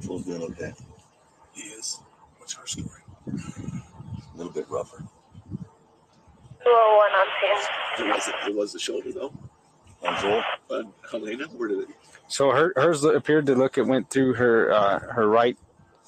Joel's 0.04 0.24
doing 0.24 0.42
okay. 0.42 0.72
He 1.52 1.62
is. 1.62 2.00
What's 2.38 2.54
her 2.54 2.66
story? 2.66 3.00
A 3.26 4.37
little 4.37 4.52
bit 4.52 4.66
rougher. 4.68 5.02
one 6.64 7.12
on 7.12 7.26
scene. 7.40 8.07
It 8.07 8.14
was, 8.14 8.30
it 8.46 8.54
was 8.54 8.64
the 8.75 8.79
shoulder, 8.79 9.11
though. 9.13 9.33
On 10.07 10.21
Joel? 10.21 10.43
But 10.69 10.87
Halyna, 11.11 11.51
where 11.55 11.69
did 11.69 11.79
it? 11.81 11.89
So 12.29 12.51
her 12.51 12.73
hers 12.77 13.03
appeared 13.05 13.47
to 13.47 13.55
look 13.55 13.79
it 13.79 13.87
went 13.87 14.11
through 14.11 14.35
her 14.35 14.71
uh, 14.73 14.99
her 14.99 15.29
right 15.29 15.57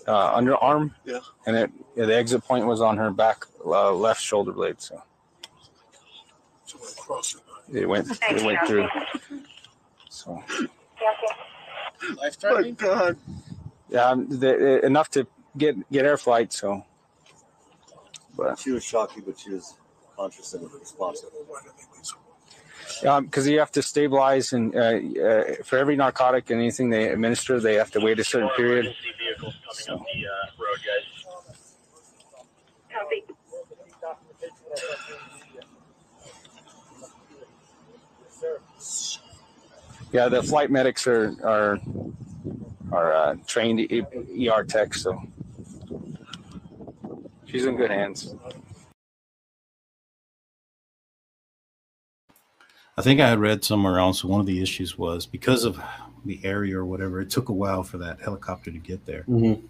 uh, 0.07 0.39
underarm, 0.39 0.93
Yeah. 1.05 1.21
and 1.47 1.57
it 1.57 1.71
the 1.97 2.15
exit 2.15 2.45
point 2.45 2.67
was 2.67 2.81
on 2.83 2.97
her 2.99 3.11
back 3.11 3.47
uh, 3.65 3.93
left 3.93 4.21
shoulder 4.23 4.53
blade. 4.53 4.81
So 4.81 5.03
So 6.67 6.79
it 6.79 6.93
across 6.99 7.35
her. 7.35 7.41
it 7.73 7.89
went 7.89 8.09
it 8.31 8.43
went 8.45 8.59
through. 8.67 8.89
So 10.11 10.43
Life 12.23 12.37
threatening? 12.39 12.75
God. 12.75 13.17
yeah, 13.89 14.11
um, 14.11 14.29
the, 14.29 14.85
enough 14.85 15.09
to 15.11 15.27
get 15.57 15.77
get 15.91 16.05
air 16.05 16.17
flight. 16.19 16.53
So, 16.53 16.85
but 18.37 18.59
She 18.59 18.71
was 18.73 18.85
shocked, 18.85 19.19
but 19.25 19.39
she 19.39 19.51
was 19.51 19.75
conscious 20.17 20.53
and 20.55 20.71
responsive. 20.73 21.31
Because 23.03 23.47
you 23.47 23.59
have 23.59 23.73
to 23.73 23.83
stabilize 23.83 24.53
and 24.53 24.75
uh, 24.75 24.79
uh, 24.79 25.45
for 25.65 25.79
every 25.79 25.97
narcotic 25.97 26.51
and 26.51 26.61
anything 26.61 26.91
they 26.91 27.09
administer, 27.09 27.61
they 27.61 27.75
have 27.75 27.91
to 27.93 28.01
wait 28.01 28.19
a 28.19 28.25
certain 28.25 28.51
period. 28.57 28.95
Yeah, 40.13 40.29
the 40.29 40.43
flight 40.43 40.71
medics 40.71 41.07
are 41.07 41.35
are 41.43 41.79
are 42.93 43.13
uh, 43.13 43.37
trained 43.47 43.81
ER 43.91 44.65
techs, 44.65 45.03
so 45.03 45.21
she's 47.47 47.67
in 47.67 47.77
good 47.77 47.91
hands. 47.91 48.35
I 52.99 53.03
think 53.03 53.21
I 53.21 53.29
had 53.29 53.39
read 53.39 53.65
somewhere 53.65 53.99
else 53.99 54.25
one 54.25 54.41
of 54.41 54.47
the 54.47 54.63
issues 54.63 54.97
was 54.97 55.27
because 55.27 55.65
of 55.65 55.79
the 56.25 56.41
area 56.45 56.79
or 56.79 56.85
whatever, 56.85 57.21
it 57.21 57.31
took 57.31 57.51
a 57.51 57.53
while 57.53 57.83
for 57.83 57.99
that 57.99 58.21
helicopter 58.21 58.71
to 58.71 58.79
get 58.79 59.05
there. 59.07 59.25
Mhm. 59.29 59.63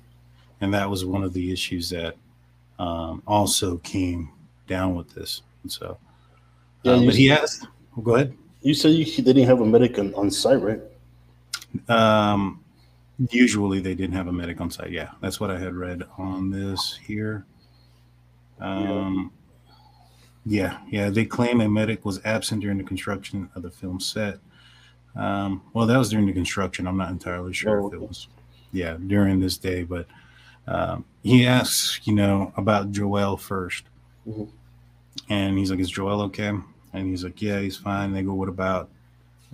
And 0.61 0.73
that 0.73 0.89
was 0.89 1.05
one 1.05 1.23
of 1.23 1.33
the 1.33 1.53
issues 1.53 1.91
that 1.91 2.17
um, 2.79 3.23
also 3.27 3.79
came 3.79 4.31
down 4.67 4.95
with 4.95 5.13
this. 5.15 5.43
And 5.63 5.73
so 5.73 5.99
Yeah, 6.83 6.97
you 6.97 7.07
but 7.07 7.15
he 7.15 7.31
asked. 7.31 7.67
Go 8.03 8.15
ahead. 8.15 8.37
You 8.63 8.75
said 8.75 8.93
you, 8.93 9.05
they 9.05 9.33
didn't 9.33 9.47
have 9.49 9.61
a 9.61 9.67
medic 9.67 9.99
on, 9.99 10.15
on 10.15 10.31
site, 10.31 10.61
right? 10.61 10.81
Um, 11.89 12.63
usually 13.31 13.81
they 13.81 13.95
didn't 13.95 14.15
have 14.15 14.29
a 14.29 14.33
medic 14.33 14.61
on 14.61 14.71
site. 14.71 14.91
Yeah, 14.91 15.11
that's 15.21 15.41
what 15.41 15.51
I 15.51 15.59
had 15.59 15.75
read 15.75 16.03
on 16.19 16.51
this 16.51 16.99
here. 17.07 17.45
Um, 18.61 19.31
yeah, 19.33 19.46
yeah, 20.47 20.79
yeah. 20.89 21.11
they 21.11 21.25
claim 21.25 21.61
a 21.61 21.69
medic 21.69 22.05
was 22.05 22.21
absent 22.25 22.63
during 22.63 22.79
the 22.79 22.85
construction 22.85 23.51
of 23.55 23.63
the 23.63 23.71
film 23.71 24.01
set. 24.01 24.39
Um, 25.17 25.63
well, 25.73 25.87
that 25.87 25.97
was 25.99 26.11
during 26.11 26.27
the 26.27 26.33
construction. 26.33 26.87
I'm 26.87 26.97
not 26.97 27.11
entirely 27.11 27.53
sure 27.53 27.87
if 27.87 27.93
it 27.95 28.01
was, 28.01 28.29
yeah, 28.73 28.97
during 29.07 29.41
this 29.41 29.57
day, 29.59 29.83
but 29.83 30.07
um, 30.69 31.05
he 31.23 31.47
asks, 31.47 32.01
you 32.05 32.15
know, 32.15 32.53
about 32.57 32.91
Joel 32.93 33.37
1st 33.37 33.83
Mhm. 34.29 34.49
and 35.29 35.57
he's 35.59 35.71
like, 35.71 35.81
"Is 35.81 35.91
Joel 35.91 36.21
okay?" 36.23 36.49
And 36.93 37.09
he's 37.09 37.23
like, 37.25 37.41
"Yeah, 37.41 37.61
he's 37.61 37.77
fine." 37.77 38.13
They 38.13 38.23
go, 38.23 38.35
"What 38.35 38.49
about 38.49 38.91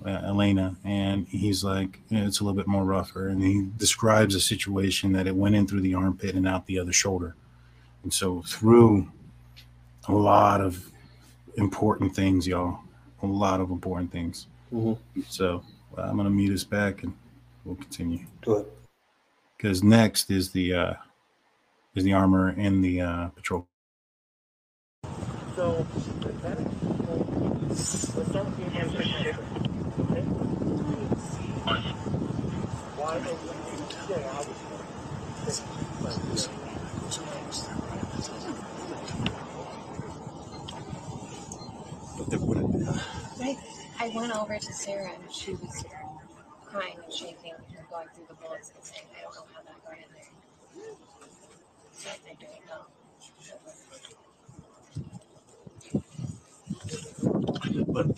uh, 0.04 0.08
Elena?" 0.24 0.74
And 0.84 1.26
he's 1.28 1.62
like, 1.62 2.00
"Yeah, 2.08 2.24
"It's 2.26 2.40
a 2.40 2.44
little 2.44 2.56
bit 2.56 2.66
more 2.66 2.84
rougher." 2.84 3.28
And 3.28 3.42
he 3.42 3.68
describes 3.76 4.34
a 4.34 4.40
situation 4.40 5.12
that 5.12 5.26
it 5.26 5.36
went 5.36 5.54
in 5.54 5.66
through 5.66 5.82
the 5.82 5.94
armpit 5.94 6.34
and 6.34 6.48
out 6.48 6.66
the 6.66 6.78
other 6.78 6.92
shoulder, 6.92 7.34
and 8.02 8.12
so 8.12 8.42
through 8.42 9.08
a 10.08 10.12
lot 10.12 10.60
of 10.60 10.90
important 11.56 12.14
things, 12.14 12.46
y'all, 12.46 12.80
a 13.22 13.26
lot 13.26 13.60
of 13.60 13.70
important 13.70 14.10
things. 14.10 14.46
Mhm. 14.72 14.98
So 15.28 15.62
uh, 15.96 16.02
I'm 16.02 16.16
gonna 16.16 16.30
meet 16.30 16.52
us 16.52 16.64
back, 16.64 17.02
and 17.02 17.14
we'll 17.64 17.76
continue. 17.76 18.26
Go 18.42 18.54
ahead. 18.54 18.66
Because 19.56 19.82
next 19.82 20.30
is 20.30 20.50
the 20.50 20.74
uh, 20.74 20.94
is 21.94 22.04
the 22.04 22.12
armor 22.12 22.48
and 22.48 22.82
the 22.82 23.00
uh, 23.00 23.28
patrol. 23.28 23.66
So, 25.54 25.86
let's 26.22 26.38
start 26.38 26.58
with 26.58 28.56
the 28.56 28.62
Why 32.96 33.18
don't 33.18 33.28
you 33.28 33.36
stay 34.04 34.24
out? 34.24 34.46
I 44.02 44.08
went 44.08 44.34
over 44.34 44.58
to 44.58 44.72
Sarah 44.72 45.12
and 45.14 45.32
she 45.32 45.52
was 45.52 45.84
crying 46.64 46.96
and 47.04 47.12
shaking 47.12 47.52
and 47.54 47.88
going 47.88 48.08
through 48.12 48.24
the 48.26 48.34
bullets 48.34 48.72
and 48.74 48.82
saying, 48.82 49.06
I 49.16 49.20
don't 49.22 49.32
know 49.36 49.44
how 49.54 49.62
that 49.62 49.80
got 49.84 49.96
in 49.96 50.02
there. 50.12 50.24
So 51.92 52.10
I 52.10 52.18
don't 57.68 57.86
know. 57.86 57.92
But 57.92 58.06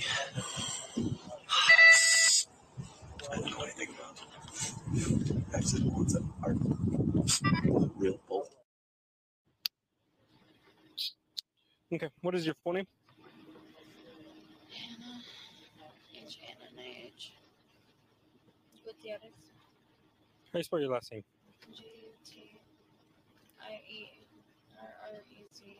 I 3.30 3.37
don't 3.37 3.51
know 3.51 3.61
anything 3.64 3.89
about 3.91 4.16
it. 4.16 4.22
Actually, 5.55 5.82
the 5.82 5.91
ones 5.91 6.14
that 6.14 6.22
are 6.45 6.55
the 6.55 7.91
real 7.97 8.18
bolt. 8.26 8.49
Okay, 11.93 12.09
what 12.22 12.35
is 12.35 12.47
your 12.47 12.55
full 12.64 12.72
name? 12.72 12.87
Hannah. 14.70 15.20
H 16.26 16.39
Hannah 16.41 16.70
and 16.70 16.80
H. 16.80 17.32
Others. 19.12 19.32
How 20.46 20.52
do 20.52 20.59
you 20.59 20.64
spell 20.64 20.80
your 20.80 20.90
last 20.90 21.12
name? 21.12 21.22
G 21.72 21.82
U 21.82 22.09
T 22.24 22.59
I 23.61 23.80
E 23.90 24.09
R 24.80 24.88
R 25.05 25.20
E 25.30 25.44
Z. 25.55 25.76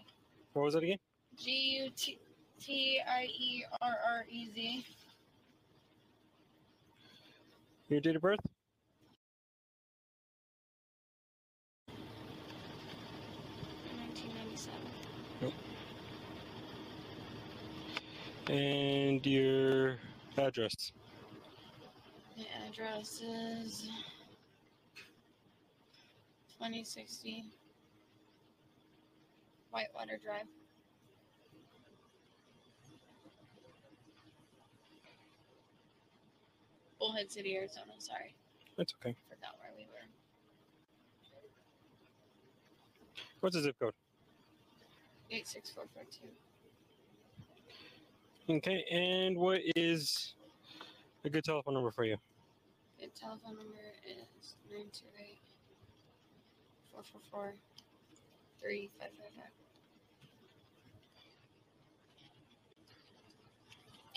What 0.53 0.65
was 0.65 0.75
that 0.75 0.83
again? 0.83 0.99
G 1.39 1.51
U 1.85 1.91
T 1.97 2.19
T 2.61 3.01
I 3.09 3.25
E 3.25 3.65
R 3.81 3.97
R 4.07 4.25
E 4.29 4.49
Z. 4.55 4.85
Your 7.89 8.01
date 8.01 8.17
of 8.17 8.23
birth? 8.23 8.41
Nineteen 13.97 14.35
ninety 14.35 14.57
seven. 14.57 15.53
And 18.49 19.25
your 19.27 19.97
address? 20.37 20.93
Address 22.75 23.23
is 23.23 23.89
twenty 26.59 26.83
sixty 26.83 27.45
Whitewater 29.71 30.19
Drive. 30.25 30.47
Bullhead 36.99 37.31
City, 37.31 37.55
Arizona. 37.57 37.93
Sorry, 37.99 38.35
That's 38.77 38.93
okay. 39.01 39.15
forgot 39.29 39.55
where 39.61 39.71
we 39.77 39.85
were. 39.85 40.09
What's 43.39 43.55
the 43.55 43.63
zip 43.63 43.77
code? 43.79 43.95
Eight 45.31 45.47
six 45.47 45.71
four 45.71 45.85
four 45.95 46.03
two. 46.11 46.27
Okay, 48.53 48.85
and 48.91 49.37
what 49.37 49.61
is 49.77 50.35
a 51.25 51.31
good 51.31 51.45
telephone 51.45 51.75
number 51.75 51.93
for 51.93 52.03
you? 52.05 52.17
The 53.05 53.11
telephone 53.21 53.57
number 53.59 53.77
is 54.09 54.55
nine 54.73 54.89
two 54.91 55.05
eight 55.21 55.43
four 56.91 57.03
four 57.03 57.21
four 57.31 57.55
three 58.63 58.89
five 58.99 59.11
five 59.11 59.35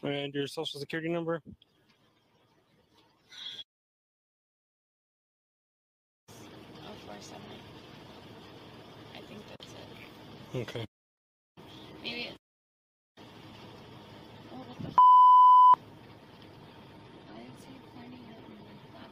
five. 0.03 0.09
And 0.09 0.33
your 0.33 0.47
social 0.47 0.79
security 0.79 1.09
number? 1.09 1.41
Oh 6.29 6.95
four 7.05 7.15
seven. 7.19 7.41
I 9.13 9.17
think 9.17 9.41
that's 9.49 9.73
it. 9.73 10.59
Okay. 10.61 10.85
Maybe 12.01 12.21
it. 12.21 12.35
Oh, 14.53 14.55
what 14.59 14.77
the 14.79 14.87
f- 14.87 14.95
Why 17.27 17.41
is 17.41 17.63
he 17.65 17.73
pointing 17.97 18.23
at 18.31 18.39
me 18.49 18.55
like 18.63 18.83
that? 18.93 19.11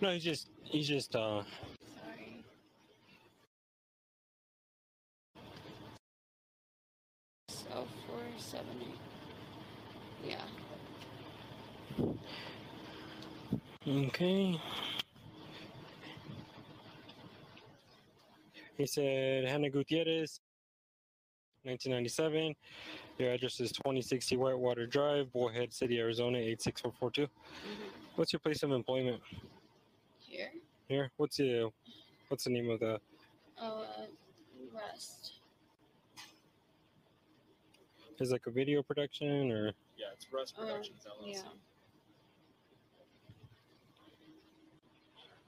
No, 0.00 0.10
he's 0.12 0.24
just 0.24 0.48
he's 0.62 0.86
just 0.86 1.16
uh 1.16 1.42
Sorry. 1.94 2.44
So 7.48 7.86
four 8.06 8.20
seven 8.36 8.66
eight. 8.82 8.98
Yeah. 10.28 10.44
okay. 13.88 14.60
He 18.76 18.86
said 18.86 19.46
Hannah 19.46 19.70
Gutierrez, 19.70 20.40
1997. 21.62 22.54
Your 23.18 23.32
address 23.32 23.58
is 23.60 23.72
2060 23.72 24.36
Whitewater 24.36 24.86
Drive, 24.86 25.32
Bullhead 25.32 25.72
City, 25.72 25.98
Arizona, 25.98 26.36
86442. 26.36 27.28
What's 28.16 28.34
your 28.34 28.40
place 28.40 28.62
of 28.62 28.72
employment 28.72 29.22
Here. 30.88 31.02
here? 31.02 31.10
What's 31.16 31.36
the 31.36 31.70
what's 32.28 32.44
the 32.44 32.50
name 32.50 32.70
of 32.70 32.80
the 32.80 33.00
Oh, 33.60 33.82
uh, 33.82 34.06
Rust. 34.74 35.34
is 38.20 38.30
like 38.32 38.46
a 38.46 38.50
video 38.50 38.82
production 38.82 39.50
or 39.52 39.72
Yeah, 39.96 40.06
it's 40.14 40.26
Rust 40.32 40.54
Uh, 40.58 40.62
Productions 40.62 41.04
LLC. 41.06 41.32
yeah. 41.32 41.42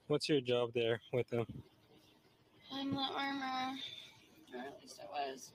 what's 0.07 0.29
your 0.29 0.41
job 0.41 0.71
there 0.75 1.01
with 1.13 1.29
them? 1.29 1.47
I'm 2.73 2.95
the 2.95 3.01
armor. 3.01 3.79
Or 4.55 4.61
at 4.61 4.79
least 4.83 5.01
I 5.03 5.07
was. 5.31 5.53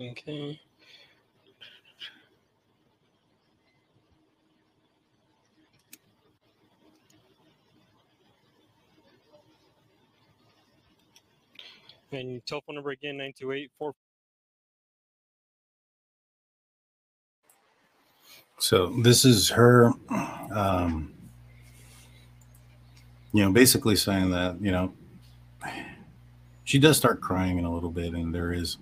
Okay. 0.00 0.58
And 12.12 12.44
telephone 12.46 12.76
number 12.76 12.90
again, 12.90 13.18
928 13.18 13.70
So 18.58 18.86
this 19.02 19.24
is 19.24 19.50
her, 19.50 19.92
um, 20.54 21.14
you 23.32 23.44
know, 23.44 23.52
basically 23.52 23.96
saying 23.96 24.30
that 24.30 24.60
you 24.60 24.72
know 24.72 24.92
she 26.64 26.78
does 26.78 26.96
start 26.96 27.20
crying 27.20 27.58
in 27.58 27.64
a 27.64 27.72
little 27.72 27.90
bit, 27.90 28.12
and 28.12 28.34
there 28.34 28.52
is, 28.52 28.78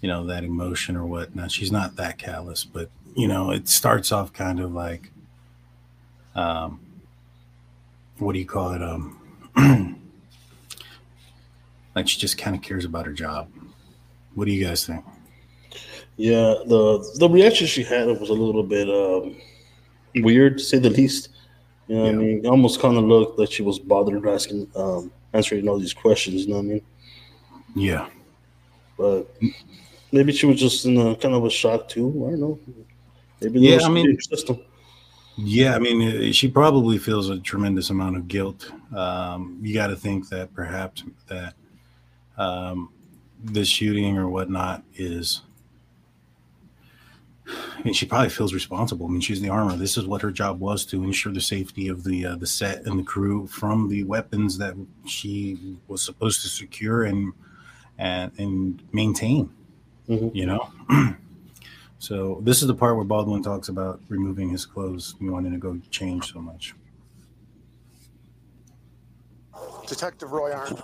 you 0.00 0.08
know, 0.08 0.26
that 0.26 0.44
emotion 0.44 0.96
or 0.96 1.06
whatnot. 1.06 1.50
She's 1.50 1.72
not 1.72 1.96
that 1.96 2.18
callous, 2.18 2.64
but 2.64 2.90
you 3.14 3.28
know, 3.28 3.50
it 3.50 3.68
starts 3.68 4.12
off 4.12 4.32
kind 4.32 4.60
of 4.60 4.72
like, 4.72 5.10
um, 6.34 6.80
what 8.18 8.34
do 8.34 8.38
you 8.38 8.46
call 8.46 8.72
it? 8.72 8.82
Um, 8.82 9.18
like 11.94 12.08
she 12.08 12.18
just 12.18 12.38
kind 12.38 12.54
of 12.54 12.62
cares 12.62 12.84
about 12.84 13.06
her 13.06 13.12
job. 13.12 13.48
What 14.34 14.46
do 14.46 14.52
you 14.52 14.64
guys 14.64 14.86
think? 14.86 15.04
Yeah, 16.16 16.54
the 16.66 17.14
the 17.18 17.28
reaction 17.28 17.66
she 17.66 17.82
had 17.82 18.06
was 18.06 18.30
a 18.30 18.34
little 18.34 18.62
bit 18.62 18.88
um, 18.88 19.36
weird, 20.22 20.58
to 20.58 20.64
say 20.64 20.78
the 20.78 20.90
least. 20.90 21.30
You 21.88 21.96
know 21.96 22.02
what 22.02 22.10
I 22.10 22.12
mean? 22.14 22.44
It 22.44 22.48
almost 22.48 22.80
kind 22.80 22.96
of 22.96 23.04
looked 23.04 23.38
like 23.38 23.52
she 23.52 23.62
was 23.62 23.78
bothered 23.78 24.26
asking, 24.26 24.68
um, 24.74 25.12
answering 25.32 25.68
all 25.68 25.78
these 25.78 25.94
questions. 25.94 26.42
You 26.42 26.48
know 26.48 26.56
what 26.56 26.64
I 26.64 26.68
mean? 26.68 26.82
Yeah. 27.74 28.08
But 28.98 29.30
maybe 30.16 30.32
she 30.32 30.46
was 30.46 30.58
just 30.58 30.84
in 30.86 30.96
a 30.98 31.14
kind 31.16 31.34
of 31.34 31.44
a 31.44 31.50
shock 31.50 31.88
too. 31.88 32.08
I 32.26 32.30
don't 32.30 32.40
know. 32.40 32.58
Maybe 33.40 33.60
Yeah, 33.60 33.68
I 33.68 33.72
mean- 33.72 33.80
something 33.80 34.04
in 34.06 34.14
her 34.14 34.20
system. 34.20 34.58
Yeah, 35.38 35.74
I 35.74 35.78
mean, 35.78 36.00
uh, 36.30 36.32
she 36.32 36.48
probably 36.48 36.96
feels 36.96 37.28
a 37.28 37.38
tremendous 37.38 37.90
amount 37.90 38.16
of 38.16 38.26
guilt. 38.26 38.72
Um, 38.96 39.58
you 39.60 39.74
got 39.74 39.88
to 39.88 39.96
think 39.96 40.30
that 40.30 40.54
perhaps 40.54 41.02
that 41.28 41.52
um, 42.38 42.88
this 43.44 43.68
shooting 43.68 44.16
or 44.16 44.30
whatnot 44.30 44.82
is. 44.94 45.42
I 47.46 47.82
mean, 47.84 47.92
she 47.92 48.06
probably 48.06 48.30
feels 48.30 48.54
responsible. 48.54 49.06
I 49.06 49.10
mean, 49.10 49.20
she's 49.20 49.42
the 49.42 49.50
armor. 49.50 49.76
This 49.76 49.98
is 49.98 50.06
what 50.06 50.22
her 50.22 50.32
job 50.32 50.58
was 50.58 50.86
to 50.86 51.04
ensure 51.04 51.32
the 51.34 51.40
safety 51.42 51.88
of 51.88 52.02
the 52.02 52.24
uh, 52.26 52.36
the 52.36 52.46
set 52.46 52.86
and 52.86 52.98
the 52.98 53.04
crew 53.04 53.46
from 53.46 53.88
the 53.88 54.04
weapons 54.04 54.56
that 54.56 54.74
she 55.06 55.76
was 55.86 56.00
supposed 56.00 56.40
to 56.42 56.48
secure 56.48 57.04
and 57.04 57.34
and 57.98 58.32
and 58.38 58.82
maintain. 58.92 59.50
Mm-hmm. 60.08 60.36
You 60.36 60.46
know. 60.46 60.70
So 61.98 62.40
this 62.44 62.60
is 62.60 62.68
the 62.68 62.74
part 62.74 62.94
where 62.96 63.04
Baldwin 63.04 63.42
talks 63.42 63.68
about 63.68 64.00
removing 64.08 64.50
his 64.50 64.66
clothes, 64.66 65.16
and 65.18 65.32
wanting 65.32 65.52
to 65.52 65.58
go 65.58 65.80
change 65.90 66.32
so 66.32 66.40
much. 66.40 66.74
Detective 69.88 70.32
Roy 70.32 70.52
Arn. 70.52 70.76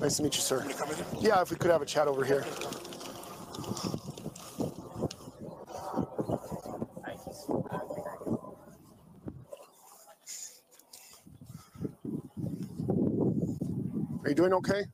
Nice 0.00 0.16
to 0.16 0.22
meet 0.22 0.34
you, 0.34 0.40
sir. 0.40 0.66
Yeah, 1.20 1.42
if 1.42 1.50
we 1.50 1.56
could 1.56 1.70
have 1.70 1.82
a 1.82 1.86
chat 1.86 2.08
over 2.08 2.24
here. 2.24 2.44
Are 14.24 14.28
you 14.28 14.34
doing 14.34 14.52
okay? 14.54 14.84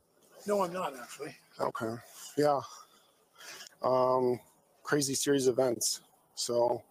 No, 0.47 0.63
I'm 0.63 0.73
not 0.73 0.93
actually. 1.01 1.35
Okay. 1.61 1.95
Yeah. 2.37 2.61
Um, 3.83 4.41
crazy 4.83 5.15
series 5.15 5.47
of 5.47 5.59
events. 5.59 6.01
So, 6.35 6.83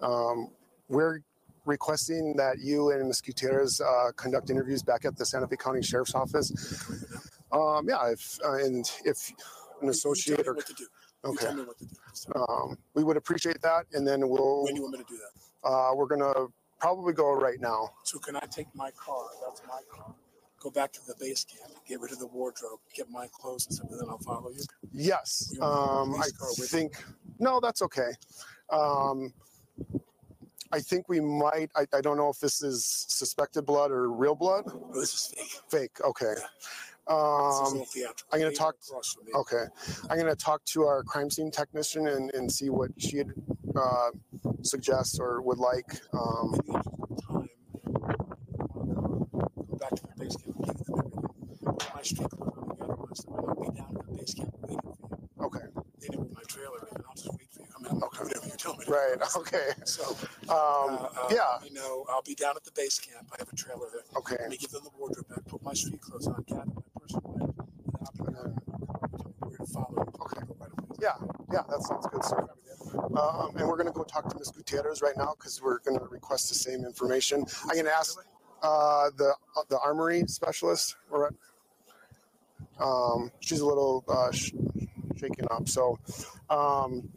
um, 0.00 0.50
we're 0.88 1.20
requesting 1.64 2.34
that 2.36 2.58
you 2.60 2.90
and 2.92 3.06
Ms. 3.06 3.20
Gutierrez 3.20 3.80
uh, 3.80 4.12
conduct 4.16 4.50
interviews 4.50 4.82
back 4.82 5.04
at 5.04 5.16
the 5.16 5.26
Santa 5.26 5.46
Fe 5.48 5.56
County 5.56 5.82
Sheriff's 5.82 6.14
Office. 6.14 6.52
Um, 7.52 7.86
yeah, 7.88 8.10
if 8.10 8.38
uh, 8.44 8.54
and 8.54 8.90
if 9.04 9.32
an 9.82 9.88
associate 9.88 10.46
or 10.46 10.54
what 10.54 10.66
to 10.66 10.74
do. 10.74 10.86
You 11.24 11.30
okay, 11.30 11.46
tell 11.46 11.54
me 11.54 11.62
what 11.64 11.78
to 11.78 11.84
do. 11.84 12.32
um, 12.36 12.78
we 12.94 13.04
would 13.04 13.16
appreciate 13.16 13.60
that, 13.62 13.86
and 13.92 14.06
then 14.06 14.28
we'll. 14.28 14.64
When 14.64 14.74
do 14.74 14.80
you 14.80 14.82
want 14.82 14.98
me 14.98 15.04
to 15.04 15.10
do 15.10 15.18
that? 15.18 15.68
Uh, 15.68 15.94
we're 15.94 16.06
gonna 16.06 16.46
probably 16.78 17.12
go 17.12 17.32
right 17.32 17.60
now. 17.60 17.90
So 18.04 18.18
can 18.18 18.36
I 18.36 18.46
take 18.50 18.68
my 18.74 18.90
car? 18.92 19.24
That's 19.44 19.62
my 19.66 19.80
car. 19.90 20.14
Go 20.60 20.70
back 20.70 20.92
to 20.92 21.00
the 21.06 21.14
base 21.20 21.44
camp, 21.44 21.72
get 21.86 22.00
rid 22.00 22.12
of 22.12 22.18
the 22.18 22.26
wardrobe, 22.26 22.80
get 22.94 23.08
my 23.10 23.28
clothes 23.32 23.66
and 23.66 23.74
stuff, 23.76 23.90
and 23.90 24.00
then 24.00 24.08
I'll 24.08 24.18
follow 24.18 24.50
you. 24.50 24.62
Yes. 24.92 25.50
You 25.52 25.62
Um, 25.62 26.14
I 26.20 26.28
think, 26.64 27.04
no, 27.38 27.60
that's 27.60 27.82
okay. 27.82 28.10
Um, 28.70 29.32
I 30.72 30.80
think 30.80 31.08
we 31.08 31.20
might, 31.20 31.70
I, 31.76 31.86
I 31.92 32.00
don't 32.00 32.16
know 32.16 32.30
if 32.30 32.40
this 32.40 32.62
is 32.62 32.84
suspected 32.84 33.62
blood 33.66 33.90
or 33.92 34.10
real 34.10 34.34
blood. 34.34 34.64
Oh, 34.66 34.90
this 34.94 35.14
is 35.14 35.34
fake. 35.36 35.60
Fake, 35.68 36.00
okay. 36.04 36.32
Is 36.32 36.42
Um. 37.06 37.84
I'm 38.32 38.40
gonna 38.40 38.50
talk, 38.50 38.74
across 38.88 39.12
from 39.12 39.26
me. 39.26 39.32
okay. 39.34 39.66
I'm 40.10 40.18
gonna 40.18 40.34
talk 40.34 40.64
to 40.72 40.82
our 40.84 41.04
crime 41.04 41.30
scene 41.30 41.52
technician 41.52 42.08
and, 42.08 42.34
and 42.34 42.50
see 42.50 42.70
what 42.70 42.90
she'd, 42.98 43.28
uh, 43.76 44.10
suggest 44.62 45.20
or 45.20 45.40
would 45.42 45.58
like. 45.58 46.00
Um, 46.12 46.58
back 49.78 49.90
to 49.90 50.02
the 50.02 50.14
base 50.24 50.36
camp, 50.36 50.56
give 50.64 50.76
them 50.78 50.94
everything. 50.98 51.66
Put 51.78 51.94
my 51.94 52.02
street 52.02 52.30
clothes 52.30 52.56
on 52.58 52.68
together, 52.70 52.96
my 52.96 53.14
stuff, 53.14 53.34
and 53.38 53.48
I'll 53.48 53.60
be 53.60 53.70
down 53.76 53.96
at 53.98 54.06
the 54.06 54.12
base 54.16 54.34
camp 54.34 54.54
waiting 54.62 54.80
for 54.80 55.08
you. 55.10 55.46
okay. 55.46 55.66
They 56.00 56.08
know 56.14 56.20
where 56.22 56.34
my 56.34 56.42
trailer 56.48 56.80
is, 56.86 56.92
and 56.94 57.04
I'll 57.08 57.14
just 57.16 57.30
wait 57.32 57.48
for 57.52 57.60
you. 57.62 57.68
I 57.76 57.82
mean, 57.82 58.00
do 58.00 58.06
whatever 58.06 58.46
you 58.46 58.52
tell 58.58 58.76
me. 58.76 58.84
to 58.84 58.90
Right, 58.92 59.16
okay. 59.36 59.68
So, 59.84 60.04
Um, 60.48 60.50
uh, 60.50 61.08
uh, 61.16 61.28
yeah. 61.30 61.58
You 61.64 61.72
know, 61.74 62.04
I'll 62.10 62.22
be 62.22 62.34
down 62.34 62.56
at 62.56 62.64
the 62.64 62.72
base 62.72 62.98
camp. 62.98 63.28
I 63.32 63.36
have 63.38 63.48
a 63.52 63.56
trailer 63.56 63.88
there. 63.92 64.02
Okay. 64.18 64.36
Let 64.40 64.50
me 64.50 64.56
give 64.56 64.70
them 64.70 64.84
the 64.84 64.90
wardrobe 64.98 65.28
back, 65.28 65.44
put 65.46 65.62
my 65.62 65.74
street 65.74 66.00
clothes 66.00 66.26
on, 66.26 66.44
gather 66.48 66.66
my 66.66 66.82
personal 67.00 67.34
items, 67.36 67.58
and 67.58 67.96
I'll 68.00 68.26
be 68.26 68.32
down. 68.32 68.56
To 69.56 69.66
follow 69.72 69.94
you. 69.96 70.12
Okay. 70.22 70.42
Yeah, 71.00 71.12
yeah, 71.52 71.62
that 71.68 71.82
sounds 71.82 72.06
good, 72.12 72.24
sir. 72.24 72.46
Um, 73.16 73.56
and 73.56 73.66
we're 73.68 73.76
gonna 73.76 73.92
go 73.92 74.04
talk 74.04 74.28
to 74.28 74.36
Ms. 74.38 74.50
Gutierrez 74.50 75.02
right 75.02 75.16
now 75.16 75.34
because 75.38 75.60
we're 75.62 75.78
gonna 75.80 76.04
request 76.10 76.48
the 76.48 76.54
same 76.54 76.84
information. 76.84 77.44
I'm 77.68 77.76
gonna 77.76 77.90
ask 77.90 78.18
uh, 78.62 79.10
the 79.16 79.34
the 79.70 79.78
armory 79.80 80.24
specialist. 80.28 80.96
Um, 82.80 83.32
she's 83.40 83.60
a 83.60 83.66
little 83.66 84.04
uh, 84.08 84.32
sh- 84.32 84.52
shaken 85.18 85.46
up, 85.50 85.68
so 85.68 85.98
um, 86.50 87.08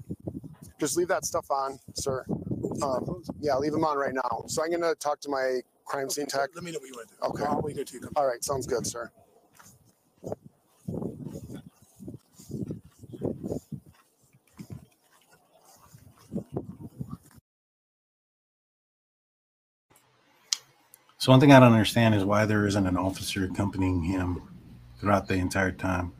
just 0.79 0.97
leave 0.97 1.09
that 1.09 1.25
stuff 1.25 1.51
on, 1.51 1.79
sir. 1.95 2.25
Um, 2.83 3.23
yeah, 3.41 3.57
leave 3.57 3.71
them 3.73 3.85
on 3.85 3.97
right 3.97 4.13
now. 4.13 4.43
So 4.47 4.63
I'm 4.63 4.71
gonna 4.71 4.95
talk 4.95 5.19
to 5.21 5.29
my 5.29 5.61
crime 5.85 6.09
scene 6.09 6.27
tech. 6.27 6.49
Let 6.55 6.63
me 6.63 6.71
know 6.71 6.79
what 6.79 6.87
you 6.89 6.95
want 6.95 7.09
to 7.09 7.15
do. 7.15 7.23
Okay. 7.27 7.45
I'll 7.45 7.61
wait 7.61 7.77
until 7.77 7.95
you 7.95 8.01
come. 8.01 8.13
All 8.15 8.27
right, 8.27 8.43
sounds 8.43 8.67
good, 8.67 8.87
sir. 8.87 9.11
So 21.19 21.31
one 21.33 21.41
thing 21.41 21.51
I 21.51 21.59
don't 21.59 21.73
understand 21.73 22.15
is 22.15 22.23
why 22.23 22.45
there 22.45 22.65
isn't 22.65 22.87
an 22.87 22.95
officer 22.95 23.43
accompanying 23.43 24.01
him 24.01 24.41
throughout 24.99 25.27
the 25.27 25.33
entire 25.35 25.71
time. 25.73 26.13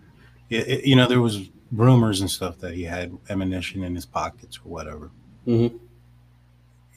It, 0.50 0.68
it- 0.68 0.86
you 0.86 0.96
know, 0.98 1.08
there 1.08 1.22
was 1.22 1.50
rumors 1.72 2.20
and 2.22 2.30
stuff 2.30 2.58
that 2.60 2.74
he 2.74 2.84
had 2.84 3.18
ammunition 3.30 3.84
in 3.84 3.96
his 3.96 4.06
pockets 4.06 4.58
or 4.58 4.70
whatever. 4.70 5.10
Mm-hmm. 5.48 5.78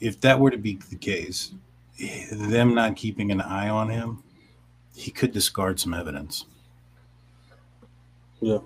If 0.01 0.19
that 0.19 0.37
were 0.37 0.51
to 0.51 0.57
be 0.57 0.79
the 0.89 0.97
case, 0.97 1.53
them 2.31 2.75
not 2.75 2.97
keeping 2.97 3.31
an 3.31 3.39
eye 3.39 3.69
on 3.69 3.87
him, 3.89 4.21
he 4.95 5.09
could 5.09 5.31
discard 5.31 5.79
some 5.79 5.93
evidence. 5.93 6.45
Yeah, 8.41 8.57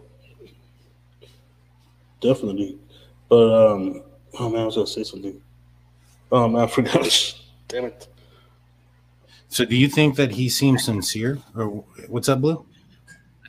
definitely. 2.22 2.80
But 3.30 3.54
um, 3.74 4.02
oh 4.40 4.50
man, 4.50 4.62
I 4.62 4.66
was 4.66 4.76
gonna 4.76 4.88
say 4.88 5.04
something. 5.04 5.40
Oh 6.32 6.48
man, 6.48 6.64
I 6.64 6.68
forgot. 6.68 7.36
Damn 7.68 7.86
it. 7.86 8.08
So, 9.50 9.66
do 9.66 9.76
you 9.76 9.88
think 9.88 10.16
that 10.16 10.32
he 10.32 10.50
seems 10.50 10.84
sincere, 10.84 11.40
or 11.56 11.86
what's 12.08 12.30
up, 12.30 12.42
Blue? 12.42 12.66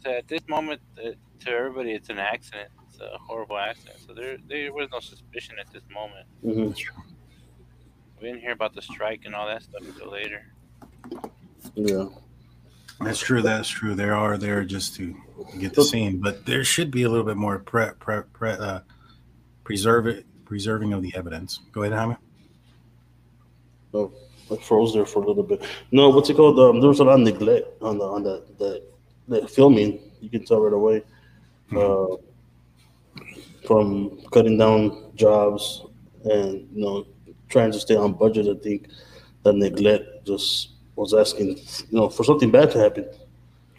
At 0.05 0.28
this 0.28 0.46
moment, 0.49 0.80
uh, 1.05 1.11
to 1.40 1.51
everybody, 1.51 1.92
it's 1.92 2.09
an 2.09 2.18
accident. 2.18 2.70
It's 2.88 3.01
a 3.01 3.18
horrible 3.18 3.59
accident. 3.59 3.99
So 4.07 4.14
there, 4.14 4.38
there 4.49 4.72
was 4.72 4.88
no 4.90 5.01
suspicion 5.01 5.57
at 5.61 5.72
this 5.72 5.82
moment. 5.92 6.26
Mm-hmm. 6.44 6.72
We 8.20 8.26
didn't 8.26 8.40
hear 8.40 8.53
about 8.53 8.74
the 8.74 8.82
strike 8.82 9.22
and 9.24 9.34
all 9.34 9.46
that 9.46 9.62
stuff 9.62 9.82
until 9.82 10.11
later. 10.11 10.46
Yeah. 11.74 12.07
That's 13.01 13.20
true. 13.20 13.42
That's 13.42 13.68
true. 13.68 13.94
There 13.94 14.14
are 14.14 14.36
there 14.36 14.64
just 14.64 14.96
to 14.96 15.14
get 15.59 15.74
the 15.74 15.84
scene, 15.84 16.20
but 16.20 16.44
there 16.46 16.64
should 16.64 16.90
be 16.90 17.05
a 17.05 17.09
little 17.09 17.26
bit 17.26 17.36
more 17.36 17.59
pre, 17.59 17.90
pre, 18.01 18.22
pre, 18.32 18.51
uh, 18.51 18.80
preserve 19.62 20.07
it, 20.09 20.26
preserving 20.44 20.92
of 20.92 21.03
the 21.03 21.14
evidence. 21.14 21.61
Go 21.72 21.82
ahead, 21.82 21.96
Jaime. 21.96 22.16
Oh, 23.94 24.12
I 24.51 24.57
froze 24.57 24.94
there 24.94 25.07
for 25.07 25.22
a 25.22 25.26
little 25.26 25.42
bit. 25.42 25.62
No, 25.92 26.11
what's 26.11 26.30
it 26.30 26.36
called? 26.36 26.59
Um, 26.59 26.80
there 26.80 26.88
was 26.88 27.01
a 27.01 27.05
lot 27.05 27.14
of 27.14 27.20
neglect 27.20 27.66
on 27.82 27.99
the 27.99 28.05
on 28.05 28.22
the 28.22 28.82
the, 29.28 29.46
filming. 29.49 30.01
You 30.20 30.30
can 30.30 30.44
tell 30.44 30.61
right 30.61 30.72
away. 30.72 31.03
Uh, 31.74 32.16
from 33.66 34.18
cutting 34.32 34.57
down 34.57 35.12
jobs 35.14 35.84
and 36.24 36.66
you 36.72 36.82
know 36.82 37.07
trying 37.51 37.70
to 37.70 37.78
stay 37.78 37.96
on 37.96 38.14
budget, 38.14 38.46
I 38.46 38.59
think 38.62 38.88
that 39.42 39.55
neglect 39.55 40.26
just 40.26 40.70
was 40.96 41.12
asking 41.14 41.59
you 41.59 41.99
know 41.99 42.09
for 42.09 42.24
something 42.24 42.51
bad 42.51 42.70
to 42.72 42.78
happen. 42.78 43.07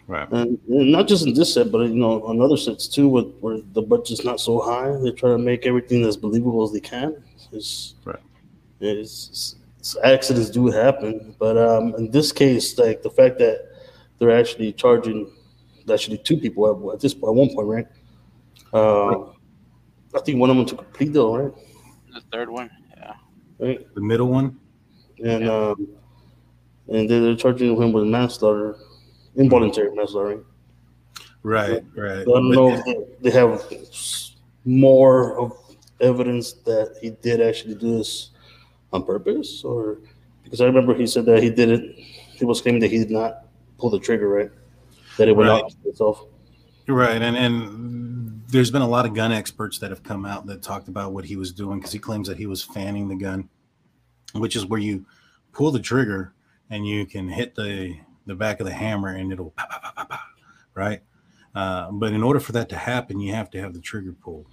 Right. 0.06 0.28
And, 0.32 0.58
and 0.68 0.90
not 0.90 1.06
just 1.06 1.24
in 1.24 1.34
this 1.34 1.54
set, 1.54 1.70
but 1.70 1.82
you 1.82 1.94
know 1.94 2.22
on 2.24 2.40
other 2.40 2.56
sets 2.56 2.88
too, 2.88 3.08
where, 3.08 3.24
where 3.42 3.58
the 3.72 3.82
budget's 3.82 4.24
not 4.24 4.40
so 4.40 4.60
high, 4.60 4.90
they 5.02 5.10
try 5.10 5.30
to 5.30 5.38
make 5.38 5.66
everything 5.66 6.04
as 6.04 6.16
believable 6.16 6.64
as 6.64 6.72
they 6.72 6.80
can. 6.80 7.22
It's 7.52 7.94
right. 8.04 8.18
It's, 8.80 9.28
it's 9.28 9.56
accidents 10.02 10.50
do 10.50 10.66
happen, 10.68 11.34
but 11.38 11.56
um, 11.56 11.94
in 11.96 12.10
this 12.10 12.32
case, 12.32 12.78
like 12.78 13.02
the 13.02 13.10
fact 13.10 13.38
that 13.38 13.68
they're 14.18 14.36
actually 14.36 14.72
charging 14.72 15.30
actually 15.90 16.18
two 16.18 16.36
people 16.36 16.68
at, 16.70 16.94
at 16.94 17.00
this 17.00 17.14
at 17.14 17.20
one 17.20 17.48
point, 17.54 17.66
right? 17.66 17.86
Uh, 18.72 19.30
I 20.14 20.20
think 20.24 20.38
one 20.38 20.50
of 20.50 20.56
them 20.56 20.66
took 20.66 20.82
a 20.82 20.84
plea 20.84 21.08
deal, 21.08 21.36
right? 21.36 21.52
The 22.12 22.20
third 22.32 22.48
one, 22.50 22.70
yeah. 22.96 23.14
Right. 23.58 23.94
The 23.94 24.00
middle 24.00 24.28
one. 24.28 24.58
And 25.24 25.48
um, 25.48 25.88
and 26.88 27.08
they're 27.08 27.36
charging 27.36 27.76
him 27.80 27.92
with 27.92 28.04
manslaughter, 28.04 28.76
involuntary 29.36 29.94
manslaughter. 29.94 30.44
Right, 31.42 31.82
right. 31.96 32.24
So 32.24 32.34
I 32.36 32.40
don't 32.40 32.48
But- 32.48 32.54
know 32.54 32.72
if 32.74 32.84
they, 32.84 32.96
they 33.22 33.30
have 33.30 33.62
more 34.64 35.38
of 35.38 35.52
evidence 36.00 36.52
that 36.64 36.96
he 37.00 37.10
did 37.10 37.40
actually 37.40 37.74
do 37.74 37.98
this 37.98 38.29
on 38.92 39.04
purpose, 39.04 39.62
or 39.64 39.98
because 40.42 40.60
I 40.60 40.66
remember 40.66 40.94
he 40.94 41.06
said 41.06 41.24
that 41.26 41.42
he 41.42 41.50
did 41.50 41.68
it. 41.68 41.96
He 41.98 42.44
was 42.44 42.60
claiming 42.60 42.80
that 42.80 42.90
he 42.90 42.98
did 42.98 43.10
not 43.10 43.44
pull 43.78 43.90
the 43.90 43.98
trigger, 43.98 44.28
right? 44.28 44.50
That 45.18 45.28
it 45.28 45.36
went 45.36 45.50
Right. 45.50 45.62
off 45.62 45.74
itself. 45.84 46.24
Right, 46.88 47.22
and 47.22 47.36
and 47.36 48.42
there's 48.48 48.70
been 48.70 48.82
a 48.82 48.88
lot 48.88 49.06
of 49.06 49.14
gun 49.14 49.30
experts 49.30 49.78
that 49.78 49.90
have 49.90 50.02
come 50.02 50.26
out 50.26 50.46
that 50.46 50.60
talked 50.62 50.88
about 50.88 51.12
what 51.12 51.24
he 51.24 51.36
was 51.36 51.52
doing 51.52 51.78
because 51.78 51.92
he 51.92 51.98
claims 52.00 52.26
that 52.26 52.36
he 52.36 52.46
was 52.46 52.64
fanning 52.64 53.06
the 53.06 53.14
gun, 53.14 53.48
which 54.34 54.56
is 54.56 54.66
where 54.66 54.80
you 54.80 55.04
pull 55.52 55.70
the 55.70 55.78
trigger 55.78 56.32
and 56.70 56.86
you 56.86 57.06
can 57.06 57.28
hit 57.28 57.54
the 57.54 57.94
the 58.26 58.34
back 58.34 58.60
of 58.60 58.66
the 58.66 58.72
hammer 58.72 59.08
and 59.14 59.32
it'll 59.32 59.50
pop, 59.52 59.70
pop, 59.70 59.82
pop, 59.82 59.96
pop, 59.96 60.08
pop, 60.10 60.20
right. 60.74 61.00
Uh, 61.54 61.90
but 61.92 62.12
in 62.12 62.22
order 62.22 62.38
for 62.40 62.52
that 62.52 62.68
to 62.68 62.76
happen, 62.76 63.18
you 63.20 63.32
have 63.34 63.50
to 63.50 63.60
have 63.60 63.72
the 63.72 63.80
trigger 63.80 64.12
pulled. 64.12 64.46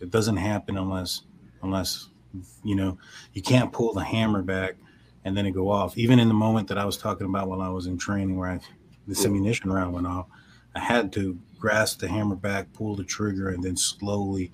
It 0.00 0.10
doesn't 0.10 0.36
happen 0.36 0.76
unless 0.78 1.22
unless 1.62 2.08
you 2.64 2.74
know 2.74 2.98
you 3.32 3.42
can't 3.42 3.72
pull 3.72 3.92
the 3.92 4.04
hammer 4.04 4.42
back 4.42 4.76
and 5.24 5.36
then 5.36 5.46
it 5.46 5.52
go 5.52 5.70
off. 5.70 5.96
Even 5.96 6.18
in 6.18 6.28
the 6.28 6.34
moment 6.34 6.68
that 6.68 6.78
I 6.78 6.84
was 6.84 6.96
talking 6.96 7.26
about 7.26 7.48
while 7.48 7.60
I 7.60 7.68
was 7.68 7.86
in 7.86 7.96
training, 7.98 8.36
where 8.36 8.50
I, 8.50 8.60
this 9.06 9.24
ammunition 9.24 9.72
round 9.72 9.92
went 9.92 10.06
off, 10.06 10.26
I 10.74 10.80
had 10.80 11.12
to 11.14 11.38
grasp 11.58 12.00
the 12.00 12.08
hammer 12.08 12.34
back, 12.34 12.72
pull 12.72 12.96
the 12.96 13.04
trigger, 13.04 13.48
and 13.50 13.62
then 13.62 13.76
slowly 13.76 14.50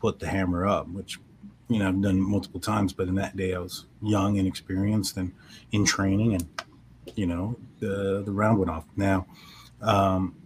put 0.00 0.18
the 0.18 0.28
hammer 0.28 0.66
up, 0.66 0.88
which 0.88 1.18
you 1.68 1.78
know 1.78 1.88
I've 1.88 2.00
done 2.00 2.20
multiple 2.20 2.60
times. 2.60 2.92
But 2.92 3.08
in 3.08 3.14
that 3.16 3.36
day, 3.36 3.54
I 3.54 3.58
was 3.58 3.86
young 4.02 4.38
and 4.38 4.46
experienced 4.46 5.16
and 5.16 5.32
in 5.72 5.84
training, 5.84 6.34
and 6.34 6.46
you 7.16 7.26
know 7.26 7.56
the 7.80 8.22
the 8.24 8.32
round 8.32 8.58
went 8.58 8.70
off. 8.70 8.84
Now, 8.96 9.26
um, 9.80 10.36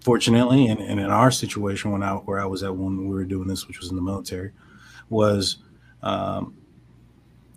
fortunately, 0.00 0.68
and, 0.68 0.80
and 0.80 1.00
in 1.00 1.10
our 1.10 1.30
situation 1.30 1.90
when 1.90 2.02
I 2.02 2.12
where 2.14 2.40
I 2.40 2.46
was 2.46 2.62
at 2.62 2.76
when 2.76 3.08
we 3.08 3.14
were 3.14 3.24
doing 3.24 3.48
this, 3.48 3.66
which 3.66 3.80
was 3.80 3.90
in 3.90 3.96
the 3.96 4.02
military, 4.02 4.52
was 5.10 5.58
um, 6.02 6.56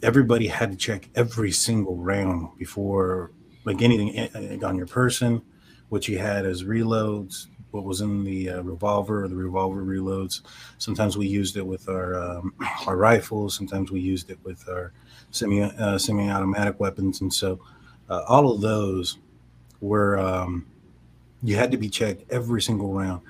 everybody 0.03 0.47
had 0.47 0.71
to 0.71 0.77
check 0.77 1.09
every 1.15 1.51
single 1.51 1.95
round 1.95 2.49
before 2.57 3.31
like 3.65 3.81
anything 3.81 4.63
on 4.63 4.75
your 4.75 4.87
person. 4.87 5.41
What 5.89 6.07
you 6.07 6.17
had 6.19 6.45
as 6.45 6.63
reloads 6.63 7.47
what 7.71 7.85
was 7.85 8.01
in 8.01 8.23
the 8.23 8.49
uh, 8.49 8.61
revolver 8.61 9.23
or 9.23 9.27
the 9.27 9.35
revolver 9.35 9.81
reloads. 9.81 10.41
Sometimes 10.77 11.17
we 11.17 11.27
used 11.27 11.57
it 11.57 11.65
with 11.65 11.89
our 11.89 12.15
um, 12.15 12.53
our 12.87 12.97
rifles. 12.97 13.55
Sometimes 13.55 13.91
we 13.91 13.99
used 13.99 14.29
it 14.29 14.39
with 14.43 14.67
our 14.69 14.91
semi 15.31 15.63
uh, 15.63 15.97
semi-automatic 15.97 16.79
weapons. 16.79 17.21
And 17.21 17.33
so 17.33 17.59
uh, 18.09 18.23
all 18.27 18.53
of 18.53 18.61
those 18.61 19.17
were 19.79 20.19
um, 20.19 20.65
you 21.41 21.55
had 21.55 21.71
to 21.71 21.77
be 21.77 21.89
checked 21.89 22.23
every 22.29 22.61
single 22.61 22.93
round 22.93 23.21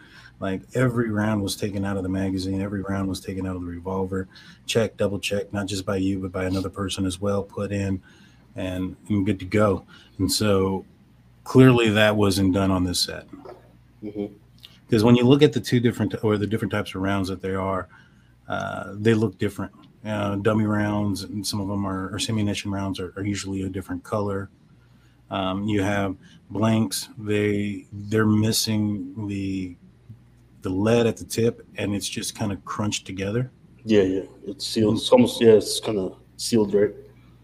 like 0.42 0.64
every 0.74 1.10
round 1.12 1.42
was 1.42 1.56
taken 1.56 1.86
out 1.86 1.96
of 1.96 2.04
the 2.04 2.10
magazine 2.10 2.62
every 2.62 2.82
round 2.82 3.08
was 3.08 3.22
taken 3.22 3.46
out 3.48 3.56
of 3.56 3.62
the 3.62 3.68
revolver. 3.68 4.28
Checked 4.66 4.98
double 4.98 5.20
checked 5.20 5.54
not 5.54 5.68
just 5.68 5.86
by 5.86 5.96
you 5.98 6.20
but 6.20 6.32
by 6.34 6.44
another 6.46 6.70
person 6.70 7.06
as 7.06 7.22
well 7.22 7.44
put 7.44 7.72
in 7.72 8.02
and, 8.58 8.98
and 9.08 9.26
good 9.26 9.40
to 9.40 9.46
go. 9.46 9.86
And 10.18 10.30
so 10.30 10.84
clearly 11.46 11.90
that 11.92 12.16
wasn't 12.18 12.54
done 12.54 12.72
on 12.72 12.84
this 12.84 13.00
set. 13.00 13.28
Mhm. 14.04 14.32
because 14.88 15.04
when 15.04 15.16
you 15.16 15.24
look 15.26 15.44
at 15.44 15.54
the 15.54 15.60
two 15.62 15.80
different 15.80 16.16
or 16.24 16.38
the 16.38 16.48
different 16.48 16.72
types 16.72 16.94
of 16.96 17.02
rounds 17.02 17.30
that 17.30 17.42
they 17.42 17.54
are 17.56 17.88
uh, 18.50 18.94
they 18.96 19.14
look 19.14 19.38
different. 19.38 19.72
Uh, 20.04 20.36
dummy 20.38 20.66
rounds 20.66 21.22
and 21.24 21.46
some 21.46 21.62
of 21.62 21.68
them 21.68 21.86
are 21.86 22.08
or 22.10 22.20
ammunition 22.28 22.72
rounds 22.72 23.00
are, 23.00 23.14
are 23.16 23.24
usually 23.24 23.62
a 23.62 23.70
different 23.70 24.04
color. 24.04 24.50
Um, 25.30 25.66
you 25.68 25.84
have 25.84 26.16
blanks. 26.50 27.08
They 27.20 27.86
they're 27.94 28.26
missing 28.26 29.28
the 29.28 29.76
the 30.62 30.70
lead 30.70 31.08
at 31.08 31.18
the 31.18 31.26
tip 31.26 31.66
and 31.76 31.94
it's 31.96 32.08
just 32.08 32.36
kind 32.36 32.52
of 32.52 32.64
crunched 32.66 33.06
together 33.06 33.52
Yeah, 33.84 34.04
yeah. 34.04 34.24
It's 34.46 34.66
sealed. 34.68 34.98
It's 34.98 35.10
almost 35.12 35.42
yeah. 35.42 35.54
It's 35.54 35.80
kind 35.80 35.98
of 35.98 36.18
sealed, 36.38 36.74
right? 36.74 36.92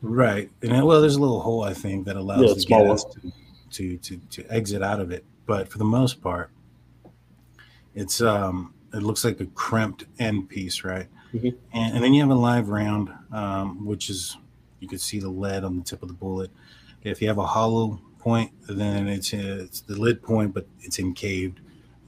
Right. 0.01 0.51
And 0.61 0.86
well, 0.86 1.01
there's 1.01 1.15
a 1.15 1.22
little 1.22 1.39
hole 1.41 1.63
I 1.63 1.74
think 1.74 2.05
that 2.05 2.15
allows 2.15 2.41
Yeah, 2.41 2.53
the 2.53 2.65
gas 2.65 3.03
to, 3.05 3.32
to 3.72 3.97
to 3.97 4.18
to 4.30 4.51
exit 4.53 4.84
out 4.84 4.99
of 4.99 5.11
it. 5.11 5.26
But 5.45 5.68
for 5.70 5.78
the 5.80 5.86
most 5.86 6.22
part, 6.22 6.51
it's 7.95 8.22
um 8.22 8.74
it 8.93 9.03
looks 9.03 9.24
like 9.26 9.39
a 9.39 9.45
crimped 9.47 10.05
end 10.20 10.49
piece, 10.49 10.84
right? 10.84 11.07
Mhm. 11.34 11.55
And, 11.74 11.95
and 11.95 12.03
then 12.03 12.13
you 12.13 12.22
have 12.22 12.30
a 12.30 12.36
live 12.36 12.70
round, 12.70 13.09
um, 13.32 13.86
which 13.86 14.09
is 14.09 14.38
you 14.80 14.88
can 14.88 14.99
see 14.99 15.20
the 15.20 15.30
lead 15.30 15.63
on 15.63 15.78
the 15.78 15.84
tip 15.84 16.01
of 16.01 16.07
the 16.07 16.13
bullet. 16.13 16.51
If 17.03 17.22
you 17.22 17.28
have 17.28 17.38
a 17.38 17.45
hollow 17.45 17.99
point, 18.20 18.51
then 18.70 19.07
it's 19.07 19.34
it's 19.34 19.82
the 19.82 19.95
lid 19.99 20.22
point, 20.22 20.53
but 20.53 20.68
it's 20.82 20.99
encaved, 20.99 21.59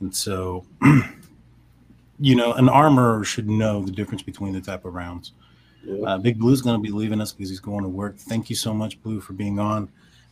and 0.02 0.16
so 0.16 0.66
you 2.20 2.36
know 2.36 2.54
an 2.54 2.70
armorer 2.70 3.24
should 3.24 3.50
know 3.50 3.84
the 3.84 3.92
difference 3.92 4.22
between 4.22 4.54
the 4.54 4.62
type 4.62 4.86
of 4.86 4.94
rounds. 4.94 5.34
Uh, 6.06 6.18
Big 6.18 6.38
Blue's 6.38 6.62
going 6.62 6.76
to 6.76 6.82
be 6.82 6.92
leaving 6.92 7.22
us 7.22 7.32
because 7.32 7.50
he's 7.50 7.60
going 7.60 7.84
to 7.84 7.90
work. 7.90 8.18
Thank 8.18 8.50
you 8.50 8.56
so 8.56 8.74
much, 8.74 9.02
Blue, 9.02 9.22
for 9.22 9.34
being 9.34 9.60
on 9.60 9.90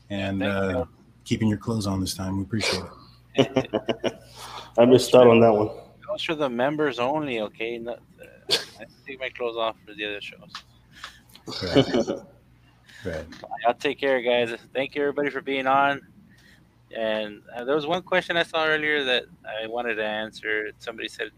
and 0.09 0.43
uh, 0.43 0.85
keeping 1.23 1.47
your 1.47 1.57
clothes 1.57 1.87
on 1.87 1.99
this 1.99 2.13
time. 2.13 2.37
We 2.37 2.43
appreciate 2.43 2.83
it. 3.35 4.21
I 4.77 4.85
missed 4.85 5.15
out 5.15 5.27
on 5.27 5.39
that 5.39 5.53
one. 5.53 5.69
Those 6.07 6.23
for 6.23 6.35
the 6.35 6.49
members 6.49 6.99
only, 6.99 7.39
okay? 7.41 7.77
Not, 7.77 7.99
uh, 8.21 8.55
I 8.79 8.85
take 9.07 9.19
my 9.19 9.29
clothes 9.29 9.57
off 9.57 9.75
for 9.85 9.93
the 9.93 10.05
other 10.05 10.21
shows. 10.21 10.51
Right. 13.05 13.25
I'll 13.67 13.73
take 13.73 13.99
care, 13.99 14.21
guys. 14.21 14.53
Thank 14.73 14.95
you, 14.95 15.01
everybody, 15.01 15.29
for 15.29 15.41
being 15.41 15.67
on. 15.67 16.01
And 16.95 17.41
uh, 17.55 17.63
there 17.65 17.75
was 17.75 17.85
one 17.85 18.01
question 18.01 18.37
I 18.37 18.43
saw 18.43 18.65
earlier 18.65 19.03
that 19.03 19.25
I 19.45 19.67
wanted 19.67 19.95
to 19.95 20.05
answer. 20.05 20.71
Somebody 20.79 21.09
said, 21.09 21.31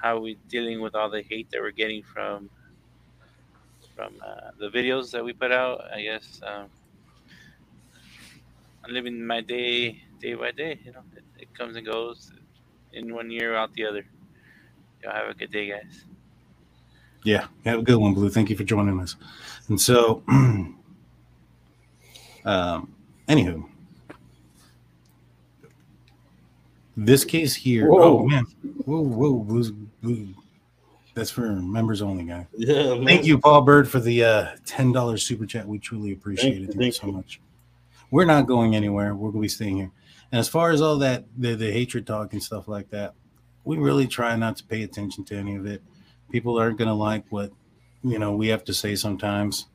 "How 0.00 0.16
are 0.16 0.20
we 0.20 0.38
dealing 0.48 0.80
with 0.80 0.94
all 0.94 1.10
the 1.10 1.22
hate 1.22 1.50
that 1.50 1.60
we're 1.60 1.70
getting 1.70 2.02
from 2.02 2.48
from 3.94 4.14
uh, 4.24 4.50
the 4.58 4.70
videos 4.70 5.10
that 5.10 5.24
we 5.24 5.32
put 5.32 5.52
out?" 5.52 5.82
I 5.92 6.02
guess 6.02 6.40
um, 6.42 6.66
I'm 8.84 8.92
living 8.92 9.24
my 9.26 9.40
day 9.42 10.02
day 10.20 10.34
by 10.34 10.52
day. 10.52 10.78
You 10.84 10.92
know, 10.92 11.02
it, 11.16 11.24
it 11.38 11.54
comes 11.54 11.76
and 11.76 11.86
goes. 11.86 12.32
In 12.90 13.14
one 13.14 13.30
year, 13.30 13.54
out 13.54 13.74
the 13.74 13.84
other. 13.84 14.06
Y'all 15.02 15.12
have 15.12 15.28
a 15.28 15.34
good 15.34 15.52
day, 15.52 15.68
guys. 15.68 16.04
Yeah, 17.22 17.46
have 17.64 17.80
a 17.80 17.82
good 17.82 17.96
one, 17.98 18.14
Blue. 18.14 18.30
Thank 18.30 18.48
you 18.48 18.56
for 18.56 18.64
joining 18.64 18.98
us. 19.00 19.14
And 19.68 19.80
so, 19.80 20.22
um, 20.28 20.76
anywho, 23.28 23.68
this 27.04 27.24
case 27.24 27.54
here. 27.54 27.88
Whoa. 27.88 28.02
Oh 28.02 28.26
man, 28.26 28.44
whoa, 28.84 29.00
whoa, 29.00 29.38
Blue's, 29.38 29.70
Blue. 29.70 30.34
That's 31.14 31.30
for 31.30 31.48
members 31.48 32.02
only, 32.02 32.24
guy. 32.24 32.46
Yeah, 32.56 32.94
man. 32.94 33.04
Thank 33.06 33.24
you, 33.24 33.38
Paul 33.38 33.62
Bird, 33.62 33.88
for 33.88 34.00
the 34.00 34.24
uh, 34.24 34.56
ten 34.66 34.92
dollars 34.92 35.24
super 35.24 35.46
chat. 35.46 35.66
We 35.66 35.78
truly 35.78 36.12
appreciate 36.12 36.58
Thank 36.58 36.70
it. 36.70 36.72
Thank 36.72 36.82
you 36.84 36.92
so 36.92 37.06
much. 37.08 37.40
We're 38.10 38.24
not 38.24 38.46
going 38.46 38.74
anywhere. 38.74 39.14
We're 39.14 39.30
going 39.30 39.42
to 39.42 39.44
be 39.44 39.48
staying 39.48 39.76
here. 39.76 39.90
And 40.32 40.38
as 40.38 40.48
far 40.48 40.70
as 40.70 40.80
all 40.80 40.96
that, 40.98 41.24
the, 41.36 41.54
the 41.54 41.70
hatred 41.70 42.06
talk 42.06 42.32
and 42.32 42.42
stuff 42.42 42.68
like 42.68 42.90
that, 42.90 43.14
we 43.64 43.76
really 43.76 44.06
try 44.06 44.34
not 44.36 44.56
to 44.56 44.64
pay 44.64 44.82
attention 44.82 45.24
to 45.26 45.36
any 45.36 45.56
of 45.56 45.66
it. 45.66 45.82
People 46.30 46.58
aren't 46.58 46.78
going 46.78 46.88
to 46.88 46.94
like 46.94 47.24
what, 47.30 47.50
you 48.02 48.18
know, 48.18 48.32
we 48.32 48.48
have 48.48 48.64
to 48.64 48.74
say 48.74 48.94
sometimes. 48.94 49.66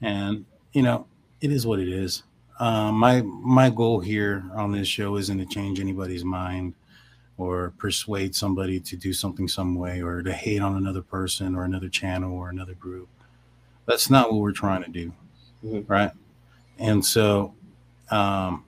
And, 0.00 0.44
you 0.72 0.82
know, 0.82 1.06
it 1.40 1.50
is 1.50 1.66
what 1.66 1.80
it 1.80 1.88
is. 1.88 2.22
Um, 2.58 2.96
my 2.96 3.22
my 3.22 3.70
goal 3.70 4.00
here 4.00 4.44
on 4.54 4.72
this 4.72 4.88
show 4.88 5.16
isn't 5.16 5.38
to 5.38 5.46
change 5.46 5.78
anybody's 5.78 6.24
mind 6.24 6.74
or 7.36 7.72
persuade 7.78 8.34
somebody 8.34 8.80
to 8.80 8.96
do 8.96 9.12
something 9.12 9.46
some 9.46 9.76
way 9.76 10.02
or 10.02 10.22
to 10.22 10.32
hate 10.32 10.60
on 10.60 10.76
another 10.76 11.02
person 11.02 11.54
or 11.54 11.64
another 11.64 11.88
channel 11.88 12.32
or 12.34 12.48
another 12.50 12.74
group. 12.74 13.08
That's 13.86 14.10
not 14.10 14.32
what 14.32 14.40
we're 14.40 14.50
trying 14.52 14.82
to 14.82 14.90
do, 14.90 15.12
Mhm. 15.64 15.88
right? 15.88 16.10
And 16.78 17.04
so, 17.04 17.54
um, 18.10 18.64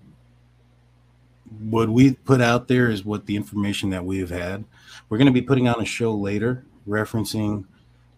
what 1.59 1.88
we 1.88 2.12
put 2.14 2.41
out 2.41 2.68
there 2.68 2.88
is 2.91 3.05
what 3.05 3.26
the 3.26 3.34
information 3.34 3.91
that 3.91 4.05
we 4.05 4.18
have 4.20 4.30
had. 4.30 4.64
We're 5.09 5.18
going 5.18 5.26
to 5.26 5.32
be 5.32 5.43
putting 5.43 5.66
on 5.66 5.80
a 5.80 5.84
show 5.84 6.14
later 6.14 6.64
referencing 6.88 7.64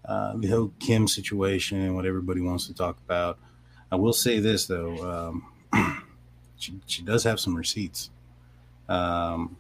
uh, 0.05 0.37
the 0.37 0.49
whole 0.49 0.73
Kim 0.81 1.07
situation 1.09 1.81
and 1.81 1.95
what 1.95 2.05
everybody 2.05 2.41
wants 2.41 2.67
to 2.67 2.75
talk 2.75 2.99
about. 3.07 3.39
I 3.91 3.97
will 3.97 4.13
say 4.13 4.41
this 4.41 4.67
though, 4.67 4.97
um, 5.29 5.45
she, 6.57 6.81
she 6.87 7.03
does 7.03 7.25
have 7.25 7.41
some 7.41 7.55
receipts. 7.55 8.11
Um, 8.89 9.57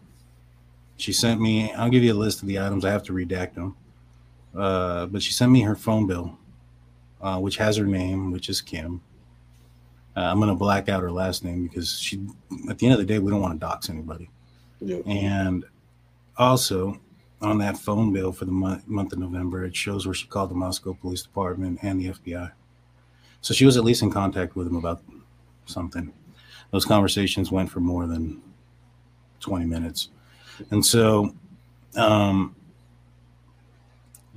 she 0.96 1.12
sent 1.12 1.40
me. 1.40 1.72
I'll 1.72 1.90
give 1.90 2.04
you 2.04 2.12
a 2.12 2.14
list 2.14 2.42
of 2.42 2.48
the 2.48 2.60
items. 2.60 2.84
I 2.84 2.90
have 2.90 3.02
to 3.04 3.12
redact 3.12 3.54
them, 3.54 3.76
uh, 4.56 5.06
but 5.06 5.22
she 5.22 5.32
sent 5.32 5.50
me 5.50 5.62
her 5.62 5.74
phone 5.74 6.06
bill, 6.06 6.38
uh, 7.20 7.38
which 7.38 7.56
has 7.56 7.76
her 7.76 7.86
name, 7.86 8.30
which 8.30 8.48
is 8.48 8.60
Kim. 8.60 9.00
Uh, 10.16 10.20
I'm 10.20 10.38
gonna 10.38 10.54
black 10.54 10.88
out 10.88 11.02
her 11.02 11.10
last 11.10 11.44
name 11.44 11.66
because 11.66 11.98
she. 11.98 12.24
At 12.68 12.78
the 12.78 12.86
end 12.86 12.92
of 12.92 13.00
the 13.00 13.06
day, 13.06 13.18
we 13.18 13.30
don't 13.30 13.40
want 13.40 13.54
to 13.54 13.58
dox 13.58 13.88
anybody. 13.88 14.30
Yeah. 14.80 14.98
And 15.06 15.64
also, 16.36 17.00
on 17.40 17.58
that 17.58 17.76
phone 17.76 18.12
bill 18.12 18.32
for 18.32 18.44
the 18.44 18.52
month, 18.52 18.86
month 18.86 19.12
of 19.12 19.18
November, 19.18 19.64
it 19.64 19.74
shows 19.74 20.06
where 20.06 20.14
she 20.14 20.26
called 20.26 20.50
the 20.50 20.54
Moscow 20.54 20.94
Police 20.94 21.22
Department 21.22 21.78
and 21.82 22.00
the 22.00 22.08
FBI. 22.08 22.52
So 23.40 23.54
she 23.54 23.64
was 23.64 23.76
at 23.76 23.84
least 23.84 24.02
in 24.02 24.10
contact 24.10 24.54
with 24.54 24.66
them 24.66 24.76
about 24.76 25.02
something. 25.66 26.12
those 26.70 26.84
conversations 26.84 27.52
went 27.52 27.70
for 27.70 27.80
more 27.80 28.06
than 28.06 28.40
20 29.40 29.66
minutes. 29.66 30.08
And 30.70 30.84
so, 30.84 31.34
um, 31.96 32.54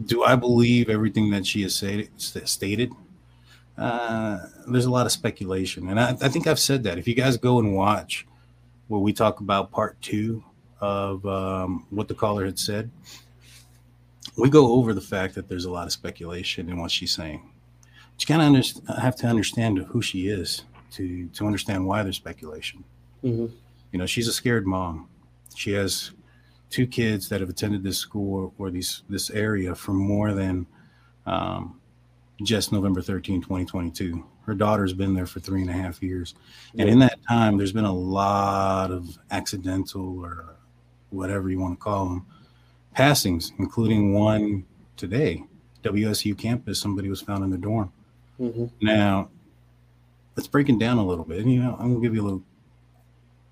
do 0.05 0.23
I 0.23 0.36
believe 0.36 0.89
everything 0.89 1.30
that 1.32 1.45
she 1.45 1.61
has 1.61 1.76
say, 1.76 2.09
stated? 2.17 2.91
Uh, 3.78 4.39
there's 4.67 4.86
a 4.86 4.91
lot 4.91 5.05
of 5.05 5.11
speculation. 5.11 5.89
And 5.89 5.99
I, 5.99 6.09
I 6.09 6.30
think 6.30 6.47
I've 6.47 6.59
said 6.59 6.84
that. 6.84 6.97
If 6.97 7.07
you 7.07 7.15
guys 7.15 7.38
go 7.38 7.59
and 7.59 7.76
watch 7.76 8.26
where 8.88 8.99
we 8.99 9.13
talk 9.13 9.39
about 9.39 9.71
part 9.71 10.01
two 10.01 10.43
of 10.82 11.26
um, 11.26 11.86
what 11.89 12.07
the 12.07 12.13
caller 12.15 12.45
had 12.45 12.59
said, 12.59 12.89
we 14.38 14.49
go 14.49 14.73
over 14.73 14.93
the 14.93 15.01
fact 15.01 15.36
that 15.36 15.47
there's 15.47 15.65
a 15.65 15.71
lot 15.71 15.86
of 15.86 15.93
speculation 15.93 16.69
in 16.69 16.78
what 16.80 16.91
she's 16.91 17.13
saying. 17.13 17.49
But 18.13 18.21
you 18.21 18.36
kind 18.36 18.41
of 18.41 18.47
under- 18.47 19.01
have 19.01 19.15
to 19.17 19.28
understand 19.28 19.80
who 19.80 20.01
she 20.01 20.28
is 20.28 20.63
to 20.96 21.28
to 21.28 21.46
understand 21.46 21.86
why 21.86 22.04
there's 22.04 22.18
speculation. 22.18 22.84
Mm-hmm. 23.24 23.54
You 23.91 24.00
know, 24.00 24.06
she's 24.06 24.28
a 24.28 24.34
scared 24.34 24.66
mom. 24.66 25.08
She 25.56 25.72
has 25.74 26.12
two 26.70 26.88
kids 26.88 27.30
that 27.30 27.39
have 27.39 27.50
attended 27.50 27.84
this 27.84 27.98
school 27.98 28.54
or 28.58 28.72
these 28.72 29.04
this 29.10 29.30
area 29.30 29.76
for 29.76 29.93
more 29.93 30.34
than 30.34 30.66
um, 31.26 31.80
just 32.43 32.72
November 32.72 33.02
13, 33.02 33.41
2022. 33.41 34.24
Her 34.46 34.54
daughter's 34.54 34.93
been 34.93 35.14
there 35.14 35.26
for 35.26 35.39
three 35.39 35.62
and 35.62 35.70
a 35.70 35.74
half 35.74 36.04
years. 36.04 36.36
And 36.78 36.88
in 36.88 37.00
that 37.00 37.18
time, 37.28 37.58
there's 37.58 37.72
been 37.72 37.86
a 37.86 37.93
lot 37.93 38.91
of 38.91 39.18
accidental 39.32 40.20
or 40.20 40.56
whatever 41.10 41.50
you 41.50 41.60
want 41.60 41.80
to 41.80 41.84
call 41.84 42.06
them 42.06 42.26
passings, 42.93 43.54
including 43.58 44.14
one 44.14 44.66
today. 44.98 45.43
WSU 45.84 46.38
campus, 46.38 46.80
somebody 46.80 47.10
was 47.10 47.22
found 47.22 47.43
in 47.43 47.50
the 47.50 47.58
dorm. 47.58 47.91
Mm-hmm. 48.39 48.66
Now, 48.82 49.30
let's 50.36 50.48
break 50.48 50.70
it 50.70 50.80
down 50.80 50.98
a 50.98 51.06
little 51.06 51.26
bit. 51.26 51.46
You 51.46 51.64
know, 51.64 51.76
I'm 51.80 51.94
gonna 51.94 52.02
give 52.02 52.16
you 52.16 52.22
a 52.22 52.28
little 52.28 52.44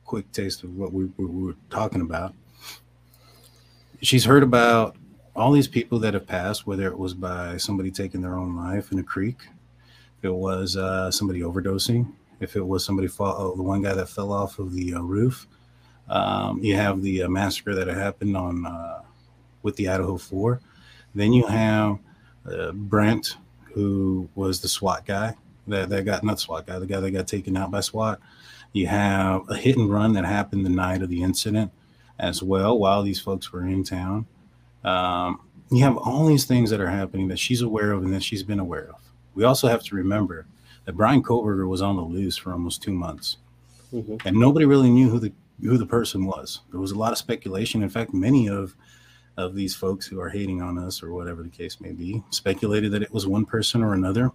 quick 0.06 0.32
taste 0.32 0.64
of 0.64 0.76
what 0.76 0.94
we, 0.94 1.06
we 1.18 1.26
were 1.26 1.56
talking 1.70 2.02
about. 2.02 2.34
She's 4.02 4.26
heard 4.26 4.44
about 4.44 4.96
all 5.36 5.52
these 5.52 5.68
people 5.68 5.98
that 6.00 6.14
have 6.14 6.28
passed, 6.28 6.68
whether 6.68 6.88
it 6.88 6.98
was 6.98 7.14
by 7.14 7.58
somebody 7.58 7.90
taking 7.90 8.22
their 8.22 8.36
own 8.36 8.56
life 8.56 8.92
in 8.92 9.00
a 9.00 9.04
creek, 9.04 9.38
if 10.20 10.26
it 10.26 10.34
was 10.34 10.78
uh, 10.78 11.10
somebody 11.10 11.40
overdosing, 11.40 12.12
if 12.40 12.56
it 12.56 12.62
was 12.62 12.86
somebody 12.86 13.08
fall, 13.08 13.36
oh, 13.38 13.56
the 13.56 13.64
one 13.64 13.82
guy 13.82 13.94
that 13.94 14.10
fell 14.10 14.32
off 14.32 14.60
of 14.60 14.74
the 14.74 14.94
uh, 14.94 15.02
roof. 15.02 15.48
Um, 16.10 16.62
you 16.62 16.76
have 16.76 17.02
the 17.02 17.24
uh, 17.24 17.30
massacre 17.30 17.74
that 17.74 17.88
happened 17.88 18.36
on 18.36 18.66
uh, 18.66 19.02
with 19.64 19.78
the 19.78 19.88
Idaho 19.88 20.18
Four. 20.18 20.60
Then 21.16 21.32
you 21.32 21.48
have 21.48 21.98
uh, 22.46 22.74
Brent, 22.74 23.38
who 23.74 24.30
was 24.36 24.60
the 24.60 24.68
SWAT 24.68 25.06
guy 25.06 25.36
that, 25.68 25.90
that 25.90 26.06
got 26.06 26.24
not 26.24 26.40
SWAT 26.40 26.66
guy, 26.68 26.80
the 26.80 26.86
guy 26.86 27.00
that 27.00 27.12
got 27.12 27.28
taken 27.28 27.56
out 27.58 27.72
by 27.72 27.80
SWAT. 27.82 28.20
You 28.74 28.88
have 28.88 29.50
a 29.50 29.56
hit 29.56 29.78
and 29.78 29.92
run 29.92 30.14
that 30.14 30.26
happened 30.26 30.66
the 30.66 30.70
night 30.70 31.02
of 31.02 31.10
the 31.10 31.22
incident 31.24 31.72
as 32.20 32.42
well 32.42 32.78
while 32.78 33.04
these 33.04 33.20
folks 33.20 33.52
were 33.52 33.66
in 33.66 33.84
town. 33.84 34.26
Um, 34.84 35.40
you 35.72 35.84
have 35.84 35.98
all 35.98 36.26
these 36.28 36.46
things 36.46 36.70
that 36.70 36.82
are 36.82 36.90
happening 36.90 37.28
that 37.30 37.40
she's 37.40 37.62
aware 37.62 37.92
of 37.92 38.04
and 38.04 38.14
that 38.14 38.24
she's 38.24 38.44
been 38.44 38.60
aware 38.60 38.90
of. 38.90 39.00
We 39.36 39.44
also 39.44 39.68
have 39.68 39.84
to 39.84 39.96
remember 39.96 40.46
that 40.86 40.98
Bryan 40.98 41.24
Kohberger 41.24 41.68
was 41.68 41.82
on 41.82 41.96
the 41.96 42.02
loose 42.04 42.36
for 42.38 42.52
almost 42.52 42.82
two 42.82 42.94
months, 42.94 43.38
Mm-hmm. 43.94 44.28
and 44.28 44.36
nobody 44.36 44.66
really 44.66 44.90
knew 44.90 45.08
who 45.08 45.20
the 45.20 45.32
who 45.62 45.78
the 45.78 45.86
person 45.86 46.26
was. 46.26 46.62
There 46.72 46.80
was 46.80 46.90
a 46.92 46.98
lot 46.98 47.12
of 47.12 47.20
speculation. 47.20 47.84
In 47.84 47.90
fact, 47.90 48.12
many 48.12 48.50
of 48.50 48.76
of 49.38 49.54
these 49.54 49.76
folks 49.76 50.08
who 50.08 50.20
are 50.20 50.30
hating 50.30 50.64
on 50.64 50.80
us 50.80 51.04
or 51.04 51.14
whatever 51.14 51.44
the 51.44 51.50
case 51.50 51.80
may 51.80 51.92
be 51.92 52.24
speculated 52.32 52.92
that 52.92 53.04
it 53.04 53.14
was 53.14 53.28
one 53.28 53.46
person 53.46 53.84
or 53.84 53.94
another. 53.94 54.32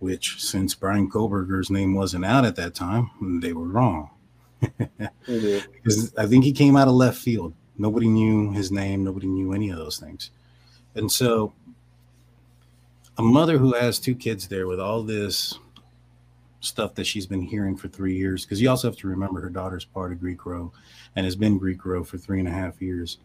Which, 0.00 0.42
since 0.42 0.74
Bryan 0.74 1.10
Kohberger's 1.10 1.70
name 1.70 1.94
wasn't 1.94 2.24
out 2.24 2.44
at 2.44 2.56
that 2.56 2.74
time, 2.74 3.10
they 3.40 3.52
were 3.52 3.68
wrong. 3.68 4.10
Mm-hmm. 4.62 5.70
because 5.72 6.14
I 6.16 6.26
think 6.26 6.44
he 6.44 6.52
came 6.52 6.76
out 6.76 6.88
of 6.88 6.94
left 6.94 7.18
field. 7.18 7.54
Nobody 7.78 8.08
knew 8.08 8.50
his 8.50 8.70
name. 8.70 9.04
Nobody 9.04 9.26
knew 9.26 9.52
any 9.52 9.70
of 9.70 9.76
those 9.76 9.98
things. 9.98 10.30
And 10.94 11.10
so, 11.10 11.52
a 13.16 13.22
mother 13.22 13.58
who 13.58 13.74
has 13.74 13.98
two 13.98 14.14
kids 14.14 14.48
there 14.48 14.66
with 14.66 14.80
all 14.80 15.02
this 15.02 15.58
stuff 16.60 16.94
that 16.94 17.06
she's 17.06 17.26
been 17.26 17.42
hearing 17.42 17.76
for 17.76 17.88
three 17.88 18.16
years, 18.16 18.44
because 18.44 18.60
you 18.60 18.68
also 18.68 18.88
have 18.88 18.98
to 18.98 19.08
remember 19.08 19.40
her 19.40 19.48
daughter's 19.48 19.84
part 19.84 20.12
of 20.12 20.20
Greek 20.20 20.44
Row 20.44 20.72
and 21.16 21.24
has 21.24 21.36
been 21.36 21.58
Greek 21.58 21.84
Row 21.84 22.04
for 22.04 22.18
three 22.18 22.38
and 22.38 22.48
a 22.48 22.52
half 22.52 22.80
years. 22.80 23.18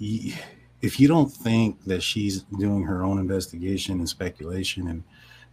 If 0.00 1.00
you 1.00 1.08
don't 1.08 1.30
think 1.30 1.84
that 1.84 2.02
she's 2.02 2.42
doing 2.58 2.82
her 2.84 3.02
own 3.02 3.18
investigation 3.18 3.98
and 3.98 4.08
speculation 4.08 4.88
and 4.88 5.04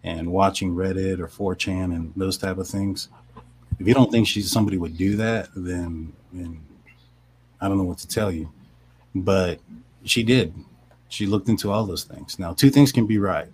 and 0.06 0.32
watching 0.32 0.76
Reddit 0.76 1.20
or 1.20 1.28
4chan 1.28 1.86
and 1.86 2.14
those 2.16 2.38
type 2.38 2.60
of 2.60 2.68
things, 2.68 3.10
if 3.80 3.88
you 3.88 3.94
don't 3.94 4.12
think 4.12 4.28
she's 4.28 4.52
somebody 4.52 4.78
would 4.78 4.96
do 4.96 5.18
that, 5.18 5.50
then 5.56 6.14
then 6.32 6.62
I 7.60 7.68
don't 7.68 7.78
know 7.78 7.84
what 7.84 7.98
to 8.00 8.08
tell 8.08 8.32
you. 8.32 8.52
But 9.16 9.60
she 10.04 10.24
did. 10.24 10.54
She 11.10 11.26
looked 11.26 11.50
into 11.50 11.72
all 11.72 11.86
those 11.86 12.04
things. 12.04 12.38
Now, 12.38 12.54
two 12.54 12.70
things 12.70 12.92
can 12.92 13.08
be 13.08 13.18
right. 13.18 13.48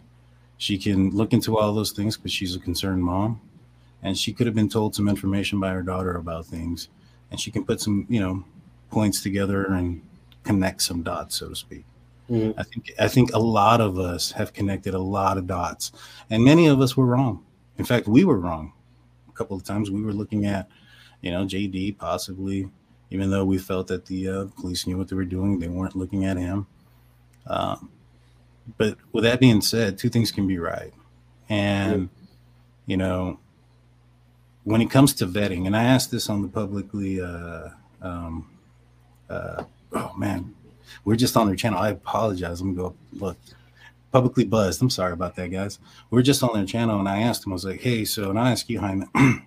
She 0.57 0.77
can 0.77 1.11
look 1.11 1.33
into 1.33 1.57
all 1.57 1.73
those 1.73 1.91
things 1.91 2.17
because 2.17 2.31
she's 2.31 2.55
a 2.55 2.59
concerned 2.59 3.03
mom, 3.03 3.39
and 4.03 4.17
she 4.17 4.33
could 4.33 4.45
have 4.45 4.55
been 4.55 4.69
told 4.69 4.93
some 4.93 5.07
information 5.07 5.59
by 5.59 5.71
her 5.71 5.81
daughter 5.81 6.15
about 6.15 6.45
things, 6.45 6.89
and 7.29 7.39
she 7.39 7.49
can 7.49 7.63
put 7.63 7.79
some, 7.79 8.05
you 8.09 8.19
know, 8.19 8.43
points 8.89 9.21
together 9.23 9.65
and 9.65 10.01
connect 10.43 10.81
some 10.81 11.01
dots, 11.01 11.35
so 11.35 11.49
to 11.49 11.55
speak. 11.55 11.85
Mhm. 12.31 12.53
I 12.57 12.63
think 12.63 12.91
I 12.97 13.07
think 13.09 13.33
a 13.33 13.39
lot 13.39 13.81
of 13.81 13.99
us 13.99 14.31
have 14.31 14.53
connected 14.53 14.93
a 14.93 14.99
lot 14.99 15.37
of 15.37 15.47
dots, 15.47 15.91
and 16.29 16.43
many 16.45 16.67
of 16.67 16.79
us 16.79 16.95
were 16.95 17.05
wrong. 17.05 17.43
In 17.77 17.83
fact, 17.83 18.07
we 18.07 18.23
were 18.23 18.39
wrong 18.39 18.71
a 19.27 19.33
couple 19.33 19.57
of 19.57 19.63
times. 19.63 19.91
We 19.91 20.01
were 20.01 20.13
looking 20.13 20.45
at, 20.45 20.69
you 21.21 21.31
know, 21.31 21.45
JD 21.45 21.91
possibly, 21.97 22.69
even 23.09 23.31
though 23.31 23.43
we 23.43 23.57
felt 23.57 23.87
that 23.87 24.05
the 24.05 24.29
uh, 24.29 24.45
police 24.55 24.87
knew 24.87 24.97
what 24.97 25.09
they 25.09 25.15
were 25.15 25.25
doing, 25.25 25.59
they 25.59 25.67
weren't 25.67 25.95
looking 25.95 26.23
at 26.23 26.37
him. 26.37 26.67
Um, 27.47 27.89
but 28.77 28.97
with 29.11 29.25
that 29.25 29.39
being 29.41 29.59
said, 29.61 29.97
two 29.97 30.09
things 30.09 30.31
can 30.31 30.47
be 30.47 30.57
right, 30.57 30.93
and 31.49 32.09
you 32.85 32.95
know, 32.97 33.39
when 34.63 34.81
it 34.81 34.89
comes 34.89 35.13
to 35.15 35.25
vetting, 35.27 35.65
and 35.67 35.75
I 35.75 35.83
asked 35.83 36.11
this 36.11 36.29
on 36.29 36.41
the 36.43 36.47
publicly, 36.47 37.19
uh, 37.19 37.69
um, 38.01 38.49
uh, 39.29 39.63
oh 39.93 40.13
man, 40.17 40.53
we're 41.03 41.15
just 41.15 41.35
on 41.37 41.47
their 41.47 41.55
channel. 41.55 41.79
I 41.79 41.89
apologize. 41.89 42.61
Let 42.61 42.69
me 42.69 42.75
go 42.75 42.95
look. 43.13 43.37
Publicly 44.11 44.43
buzzed. 44.43 44.81
I'm 44.81 44.89
sorry 44.89 45.13
about 45.13 45.35
that, 45.37 45.51
guys. 45.51 45.79
We're 46.09 46.21
just 46.21 46.43
on 46.43 46.53
their 46.53 46.65
channel, 46.65 46.99
and 46.99 47.07
I 47.07 47.21
asked 47.21 47.45
him. 47.45 47.53
I 47.53 47.55
was 47.55 47.65
like, 47.65 47.81
"Hey, 47.81 48.03
so," 48.03 48.29
and 48.29 48.37
I 48.37 48.51
ask 48.51 48.69
you, 48.69 48.79
Jaime. 48.79 49.05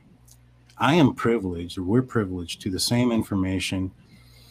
I 0.79 0.95
am 0.95 1.15
privileged, 1.15 1.77
or 1.77 1.83
we're 1.83 2.03
privileged 2.03 2.63
to 2.63 2.71
the 2.71 2.81
same 2.81 3.13
information 3.13 3.91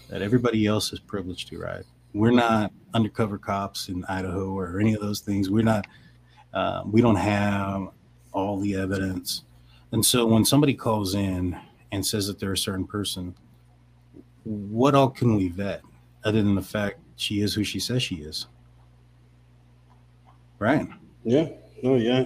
that 0.10 0.22
everybody 0.22 0.68
else 0.68 0.94
is 0.94 1.00
privileged 1.00 1.50
to, 1.50 1.60
right? 1.60 1.84
We're 2.14 2.32
not 2.32 2.72
undercover 2.94 3.40
cops 3.40 3.90
in 3.90 4.06
Idaho 4.06 4.54
or 4.54 4.80
any 4.80 4.94
of 4.94 5.02
those 5.02 5.20
things. 5.20 5.50
We're 5.50 5.64
not. 5.64 5.88
Uh, 6.54 6.84
we 6.86 7.02
don't 7.02 7.16
have 7.16 7.90
all 8.34 8.60
the 8.60 8.76
evidence, 8.76 9.44
and 9.92 10.06
so 10.06 10.28
when 10.28 10.46
somebody 10.46 10.76
calls 10.76 11.16
in 11.16 11.58
and 11.92 12.06
says 12.06 12.28
that 12.28 12.40
they're 12.40 12.54
a 12.54 12.58
certain 12.58 12.86
person, 12.86 13.34
what 14.44 14.94
all 14.94 15.10
can 15.10 15.36
we 15.36 15.48
vet 15.48 15.82
other 16.24 16.42
than 16.42 16.56
the 16.56 16.62
fact 16.62 17.00
she 17.16 17.42
is 17.42 17.54
who 17.54 17.64
she 17.64 17.80
says 17.80 18.02
she 18.02 18.16
is? 18.16 18.48
Right. 20.60 20.88
Yeah. 21.24 21.50
No. 21.82 21.96
Yeah. 21.96 22.26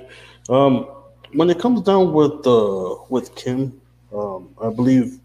Um, 0.49 0.87
when 1.33 1.49
it 1.49 1.59
comes 1.59 1.81
down 1.81 2.13
with 2.13 2.45
uh, 2.45 2.95
with 3.09 3.35
Kim, 3.35 3.81
um, 4.13 4.49
I 4.61 4.69
believe 4.69 5.19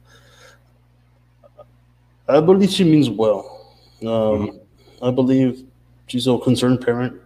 I 2.28 2.40
believe 2.40 2.70
she 2.70 2.84
means 2.84 3.10
well. 3.10 3.74
Um, 4.06 4.60
I 5.02 5.10
believe 5.10 5.64
she's 6.06 6.26
a 6.26 6.38
concerned 6.38 6.80
parent, 6.80 7.20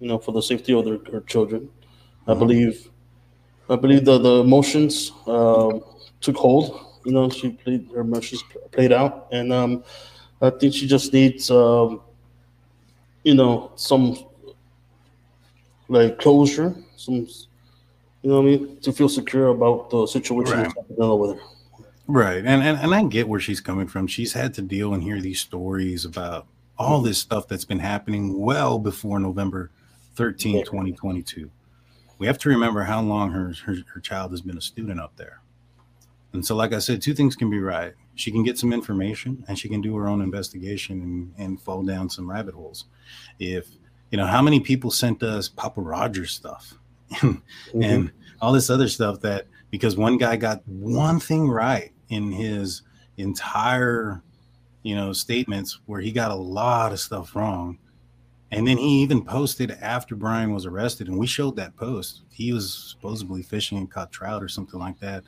you 0.00 0.08
know, 0.08 0.18
for 0.18 0.32
the 0.32 0.42
safety 0.42 0.72
of 0.72 0.84
their, 0.84 0.98
her 1.12 1.20
children. 1.22 1.68
I 2.26 2.34
believe 2.34 2.88
I 3.68 3.76
believe 3.76 4.04
the 4.04 4.18
the 4.18 4.40
emotions 4.40 5.12
um, 5.26 5.82
took 6.20 6.36
hold. 6.36 6.86
You 7.04 7.12
know, 7.12 7.30
she 7.30 7.50
played 7.50 7.88
her 7.94 8.00
emotions 8.00 8.44
played 8.70 8.92
out, 8.92 9.28
and 9.32 9.52
um, 9.52 9.84
I 10.42 10.50
think 10.50 10.74
she 10.74 10.86
just 10.88 11.12
needs 11.12 11.50
um, 11.50 12.00
you 13.22 13.34
know 13.34 13.70
some 13.76 14.18
like 15.88 16.18
closure, 16.18 16.74
some 16.96 17.14
you 18.22 18.30
know 18.30 18.40
what 18.40 18.42
I 18.42 18.56
mean, 18.56 18.80
to 18.80 18.92
feel 18.92 19.08
secure 19.08 19.48
about 19.48 19.90
the 19.90 20.06
situation 20.06 20.58
Right. 20.58 20.72
that's 20.74 20.98
with 20.98 21.36
her. 21.36 21.42
Right. 22.06 22.38
And, 22.38 22.62
and 22.62 22.78
and 22.78 22.94
I 22.94 23.04
get 23.04 23.28
where 23.28 23.40
she's 23.40 23.60
coming 23.60 23.86
from. 23.86 24.06
She's 24.06 24.32
had 24.32 24.54
to 24.54 24.62
deal 24.62 24.94
and 24.94 25.02
hear 25.02 25.20
these 25.20 25.40
stories 25.40 26.04
about 26.04 26.46
all 26.78 27.00
this 27.00 27.18
stuff 27.18 27.46
that's 27.46 27.64
been 27.64 27.78
happening 27.78 28.38
well 28.38 28.78
before 28.78 29.20
November 29.20 29.70
13, 30.16 30.64
2022. 30.64 31.50
We 32.18 32.26
have 32.26 32.38
to 32.38 32.48
remember 32.48 32.82
how 32.82 33.02
long 33.02 33.30
her, 33.32 33.52
her 33.66 33.76
her 33.94 34.00
child 34.00 34.30
has 34.32 34.40
been 34.40 34.58
a 34.58 34.62
student 34.62 35.00
up 35.00 35.16
there. 35.16 35.41
And 36.32 36.44
so, 36.44 36.56
like 36.56 36.72
I 36.72 36.78
said, 36.78 37.02
two 37.02 37.14
things 37.14 37.36
can 37.36 37.50
be 37.50 37.58
right. 37.58 37.92
She 38.14 38.30
can 38.30 38.42
get 38.42 38.58
some 38.58 38.72
information 38.72 39.44
and 39.48 39.58
she 39.58 39.68
can 39.68 39.80
do 39.80 39.96
her 39.96 40.08
own 40.08 40.22
investigation 40.22 41.00
and, 41.02 41.34
and 41.38 41.60
fall 41.60 41.82
down 41.82 42.08
some 42.08 42.28
rabbit 42.28 42.54
holes. 42.54 42.86
If 43.38 43.68
you 44.10 44.18
know 44.18 44.26
how 44.26 44.42
many 44.42 44.60
people 44.60 44.90
sent 44.90 45.22
us 45.22 45.48
Papa 45.48 45.80
Rogers 45.80 46.32
stuff 46.32 46.74
mm-hmm. 47.12 47.82
and 47.82 48.12
all 48.40 48.52
this 48.52 48.70
other 48.70 48.88
stuff 48.88 49.20
that 49.20 49.46
because 49.70 49.96
one 49.96 50.18
guy 50.18 50.36
got 50.36 50.66
one 50.66 51.18
thing 51.18 51.48
right 51.48 51.92
in 52.08 52.30
his 52.30 52.82
entire, 53.16 54.22
you 54.82 54.94
know, 54.94 55.12
statements 55.12 55.80
where 55.86 56.00
he 56.00 56.12
got 56.12 56.30
a 56.30 56.36
lot 56.36 56.92
of 56.92 57.00
stuff 57.00 57.34
wrong. 57.34 57.78
And 58.50 58.68
then 58.68 58.76
he 58.76 59.00
even 59.00 59.24
posted 59.24 59.70
after 59.80 60.14
Bryan 60.14 60.52
was 60.52 60.66
arrested, 60.66 61.08
and 61.08 61.18
we 61.18 61.26
showed 61.26 61.56
that 61.56 61.74
post. 61.74 62.20
He 62.30 62.52
was 62.52 62.74
supposedly 62.90 63.42
fishing 63.42 63.78
and 63.78 63.90
caught 63.90 64.12
trout 64.12 64.42
or 64.42 64.48
something 64.48 64.78
like 64.78 65.00
that. 65.00 65.24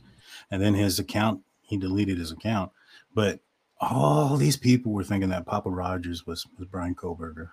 And 0.55 0.63
then 0.63 0.75
his 0.75 1.01
account, 1.01 1.41
he 1.63 1.77
deleted 1.77 2.17
his 2.17 2.31
account. 2.31 2.71
But 3.13 3.41
all 3.81 4.37
these 4.37 4.57
people 4.57 4.93
were 4.93 5.03
thinking 5.03 5.31
that 5.31 5.47
Papa 5.47 5.69
Rogers 5.69 6.29
was, 6.29 6.47
was 6.57 6.69
Bryan 6.69 6.95
Kohberger. 6.95 7.49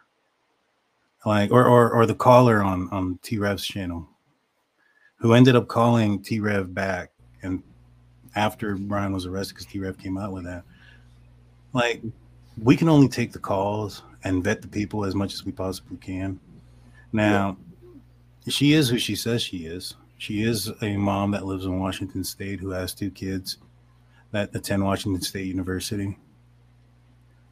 Like, 1.26 1.50
or, 1.50 1.66
or, 1.66 1.90
or 1.90 2.06
the 2.06 2.14
caller 2.14 2.62
on, 2.62 2.90
on 2.92 3.18
T 3.24 3.40
Rev's 3.40 3.66
channel 3.66 4.08
who 5.16 5.34
ended 5.34 5.56
up 5.56 5.68
calling 5.68 6.22
T 6.22 6.40
Rev 6.40 6.76
back. 6.76 7.10
And 7.42 7.64
after 8.36 8.76
Bryan 8.76 9.14
was 9.14 9.26
arrested, 9.26 9.56
because 9.56 9.66
T 9.66 9.80
Rev 9.80 9.98
came 9.98 10.20
out 10.20 10.32
with 10.32 10.44
that, 10.44 10.62
like, 11.74 12.04
we 12.62 12.78
can 12.78 12.88
only 12.88 13.08
take 13.08 13.32
the 13.32 13.40
calls 13.40 14.04
and 14.24 14.44
vet 14.44 14.62
the 14.62 14.68
people 14.68 15.06
as 15.06 15.16
much 15.16 15.34
as 15.34 15.44
we 15.44 15.52
possibly 15.52 15.98
can. 15.98 16.40
Now, 17.12 17.58
yeah. 18.46 18.52
she 18.52 18.74
is 18.74 18.90
who 18.90 19.00
she 19.00 19.16
says 19.16 19.42
she 19.42 19.66
is. 19.66 19.96
She 20.22 20.44
is 20.44 20.72
a 20.84 20.98
mom 20.98 21.32
that 21.32 21.48
lives 21.48 21.66
in 21.66 21.80
Washington 21.80 22.24
State 22.24 22.60
who 22.60 22.70
has 22.70 22.94
two 22.94 23.10
kids 23.10 23.58
that 24.30 24.56
attend 24.56 24.86
Washington 24.86 25.20
State 25.24 25.48
University. 25.48 26.16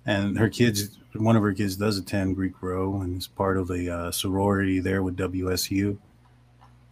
And 0.06 0.38
her 0.38 0.50
kids, 0.50 1.00
one 1.16 1.36
of 1.36 1.42
her 1.42 1.52
kids 1.52 1.76
does 1.76 1.98
attend 1.98 2.36
Greek 2.36 2.62
Row 2.62 3.02
and 3.02 3.18
is 3.18 3.26
part 3.26 3.58
of 3.58 3.72
a 3.72 3.92
uh, 3.92 4.12
sorority 4.12 4.80
there 4.80 5.02
with 5.02 5.18
WSU. 5.18 5.98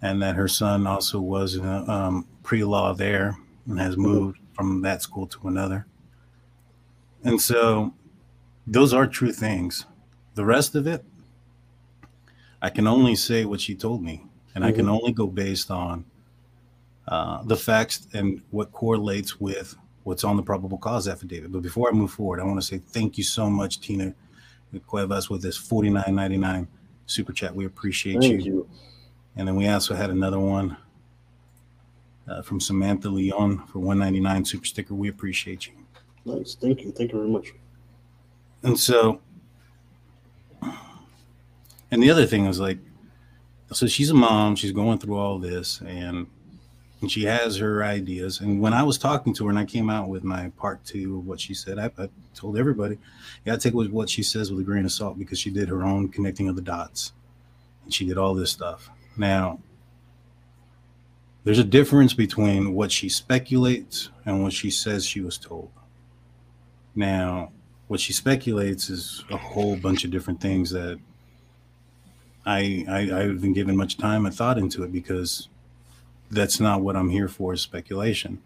And 0.01 0.19
that 0.23 0.33
her 0.33 0.47
son 0.47 0.87
also 0.87 1.21
was 1.21 1.53
in 1.53 1.63
a 1.63 1.87
um, 1.87 2.27
pre 2.41 2.63
law 2.63 2.95
there 2.95 3.37
and 3.67 3.79
has 3.79 3.97
moved 3.97 4.39
from 4.53 4.81
that 4.81 5.03
school 5.03 5.27
to 5.27 5.47
another. 5.47 5.85
And 7.23 7.39
so 7.39 7.93
those 8.65 8.95
are 8.95 9.05
true 9.05 9.31
things. 9.31 9.85
The 10.33 10.43
rest 10.43 10.73
of 10.73 10.87
it, 10.87 11.05
I 12.63 12.71
can 12.71 12.87
only 12.87 13.15
say 13.15 13.45
what 13.45 13.61
she 13.61 13.75
told 13.75 14.01
me, 14.01 14.26
and 14.57 14.63
mm-hmm. 14.63 14.73
I 14.73 14.75
can 14.75 14.85
mm-hmm. 14.85 14.95
only 14.95 15.11
go 15.11 15.27
based 15.27 15.69
on 15.69 16.03
uh, 17.07 17.43
the 17.43 17.55
facts 17.55 18.07
and 18.13 18.41
what 18.49 18.71
correlates 18.71 19.39
with 19.39 19.75
what's 20.03 20.23
on 20.23 20.35
the 20.35 20.41
probable 20.41 20.79
cause 20.79 21.07
affidavit. 21.07 21.51
But 21.51 21.61
before 21.61 21.89
I 21.89 21.91
move 21.91 22.09
forward, 22.09 22.39
I 22.39 22.43
want 22.43 22.59
to 22.59 22.65
say 22.65 22.79
thank 22.79 23.19
you 23.19 23.23
so 23.23 23.51
much, 23.51 23.79
Tina 23.81 24.15
Cuevas, 24.87 25.29
with 25.29 25.43
this 25.43 25.55
forty 25.55 25.91
nine 25.91 26.15
ninety 26.15 26.37
nine 26.37 26.67
super 27.05 27.33
chat. 27.33 27.55
We 27.55 27.65
appreciate 27.65 28.23
you. 28.23 28.37
you. 28.39 28.69
And 29.35 29.47
then 29.47 29.55
we 29.55 29.67
also 29.67 29.93
had 29.93 30.09
another 30.09 30.39
one 30.39 30.75
uh, 32.27 32.41
from 32.41 32.59
Samantha 32.59 33.09
Leon 33.09 33.67
for 33.67 33.77
one 33.77 33.99
ninety 33.99 34.19
nine 34.19 34.43
super 34.43 34.65
sticker. 34.65 34.95
We 34.95 35.09
appreciate 35.09 35.67
you. 35.67 35.73
Nice, 36.25 36.55
thank 36.55 36.81
you, 36.81 36.91
thank 36.91 37.11
you 37.11 37.19
very 37.19 37.29
much. 37.29 37.53
And 38.63 38.77
so, 38.77 39.21
and 41.91 42.01
the 42.01 42.09
other 42.09 42.25
thing 42.25 42.47
was 42.47 42.59
like, 42.59 42.79
so 43.71 43.87
she's 43.87 44.09
a 44.09 44.13
mom, 44.13 44.55
she's 44.55 44.71
going 44.71 44.97
through 44.97 45.17
all 45.17 45.39
this, 45.39 45.81
and 45.81 46.27
and 47.01 47.11
she 47.11 47.25
has 47.25 47.57
her 47.57 47.83
ideas. 47.83 48.39
And 48.41 48.59
when 48.59 48.73
I 48.73 48.81
was 48.81 48.97
talking 48.97 49.33
to 49.35 49.45
her, 49.45 49.49
and 49.51 49.59
I 49.59 49.65
came 49.65 49.89
out 49.89 50.09
with 50.09 50.23
my 50.23 50.49
part 50.57 50.83
two 50.83 51.19
of 51.19 51.27
what 51.27 51.39
she 51.39 51.53
said, 51.53 51.77
I, 51.77 51.91
I 51.97 52.09
told 52.33 52.57
everybody, 52.57 52.97
got 53.45 53.59
to 53.59 53.71
take 53.71 53.91
what 53.91 54.09
she 54.09 54.23
says 54.23 54.51
with 54.51 54.61
a 54.61 54.63
grain 54.63 54.83
of 54.83 54.91
salt 54.91 55.19
because 55.19 55.37
she 55.37 55.51
did 55.51 55.69
her 55.69 55.83
own 55.83 56.09
connecting 56.09 56.49
of 56.49 56.55
the 56.55 56.61
dots, 56.61 57.13
and 57.83 57.93
she 57.93 58.05
did 58.05 58.17
all 58.17 58.33
this 58.33 58.51
stuff. 58.51 58.89
Now, 59.15 59.59
there's 61.43 61.59
a 61.59 61.63
difference 61.63 62.13
between 62.13 62.73
what 62.73 62.91
she 62.91 63.09
speculates 63.09 64.09
and 64.25 64.43
what 64.43 64.53
she 64.53 64.71
says 64.71 65.05
she 65.05 65.21
was 65.21 65.37
told. 65.37 65.69
Now, 66.95 67.51
what 67.87 67.99
she 67.99 68.11
speculates 68.11 68.89
is 68.89 69.23
a 69.29 69.37
whole 69.37 69.77
bunch 69.77 70.03
of 70.03 70.11
different 70.11 70.41
things 70.41 70.71
that 70.71 70.99
I, 72.47 72.85
I 72.89 72.99
I 72.99 73.21
haven't 73.23 73.53
given 73.53 73.75
much 73.75 73.97
time 73.97 74.25
and 74.25 74.33
thought 74.33 74.57
into 74.57 74.83
it 74.83 74.91
because 74.91 75.49
that's 76.31 76.59
not 76.59 76.81
what 76.81 76.95
I'm 76.95 77.09
here 77.09 77.27
for 77.27 77.53
is 77.53 77.61
speculation. 77.61 78.41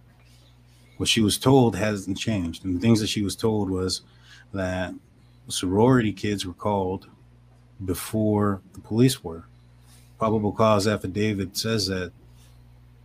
What 0.98 1.08
she 1.08 1.22
was 1.22 1.38
told 1.38 1.76
hasn't 1.76 2.18
changed. 2.18 2.66
And 2.66 2.76
the 2.76 2.80
things 2.80 3.00
that 3.00 3.08
she 3.08 3.22
was 3.22 3.36
told 3.36 3.70
was 3.70 4.02
that 4.54 4.94
sorority 5.48 6.14
kids 6.14 6.46
were 6.46 6.54
called 6.54 7.08
before 7.86 8.62
the 8.74 8.80
police 8.80 9.24
were. 9.24 9.46
Probable 10.20 10.52
cause 10.52 10.88
affidavit 10.88 11.58
says 11.58 11.88
that 11.88 12.12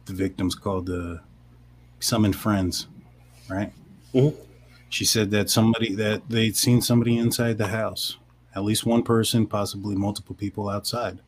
the 0.06 0.12
victims 0.12 0.54
called 0.54 0.86
the 0.86 1.20
summoned 2.00 2.36
friends, 2.36 2.88
right? 3.48 3.72
Mm-hmm. 4.14 4.40
She 4.88 5.04
said 5.04 5.30
that 5.32 5.50
somebody 5.50 5.94
that 5.94 6.22
they'd 6.28 6.56
seen 6.56 6.80
somebody 6.80 7.18
inside 7.18 7.58
the 7.58 7.68
house, 7.68 8.18
at 8.56 8.64
least 8.64 8.86
one 8.86 9.02
person, 9.02 9.46
possibly 9.46 9.94
multiple 9.94 10.34
people 10.34 10.68
outside. 10.68 11.20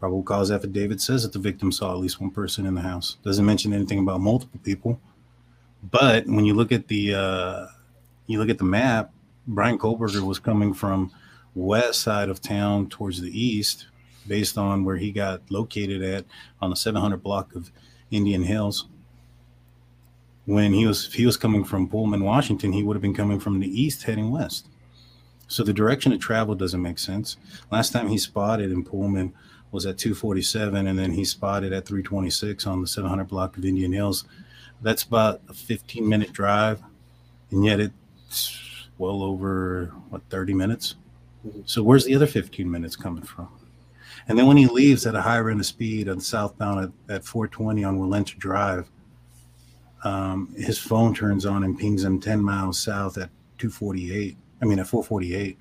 Probable 0.00 0.24
cause 0.24 0.50
affidavit 0.50 1.00
says 1.00 1.22
that 1.22 1.32
the 1.32 1.38
victim 1.38 1.70
saw 1.70 1.92
at 1.92 1.98
least 1.98 2.20
one 2.20 2.32
person 2.32 2.66
in 2.66 2.74
the 2.74 2.80
house. 2.80 3.16
Doesn't 3.22 3.46
mention 3.46 3.72
anything 3.72 4.00
about 4.00 4.20
multiple 4.20 4.60
people. 4.64 5.00
But 5.90 6.26
when 6.26 6.44
you 6.44 6.54
look 6.54 6.72
at 6.72 6.88
the 6.88 7.14
uh, 7.14 7.66
you 8.26 8.40
look 8.40 8.48
at 8.48 8.58
the 8.58 8.64
map, 8.64 9.12
Bryan 9.46 9.78
Kohberger 9.78 10.20
was 10.22 10.40
coming 10.40 10.74
from 10.74 11.12
west 11.54 12.00
side 12.00 12.28
of 12.28 12.40
town 12.40 12.88
towards 12.88 13.20
the 13.20 13.30
east, 13.40 13.86
based 14.26 14.58
on 14.58 14.84
where 14.84 14.96
he 14.96 15.12
got 15.12 15.42
located 15.48 16.02
at 16.02 16.24
on 16.60 16.70
the 16.70 16.76
700 16.76 17.22
block 17.22 17.54
of 17.54 17.70
Indian 18.10 18.42
Hills 18.42 18.88
when 20.46 20.72
he 20.72 20.86
was 20.86 21.12
he 21.12 21.26
was 21.26 21.36
coming 21.36 21.64
from 21.64 21.88
Pullman, 21.88 22.24
Washington, 22.24 22.72
he 22.72 22.82
would 22.82 22.96
have 22.96 23.02
been 23.02 23.14
coming 23.14 23.38
from 23.38 23.60
the 23.60 23.80
east 23.80 24.02
heading 24.02 24.30
west. 24.30 24.68
So 25.52 25.62
the 25.62 25.74
direction 25.74 26.14
of 26.14 26.18
travel 26.18 26.54
doesn't 26.54 26.80
make 26.80 26.98
sense. 26.98 27.36
Last 27.70 27.92
time 27.92 28.08
he 28.08 28.16
spotted 28.16 28.72
in 28.72 28.82
Pullman 28.82 29.34
was 29.70 29.84
at 29.84 29.98
247, 29.98 30.86
and 30.86 30.98
then 30.98 31.10
he 31.10 31.26
spotted 31.26 31.74
at 31.74 31.84
326 31.84 32.66
on 32.66 32.80
the 32.80 32.86
700 32.86 33.24
block 33.28 33.58
of 33.58 33.64
Indian 33.66 33.92
Hills. 33.92 34.24
That's 34.80 35.02
about 35.02 35.42
a 35.50 35.52
15 35.52 36.08
minute 36.08 36.32
drive, 36.32 36.80
and 37.50 37.66
yet 37.66 37.80
it's 37.80 38.88
well 38.96 39.22
over 39.22 39.92
what 40.08 40.22
30 40.30 40.54
minutes. 40.54 40.94
So 41.66 41.82
where's 41.82 42.06
the 42.06 42.14
other 42.14 42.26
15 42.26 42.70
minutes 42.70 42.96
coming 42.96 43.24
from? 43.24 43.48
And 44.28 44.38
then 44.38 44.46
when 44.46 44.56
he 44.56 44.66
leaves 44.66 45.06
at 45.06 45.14
a 45.14 45.20
higher 45.20 45.50
end 45.50 45.60
of 45.60 45.66
speed 45.66 46.08
on 46.08 46.18
southbound 46.18 46.94
at, 47.08 47.16
at 47.16 47.24
420 47.26 47.84
on 47.84 47.98
Walenta 47.98 48.38
Drive, 48.38 48.90
um, 50.02 50.54
his 50.56 50.78
phone 50.78 51.14
turns 51.14 51.44
on 51.44 51.62
and 51.62 51.78
pings 51.78 52.04
him 52.04 52.20
10 52.20 52.42
miles 52.42 52.80
south 52.80 53.18
at 53.18 53.28
248. 53.58 54.38
I 54.62 54.64
mean, 54.64 54.78
at 54.78 54.86
448. 54.86 55.58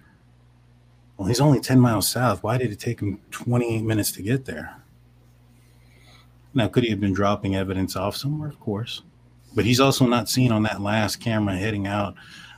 Well, 1.18 1.28
he's 1.28 1.42
only 1.42 1.60
10 1.60 1.80
miles 1.80 2.08
south. 2.08 2.44
Why 2.44 2.58
did 2.58 2.72
it 2.72 2.80
take 2.80 3.00
him 3.02 3.20
28 3.32 3.82
minutes 3.82 4.12
to 4.14 4.22
get 4.22 4.46
there? 4.46 4.78
Now, 6.54 6.68
could 6.68 6.84
he 6.84 6.90
have 6.92 7.00
been 7.00 7.14
dropping 7.14 7.56
evidence 7.56 7.96
off 7.96 8.16
somewhere? 8.16 8.50
Of 8.50 8.60
course. 8.60 9.02
But 9.56 9.66
he's 9.66 9.80
also 9.80 10.06
not 10.06 10.30
seen 10.30 10.52
on 10.52 10.64
that 10.64 10.82
last 10.82 11.18
camera 11.18 11.56
heading 11.56 11.88
out 11.88 12.16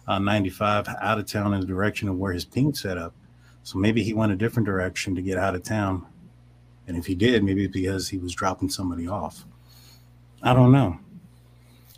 on 0.07 0.25
95 0.25 0.87
out 1.01 1.17
of 1.17 1.25
town 1.25 1.53
in 1.53 1.61
the 1.61 1.65
direction 1.65 2.09
of 2.09 2.17
where 2.17 2.33
his 2.33 2.45
ping 2.45 2.73
set 2.73 2.97
up. 2.97 3.13
So 3.63 3.77
maybe 3.79 4.03
he 4.03 4.13
went 4.13 4.33
a 4.33 4.35
different 4.35 4.65
direction 4.65 5.15
to 5.15 5.21
get 5.21 5.37
out 5.37 5.55
of 5.55 5.63
town. 5.63 6.05
And 6.87 6.97
if 6.97 7.05
he 7.05 7.15
did, 7.15 7.43
maybe 7.43 7.67
because 7.67 8.09
he 8.09 8.17
was 8.17 8.33
dropping 8.33 8.69
somebody 8.69 9.07
off. 9.07 9.45
I 10.41 10.53
don't 10.53 10.73
know. 10.73 10.99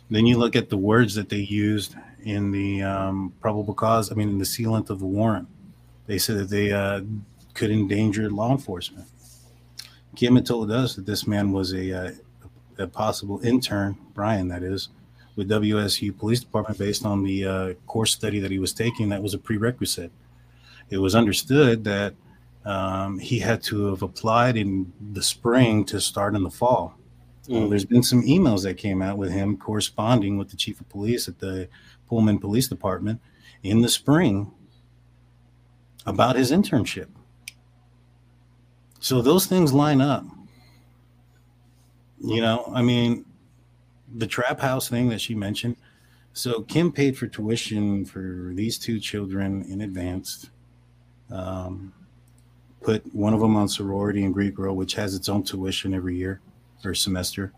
Then 0.08 0.26
you 0.26 0.38
look 0.38 0.54
at 0.54 0.68
the 0.68 0.76
words 0.76 1.16
that 1.16 1.28
they 1.28 1.38
used 1.38 1.96
in 2.26 2.50
the 2.50 2.82
um, 2.82 3.32
probable 3.40 3.72
cause. 3.72 4.10
I 4.10 4.16
mean, 4.16 4.28
in 4.28 4.38
the 4.38 4.44
sealant 4.44 4.90
of 4.90 4.98
the 4.98 5.06
warrant, 5.06 5.48
they 6.06 6.18
said 6.18 6.36
that 6.38 6.50
they 6.50 6.72
uh, 6.72 7.02
could 7.54 7.70
endanger 7.70 8.28
law 8.28 8.50
enforcement. 8.50 9.06
Kim 10.16 10.34
had 10.34 10.44
told 10.44 10.72
us 10.72 10.96
that 10.96 11.06
this 11.06 11.26
man 11.26 11.52
was 11.52 11.72
a, 11.72 11.92
uh, 11.92 12.12
a 12.78 12.86
possible 12.88 13.40
intern, 13.44 13.96
Bryan, 14.12 14.48
that 14.48 14.64
is, 14.64 14.88
with 15.36 15.48
WSU 15.48 16.18
Police 16.18 16.40
Department 16.40 16.78
based 16.78 17.06
on 17.06 17.22
the 17.22 17.46
uh, 17.46 17.74
course 17.86 18.12
study 18.12 18.40
that 18.40 18.50
he 18.50 18.58
was 18.58 18.72
taking. 18.72 19.08
That 19.08 19.22
was 19.22 19.34
a 19.34 19.38
prerequisite. 19.38 20.10
It 20.90 20.98
was 20.98 21.14
understood 21.14 21.84
that 21.84 22.14
um, 22.64 23.20
he 23.20 23.38
had 23.38 23.62
to 23.64 23.86
have 23.86 24.02
applied 24.02 24.56
in 24.56 24.92
the 25.12 25.22
spring 25.22 25.84
to 25.86 26.00
start 26.00 26.34
in 26.34 26.42
the 26.42 26.50
fall 26.50 26.98
well, 27.48 27.68
there's 27.68 27.84
been 27.84 28.02
some 28.02 28.22
emails 28.22 28.62
that 28.64 28.74
came 28.74 29.02
out 29.02 29.18
with 29.18 29.30
him 29.30 29.56
corresponding 29.56 30.36
with 30.36 30.50
the 30.50 30.56
chief 30.56 30.80
of 30.80 30.88
police 30.88 31.28
at 31.28 31.38
the 31.38 31.68
Pullman 32.08 32.38
Police 32.38 32.68
Department 32.68 33.20
in 33.62 33.82
the 33.82 33.88
spring 33.88 34.52
about 36.06 36.36
his 36.36 36.52
internship. 36.52 37.08
So 39.00 39.22
those 39.22 39.46
things 39.46 39.72
line 39.72 40.00
up. 40.00 40.24
You 42.20 42.40
know, 42.40 42.70
I 42.74 42.82
mean, 42.82 43.24
the 44.14 44.26
trap 44.26 44.60
house 44.60 44.88
thing 44.88 45.08
that 45.10 45.20
she 45.20 45.34
mentioned. 45.34 45.76
So 46.32 46.62
Kim 46.62 46.92
paid 46.92 47.16
for 47.16 47.26
tuition 47.26 48.04
for 48.04 48.52
these 48.54 48.78
two 48.78 49.00
children 49.00 49.64
in 49.70 49.80
advance. 49.82 50.50
Um, 51.30 51.92
put 52.82 53.02
one 53.14 53.34
of 53.34 53.40
them 53.40 53.56
on 53.56 53.68
sorority 53.68 54.24
and 54.24 54.32
Greek 54.32 54.58
Row, 54.58 54.72
which 54.72 54.94
has 54.94 55.14
its 55.14 55.28
own 55.28 55.42
tuition 55.42 55.92
every 55.94 56.16
year 56.16 56.40
or 56.84 56.94
semester. 56.94 57.52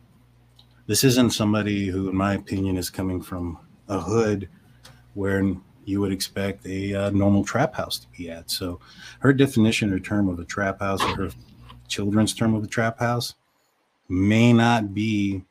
This 0.87 1.05
isn't 1.05 1.31
somebody 1.31 1.89
who, 1.89 2.09
in 2.09 2.17
my 2.17 2.35
opinion, 2.35 2.77
is 2.77 2.89
coming 2.89 3.21
from 3.21 3.59
a 3.89 4.01
hood 4.01 4.49
where 5.15 5.43
you 5.85 6.01
would 6.01 6.13
expect 6.13 6.67
a 6.67 6.95
uh, 6.95 7.11
normal 7.11 7.45
trap 7.45 7.75
house 7.75 7.99
to 7.99 8.07
be 8.17 8.31
at. 8.31 8.51
So, 8.51 8.81
her 9.21 9.33
definition 9.33 9.93
or 9.93 9.99
term 9.99 10.29
of 10.29 10.39
a 10.39 10.45
trap 10.45 10.81
house, 10.81 11.03
or 11.03 11.17
her 11.17 11.31
children's 11.89 12.35
term 12.35 12.55
of 12.55 12.63
a 12.63 12.69
trap 12.69 12.99
house, 12.99 13.35
may 14.09 14.53
not 14.53 14.95
be 14.95 15.43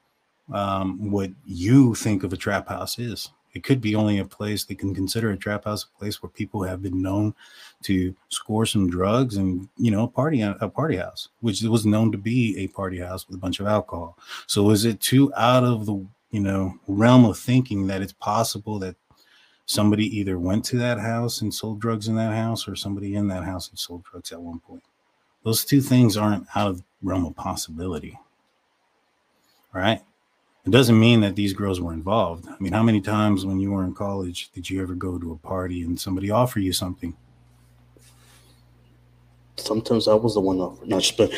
um, 0.53 1.11
what 1.11 1.31
you 1.45 1.95
think 1.95 2.23
of 2.23 2.33
a 2.33 2.37
trap 2.37 2.69
house 2.69 2.99
is. 2.99 3.29
It 3.53 3.63
could 3.63 3.81
be 3.81 3.95
only 3.95 4.19
a 4.19 4.25
place 4.25 4.63
they 4.63 4.75
can 4.75 4.93
consider 4.93 5.31
a 5.31 5.37
trap 5.37 5.65
house, 5.65 5.83
a 5.85 5.99
place 5.99 6.21
where 6.21 6.29
people 6.29 6.61
have 6.61 6.83
been 6.83 7.01
known 7.01 7.33
to 7.83 8.15
score 8.29 8.67
some 8.67 8.87
drugs 8.87 9.37
and 9.37 9.67
you 9.77 9.89
know 9.89 10.05
party 10.05 10.41
a 10.41 10.53
party 10.69 10.97
house, 10.97 11.29
which 11.41 11.63
was 11.63 11.85
known 11.85 12.11
to 12.11 12.19
be 12.19 12.55
a 12.59 12.67
party 12.67 12.99
house 12.99 13.27
with 13.27 13.35
a 13.35 13.39
bunch 13.39 13.59
of 13.59 13.65
alcohol. 13.65 14.15
So 14.45 14.69
is 14.69 14.85
it 14.85 14.99
too 14.99 15.33
out 15.35 15.63
of 15.63 15.87
the 15.87 16.05
you 16.37 16.43
know 16.43 16.77
realm 16.87 17.25
of 17.25 17.35
thinking 17.35 17.87
that 17.87 18.03
it's 18.03 18.13
possible 18.13 18.77
that 18.77 18.95
somebody 19.65 20.05
either 20.15 20.37
went 20.37 20.63
to 20.65 20.77
that 20.77 20.99
house 20.99 21.41
and 21.41 21.51
sold 21.51 21.81
drugs 21.81 22.07
in 22.07 22.15
that 22.15 22.31
house, 22.31 22.67
or 22.67 22.75
somebody 22.75 23.15
in 23.15 23.27
that 23.27 23.43
house 23.43 23.69
and 23.69 23.79
sold 23.79 24.03
drugs 24.03 24.31
at 24.31 24.39
one 24.39 24.59
point? 24.59 24.83
Those 25.43 25.65
two 25.65 25.81
things 25.81 26.15
aren't 26.15 26.45
out 26.55 26.69
of 26.69 26.83
realm 27.01 27.25
of 27.25 27.35
possibility. 27.35 28.19
right 29.73 29.99
It 30.63 30.69
doesn't 30.69 30.99
mean 30.99 31.21
that 31.21 31.35
these 31.35 31.53
girls 31.53 31.81
were 31.81 31.91
involved. 31.91 32.47
I 32.47 32.55
mean, 32.59 32.71
how 32.71 32.83
many 32.83 33.01
times 33.01 33.43
when 33.43 33.59
you 33.59 33.71
were 33.71 33.83
in 33.83 33.95
college 33.95 34.51
did 34.51 34.69
you 34.69 34.79
ever 34.83 34.93
go 34.93 35.17
to 35.17 35.31
a 35.31 35.37
party 35.37 35.81
and 35.81 35.99
somebody 35.99 36.29
offer 36.29 36.59
you 36.59 36.71
something? 36.71 37.17
Sometimes 39.55 40.07
I 40.07 40.13
was 40.13 40.35
the 40.35 40.41
one 40.41 40.59
offering. 40.59 40.89
Not 40.89 41.01
just, 41.01 41.17
but 41.17 41.31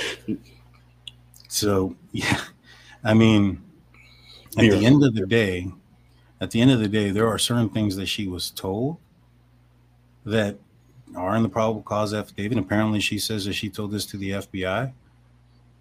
so 1.48 1.96
yeah, 2.12 2.42
I 3.02 3.14
mean, 3.14 3.64
at 4.60 4.72
the 4.72 4.86
end 4.86 5.04
of 5.04 5.14
the 5.16 5.26
day, 5.26 5.72
at 6.42 6.52
the 6.52 6.62
end 6.62 6.72
of 6.72 6.80
the 6.80 6.88
day, 6.88 7.12
there 7.12 7.28
are 7.28 7.38
certain 7.38 7.70
things 7.70 7.96
that 7.96 8.08
she 8.08 8.28
was 8.28 8.50
told 8.52 8.98
that 10.26 10.58
are 11.16 11.36
in 11.36 11.44
the 11.44 11.50
probable 11.50 11.82
cause 11.82 12.14
affidavit. 12.14 12.58
Apparently, 12.58 13.00
she 13.00 13.18
says 13.18 13.46
that 13.46 13.54
she 13.54 13.70
told 13.70 13.92
this 13.92 14.06
to 14.06 14.18
the 14.18 14.32
FBI. 14.32 14.92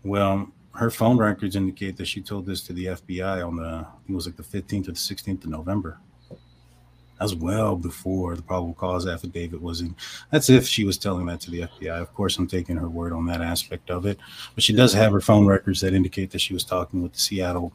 Well, 0.04 0.50
her 0.74 0.90
phone 0.90 1.18
records 1.18 1.56
indicate 1.56 1.96
that 1.96 2.06
she 2.06 2.20
told 2.20 2.46
this 2.46 2.62
to 2.62 2.72
the 2.72 2.86
FBI 2.86 3.46
on 3.46 3.56
the 3.56 3.86
it 4.08 4.14
was 4.14 4.26
like 4.26 4.36
the 4.36 4.42
15th 4.42 4.88
or 4.88 4.92
the 4.92 4.98
16th 4.98 5.44
of 5.44 5.50
November. 5.50 5.98
As 7.20 7.34
well 7.34 7.74
before 7.74 8.36
the 8.36 8.42
probable 8.42 8.74
cause 8.74 9.04
affidavit 9.04 9.60
was 9.60 9.80
in. 9.80 9.96
That's 10.30 10.48
if 10.48 10.68
she 10.68 10.84
was 10.84 10.96
telling 10.96 11.26
that 11.26 11.40
to 11.40 11.50
the 11.50 11.62
FBI. 11.62 12.00
Of 12.00 12.14
course, 12.14 12.38
I'm 12.38 12.46
taking 12.46 12.76
her 12.76 12.88
word 12.88 13.12
on 13.12 13.26
that 13.26 13.40
aspect 13.40 13.90
of 13.90 14.06
it. 14.06 14.18
But 14.54 14.62
she 14.62 14.72
does 14.72 14.92
have 14.92 15.10
her 15.10 15.20
phone 15.20 15.44
records 15.44 15.80
that 15.80 15.94
indicate 15.94 16.30
that 16.30 16.40
she 16.40 16.54
was 16.54 16.62
talking 16.62 17.02
with 17.02 17.14
the 17.14 17.18
Seattle 17.18 17.72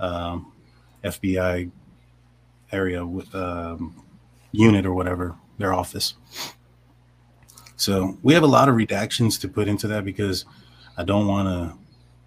um, 0.00 0.52
FBI 1.04 1.70
area 2.72 3.04
with 3.04 3.34
um, 3.34 4.04
unit 4.52 4.86
or 4.86 4.94
whatever 4.94 5.36
their 5.58 5.72
office. 5.72 6.14
So 7.76 8.18
we 8.22 8.34
have 8.34 8.42
a 8.42 8.48
lot 8.48 8.68
of 8.68 8.74
redactions 8.76 9.40
to 9.40 9.48
put 9.48 9.68
into 9.68 9.88
that 9.88 10.04
because 10.04 10.44
I 10.96 11.04
don't 11.04 11.26
want 11.26 11.48
to 11.48 11.78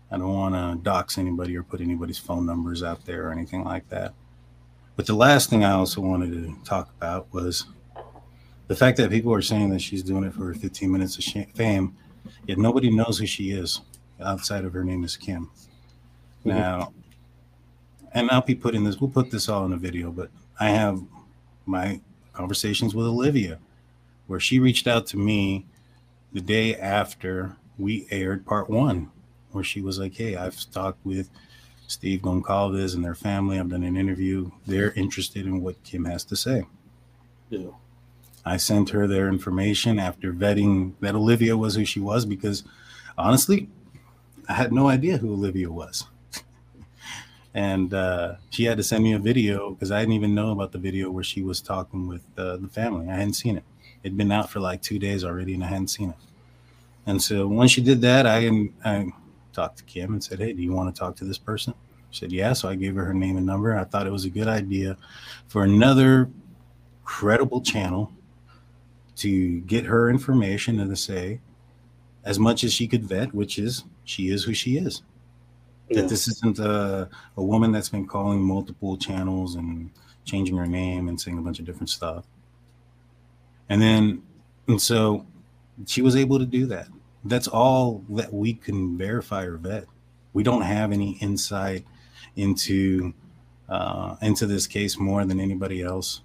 I 0.10 0.18
don't 0.18 0.34
want 0.34 0.56
to 0.56 0.82
dox 0.84 1.18
anybody 1.18 1.58
or 1.58 1.64
put 1.64 1.82
anybody's 1.82 2.18
phone 2.18 2.46
numbers 2.46 2.82
out 2.82 3.06
there 3.06 3.28
or 3.28 3.32
anything 3.32 3.64
like 3.64 3.90
that. 3.90 4.14
But 4.96 5.06
the 5.06 5.16
last 5.16 5.50
thing 5.50 5.66
I 5.66 5.72
also 5.72 6.02
wanted 6.02 6.32
to 6.32 6.56
talk 6.64 6.90
about 6.98 7.32
was 7.34 7.66
the 8.68 8.76
fact 8.76 8.98
that 8.98 9.10
people 9.10 9.34
are 9.34 9.42
saying 9.42 9.70
that 9.70 9.82
she's 9.82 10.04
doing 10.04 10.24
it 10.24 10.34
for 10.34 10.54
15 10.54 10.92
minutes 10.92 11.18
of 11.18 11.46
fame, 11.56 11.96
yet 12.46 12.58
nobody 12.58 12.90
knows 12.90 13.20
who 13.20 13.26
she 13.26 13.52
is 13.52 13.82
outside 14.24 14.66
of 14.66 14.74
her 14.74 14.84
name 14.84 15.04
is 15.04 15.18
Kim. 15.18 15.50
Mm-hmm. 16.40 16.50
Now, 16.50 16.94
and 18.18 18.32
I'll 18.32 18.42
be 18.42 18.56
putting 18.56 18.84
this, 18.84 19.00
we'll 19.00 19.12
put 19.12 19.30
this 19.30 19.48
all 19.48 19.66
in 19.66 19.74
a 19.74 19.78
video, 19.78 20.12
but 20.12 20.32
I 20.60 20.70
have 20.70 21.02
my 21.68 22.02
conversations 22.34 22.96
with 22.96 23.06
Olivia 23.06 23.60
where 24.26 24.40
she 24.40 24.60
reached 24.60 24.88
out 24.88 25.06
to 25.08 25.18
me 25.18 25.66
the 26.34 26.42
day 26.42 26.76
after 26.76 27.56
we 27.78 28.08
aired 28.10 28.44
part 28.44 28.72
one 28.72 29.12
where 29.52 29.64
she 29.64 29.82
was 29.82 30.00
like, 30.00 30.16
Hey, 30.16 30.36
I've 30.36 30.60
talked 30.72 31.06
with 31.06 31.30
Steve 31.88 32.22
Goncalves 32.22 32.96
and 32.96 33.06
their 33.06 33.16
family. 33.16 33.60
I've 33.60 33.70
done 33.70 33.84
an 33.84 33.96
interview. 33.96 34.50
They're 34.66 34.94
interested 34.94 35.46
in 35.46 35.62
what 35.62 35.82
Kim 35.84 36.06
has 36.06 36.24
to 36.26 36.36
say. 36.36 36.66
Yeah. 37.50 37.70
I 38.44 38.58
sent 38.58 38.90
her 38.90 39.06
their 39.06 39.28
information 39.28 40.00
after 40.00 40.34
vetting 40.34 40.94
that 41.02 41.16
Olivia 41.16 41.56
was 41.56 41.76
who 41.76 41.86
she 41.86 42.00
was 42.00 42.26
because 42.26 42.64
honestly, 43.16 43.70
I 44.50 44.54
had 44.54 44.74
no 44.74 44.90
idea 44.90 45.18
who 45.18 45.34
Olivia 45.34 45.72
was. 45.72 46.08
And 47.58 47.92
uh, 47.96 48.36
she 48.52 48.66
had 48.66 48.78
to 48.78 48.84
send 48.84 49.04
me 49.04 49.14
a 49.14 49.20
video 49.20 49.72
because 49.72 49.92
I 49.92 50.00
didn't 50.00 50.14
even 50.14 50.36
know 50.36 50.52
about 50.52 50.72
the 50.72 50.78
video 50.78 51.10
where 51.10 51.24
she 51.24 51.42
was 51.42 51.60
talking 51.60 52.08
with 52.08 52.22
uh, 52.38 52.58
the 52.58 52.68
family. 52.68 53.10
I 53.10 53.16
hadn't 53.16 53.34
seen 53.34 53.58
it. 53.58 53.64
It'd 54.04 54.16
been 54.16 54.32
out 54.32 54.52
for 54.52 54.60
like 54.60 54.84
two 54.84 55.00
days 55.00 55.24
already, 55.24 55.56
and 55.56 55.64
I 55.64 55.68
hadn't 55.68 55.88
seen 55.88 56.12
it. 56.12 56.16
And 57.08 57.20
so 57.20 57.48
once 57.48 57.72
she 57.72 57.82
did 57.82 58.00
that, 58.02 58.28
I, 58.28 58.70
I 58.86 59.08
talked 59.54 59.80
to 59.80 59.84
Kim 59.86 60.14
and 60.14 60.24
said, 60.24 60.38
Hey, 60.38 60.54
do 60.54 60.62
you 60.62 60.72
want 60.72 60.94
to 60.94 61.00
talk 61.00 61.16
to 61.16 61.26
this 61.26 61.40
person? 61.40 61.74
She 62.12 62.20
said, 62.20 62.32
Yeah. 62.32 62.54
So 62.54 62.70
I 62.70 62.76
gave 62.76 62.94
her 62.94 63.06
her 63.06 63.14
name 63.16 63.38
and 63.38 63.46
number. 63.48 63.76
I 63.76 63.86
thought 63.86 64.06
it 64.06 64.14
was 64.14 64.26
a 64.26 64.30
good 64.30 64.48
idea 64.48 64.96
for 65.48 65.64
another 65.64 66.30
credible 67.06 67.62
channel 67.62 68.12
to 69.16 69.62
get 69.62 69.86
her 69.86 70.12
information 70.12 70.80
and 70.80 70.92
to 70.92 70.96
say 70.96 71.42
as 72.24 72.38
much 72.38 72.64
as 72.64 72.72
she 72.72 72.88
could 72.88 73.04
vet, 73.04 73.34
which 73.34 73.58
is 73.58 73.84
she 74.04 74.30
is 74.30 74.44
who 74.44 74.54
she 74.54 74.78
is. 74.78 75.02
Yeah. 75.90 76.02
That 76.02 76.10
this 76.10 76.28
isn't 76.28 76.60
a, 76.60 77.10
a 77.38 77.44
woman 77.44 77.72
that's 77.72 77.90
been 77.90 78.08
calling 78.08 78.42
multiple 78.42 78.98
channels 78.98 79.56
and 79.56 79.90
changing 80.26 80.58
her 80.58 80.68
name 80.68 81.08
and 81.08 81.20
saying 81.20 81.38
a 81.38 81.42
bunch 81.42 81.60
of 81.60 81.66
different 81.66 81.90
stuff. 81.90 82.26
And 83.70 83.82
then, 83.82 84.24
and 84.68 84.82
so 84.82 85.26
she 85.86 86.02
was 86.02 86.16
able 86.16 86.40
to 86.40 86.46
do 86.46 86.66
that 86.68 86.88
that's 87.28 87.48
all 87.48 88.04
that 88.10 88.34
we 88.34 88.54
can 88.54 88.98
verify 88.98 89.44
or 89.44 89.58
vet. 89.58 89.86
We 90.34 90.44
don't 90.44 90.62
have 90.62 90.92
any 90.92 91.18
insight 91.20 91.86
into 92.36 93.14
uh, 93.70 94.16
into 94.22 94.46
this 94.46 94.68
case 94.68 94.98
more 94.98 95.26
than 95.26 95.40
anybody 95.40 95.82
else. 95.82 96.22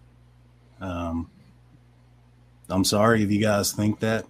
Um, 0.80 1.30
I'm 2.68 2.84
sorry 2.84 3.22
if 3.22 3.30
you 3.30 3.40
guys 3.40 3.72
think 3.72 4.00
that. 4.00 4.26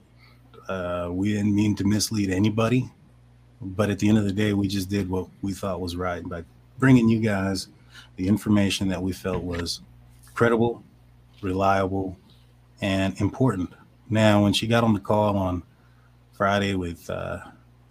Uh, 0.69 1.09
we 1.11 1.33
didn't 1.33 1.55
mean 1.55 1.75
to 1.75 1.85
mislead 1.85 2.31
anybody, 2.31 2.89
but 3.63 3.91
at 3.91 3.99
the 3.99 4.09
end 4.09 4.19
of 4.19 4.25
the 4.25 4.33
day, 4.33 4.53
we 4.53 4.69
just 4.69 4.89
did 4.89 5.09
what 5.09 5.29
we 5.41 5.53
thought 5.53 5.81
was 5.81 5.97
right 5.97 6.27
by 6.29 6.45
bringing 6.79 7.09
you 7.09 7.21
guys 7.21 7.69
the 8.17 8.27
information 8.27 8.89
that 8.89 9.01
we 9.01 9.13
felt 9.13 9.43
was 9.43 9.81
credible, 10.35 10.83
reliable, 11.41 12.17
and 12.81 13.19
important. 13.21 13.71
Now, 14.11 14.43
when 14.43 14.53
she 14.53 14.67
got 14.67 14.85
on 14.85 14.95
the 14.95 15.01
call 15.01 15.37
on 15.37 15.63
Friday 16.33 16.75
with 16.75 17.09
uh, 17.09 17.39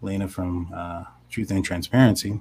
Lena 0.02 0.28
from 0.28 0.70
uh, 0.74 1.06
Truth 1.30 1.52
and 1.52 1.64
Transparency, 1.64 2.40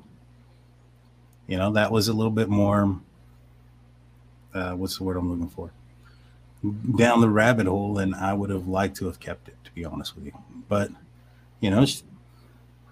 you 1.46 1.56
know, 1.56 1.72
that 1.72 1.90
was 1.90 2.08
a 2.08 2.12
little 2.12 2.32
bit 2.32 2.48
more, 2.48 3.00
uh, 4.54 4.72
what's 4.72 4.98
the 4.98 5.04
word 5.04 5.16
I'm 5.16 5.30
looking 5.30 5.48
for? 5.48 5.70
Down 6.96 7.20
the 7.20 7.28
rabbit 7.28 7.66
hole, 7.66 7.98
and 7.98 8.14
I 8.14 8.34
would 8.34 8.50
have 8.50 8.66
liked 8.66 8.96
to 8.98 9.06
have 9.06 9.18
kept 9.18 9.48
it, 9.48 9.56
to 9.64 9.70
be 9.72 9.84
honest 9.84 10.14
with 10.14 10.26
you. 10.26 10.32
But, 10.68 10.90
you 11.60 11.70
know, 11.70 11.86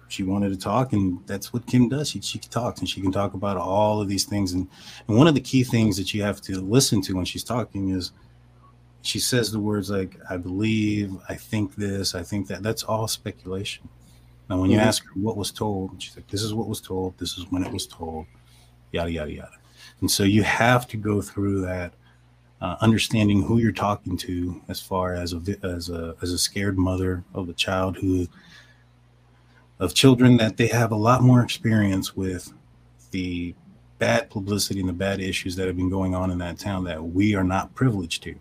she 0.09 0.23
wanted 0.23 0.49
to 0.49 0.57
talk, 0.57 0.93
and 0.93 1.25
that's 1.27 1.53
what 1.53 1.65
Kim 1.65 1.87
does. 1.87 2.09
She, 2.09 2.21
she 2.21 2.39
talks, 2.39 2.79
and 2.79 2.89
she 2.89 2.99
can 2.99 3.11
talk 3.11 3.33
about 3.33 3.57
all 3.57 4.01
of 4.01 4.09
these 4.09 4.25
things. 4.25 4.53
And, 4.53 4.67
and 5.07 5.17
one 5.17 5.27
of 5.27 5.35
the 5.35 5.41
key 5.41 5.63
things 5.63 5.95
that 5.97 6.13
you 6.13 6.23
have 6.23 6.41
to 6.41 6.59
listen 6.61 7.01
to 7.03 7.15
when 7.15 7.25
she's 7.25 7.43
talking 7.43 7.89
is 7.89 8.11
she 9.01 9.19
says 9.19 9.51
the 9.51 9.59
words 9.59 9.89
like 9.89 10.17
i 10.29 10.37
believe 10.37 11.15
i 11.29 11.35
think 11.35 11.75
this 11.75 12.15
i 12.15 12.23
think 12.23 12.47
that 12.47 12.61
that's 12.61 12.83
all 12.83 13.07
speculation 13.07 13.87
now 14.49 14.59
when 14.59 14.69
you 14.69 14.77
mm-hmm. 14.77 14.87
ask 14.87 15.05
her 15.05 15.11
what 15.13 15.37
was 15.37 15.51
told 15.51 15.91
she's 16.01 16.15
like 16.15 16.27
this 16.27 16.43
is 16.43 16.53
what 16.53 16.67
was 16.67 16.81
told 16.81 17.17
this 17.17 17.37
is 17.37 17.49
when 17.49 17.63
it 17.63 17.71
was 17.71 17.87
told 17.87 18.25
yada 18.91 19.11
yada 19.11 19.31
yada 19.31 19.57
and 20.01 20.09
so 20.11 20.23
you 20.23 20.43
have 20.43 20.87
to 20.87 20.97
go 20.97 21.21
through 21.21 21.61
that 21.61 21.93
uh, 22.61 22.75
understanding 22.81 23.41
who 23.41 23.59
you're 23.59 23.71
talking 23.71 24.17
to 24.17 24.61
as 24.67 24.81
far 24.81 25.13
as 25.13 25.33
a 25.33 25.41
as 25.63 25.89
a 25.89 26.15
as 26.21 26.33
a 26.33 26.37
scared 26.37 26.77
mother 26.77 27.23
of 27.33 27.47
a 27.47 27.53
child 27.53 27.95
who 27.95 28.27
of 29.79 29.93
children 29.93 30.37
that 30.37 30.57
they 30.57 30.67
have 30.67 30.91
a 30.91 30.95
lot 30.95 31.21
more 31.21 31.41
experience 31.41 32.15
with 32.15 32.51
the 33.11 33.53
bad 33.97 34.29
publicity 34.29 34.79
and 34.79 34.89
the 34.89 34.93
bad 34.93 35.19
issues 35.19 35.55
that 35.55 35.67
have 35.67 35.77
been 35.77 35.89
going 35.89 36.15
on 36.15 36.31
in 36.31 36.37
that 36.37 36.57
town 36.57 36.83
that 36.85 37.03
we 37.03 37.35
are 37.35 37.43
not 37.43 37.73
privileged 37.75 38.23
to 38.23 38.35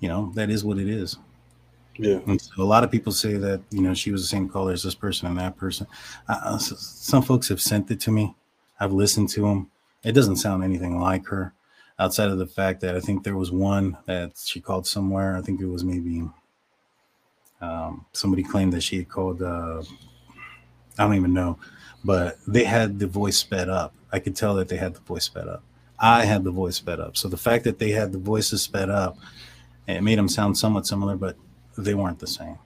you 0.00 0.08
know, 0.08 0.32
that 0.34 0.50
is 0.50 0.64
what 0.64 0.78
it 0.78 0.88
is. 0.88 1.16
Yeah. 1.96 2.18
And 2.26 2.40
so 2.40 2.62
a 2.62 2.64
lot 2.64 2.82
of 2.82 2.90
people 2.90 3.12
say 3.12 3.34
that, 3.34 3.60
you 3.70 3.82
know, 3.82 3.92
she 3.94 4.10
was 4.10 4.22
the 4.22 4.28
same 4.28 4.48
color 4.48 4.72
as 4.72 4.82
this 4.82 4.94
person 4.94 5.28
and 5.28 5.38
that 5.38 5.56
person. 5.56 5.86
Uh, 6.28 6.58
some 6.58 7.22
folks 7.22 7.48
have 7.48 7.60
sent 7.60 7.90
it 7.90 8.00
to 8.00 8.10
me. 8.10 8.34
I've 8.80 8.92
listened 8.92 9.28
to 9.30 9.42
them. 9.42 9.70
It 10.02 10.12
doesn't 10.12 10.36
sound 10.36 10.64
anything 10.64 10.98
like 10.98 11.26
her 11.26 11.52
outside 11.98 12.30
of 12.30 12.38
the 12.38 12.46
fact 12.46 12.80
that 12.80 12.96
I 12.96 13.00
think 13.00 13.22
there 13.22 13.36
was 13.36 13.52
one 13.52 13.98
that 14.06 14.32
she 14.42 14.60
called 14.60 14.86
somewhere. 14.86 15.36
I 15.36 15.42
think 15.42 15.60
it 15.60 15.66
was 15.66 15.84
maybe 15.84 16.26
um, 17.60 18.06
somebody 18.12 18.42
claimed 18.42 18.72
that 18.72 18.82
she 18.82 18.98
had 18.98 19.08
called, 19.08 19.42
uh, 19.42 19.82
I 20.98 21.04
don't 21.04 21.14
even 21.14 21.34
know, 21.34 21.58
but 22.04 22.38
they 22.46 22.64
had 22.64 22.98
the 22.98 23.06
voice 23.06 23.36
sped 23.36 23.68
up. 23.68 23.94
I 24.12 24.18
could 24.18 24.34
tell 24.34 24.54
that 24.56 24.68
they 24.68 24.76
had 24.76 24.94
the 24.94 25.00
voice 25.00 25.24
sped 25.24 25.48
up. 25.48 25.62
I 25.98 26.24
had 26.24 26.44
the 26.44 26.50
voice 26.50 26.76
sped 26.76 26.98
up. 26.98 27.16
So 27.16 27.28
the 27.28 27.36
fact 27.36 27.64
that 27.64 27.78
they 27.78 27.90
had 27.90 28.12
the 28.12 28.18
voices 28.18 28.62
sped 28.62 28.88
up, 28.88 29.18
it 29.86 30.02
made 30.02 30.18
them 30.18 30.28
sound 30.28 30.56
somewhat 30.56 30.86
similar, 30.86 31.16
but 31.16 31.36
they 31.76 31.94
weren't 31.94 32.18
the 32.18 32.26
same. 32.26 32.58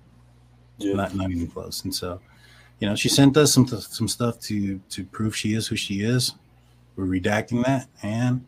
Yeah. 0.78 0.94
Not 0.94 1.14
not 1.14 1.30
even 1.30 1.46
close. 1.48 1.84
And 1.84 1.94
so, 1.94 2.20
you 2.80 2.88
know, 2.88 2.96
she 2.96 3.08
sent 3.08 3.36
us 3.36 3.52
some 3.52 3.66
some 3.66 4.08
stuff 4.08 4.38
to 4.40 4.78
to 4.90 5.04
prove 5.04 5.36
she 5.36 5.54
is 5.54 5.66
who 5.66 5.76
she 5.76 6.02
is. 6.02 6.34
We're 6.96 7.06
redacting 7.06 7.64
that, 7.64 7.88
and 8.02 8.44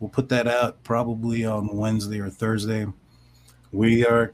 we'll 0.00 0.10
put 0.10 0.28
that 0.30 0.46
out 0.46 0.82
probably 0.84 1.44
on 1.44 1.68
Wednesday 1.76 2.20
or 2.20 2.30
Thursday. 2.30 2.86
We 3.72 4.06
are 4.06 4.32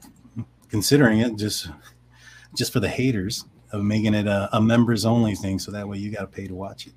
considering 0.69 1.19
it 1.19 1.35
just 1.37 1.69
just 2.55 2.73
for 2.73 2.79
the 2.79 2.89
haters 2.89 3.45
of 3.71 3.83
making 3.83 4.13
it 4.15 4.27
a, 4.27 4.49
a 4.53 4.61
members 4.61 5.05
only 5.05 5.35
thing, 5.35 5.59
so 5.59 5.71
that 5.71 5.87
way 5.87 5.97
you 5.97 6.11
got 6.11 6.21
to 6.21 6.27
pay 6.27 6.47
to 6.47 6.55
watch 6.55 6.87
it. 6.87 6.93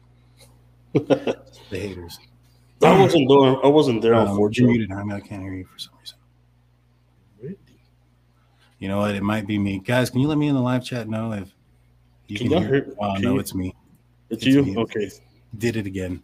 the 1.71 1.79
haters. 1.79 2.19
I 2.83 2.99
wasn't 2.99 3.29
there. 3.29 3.65
I 3.65 3.69
wasn't 3.69 4.03
there. 4.03 4.15
Um, 4.15 4.29
Unfortunately, 4.29 4.79
muted, 4.79 4.91
Jaime. 4.95 5.15
I 5.15 5.21
can't 5.21 5.43
hear 5.43 5.55
you 5.55 5.65
for 5.67 5.79
some 5.79 5.93
reason. 6.01 6.17
You 8.79 8.89
know 8.89 8.99
what? 8.99 9.15
It 9.15 9.23
might 9.23 9.47
be 9.47 9.59
me, 9.59 9.79
guys. 9.79 10.11
Can 10.11 10.21
you 10.21 10.27
let 10.29 10.39
me 10.39 10.49
in 10.49 10.55
the 10.57 10.61
live 10.61 10.85
chat 10.85 11.09
know 11.09 11.33
if 11.33 11.49
you 12.27 12.37
Can 12.39 12.49
can, 12.49 12.59
hear? 12.63 12.69
hear- 12.69 12.95
Oh 13.01 13.15
can 13.15 13.23
no, 13.23 13.35
you- 13.35 13.41
it's 13.41 13.55
me. 13.55 13.75
It's 14.31 14.45
you? 14.45 14.65
me. 14.65 14.77
Okay. 14.77 15.11
Did 15.59 15.77
it 15.77 15.87
again. 15.87 16.23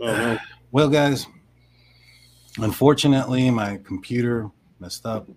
Oh, 0.00 0.06
no. 0.06 0.38
Well, 0.72 0.88
guys, 0.88 1.28
unfortunately, 2.58 3.48
my 3.52 3.76
computer 3.84 4.50
messed 4.80 5.06
up. 5.06 5.28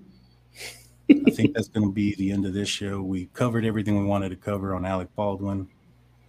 I 1.10 1.32
think 1.32 1.54
that's 1.54 1.70
going 1.70 1.88
to 1.88 1.94
be 1.94 2.16
the 2.16 2.32
end 2.32 2.46
of 2.46 2.54
this 2.54 2.68
show. 2.68 3.02
We 3.02 3.28
covered 3.34 3.66
everything 3.66 3.98
we 3.98 4.06
wanted 4.06 4.30
to 4.30 4.36
cover 4.36 4.76
on 4.76 4.86
Alec 4.86 5.14
Baldwin. 5.16 5.68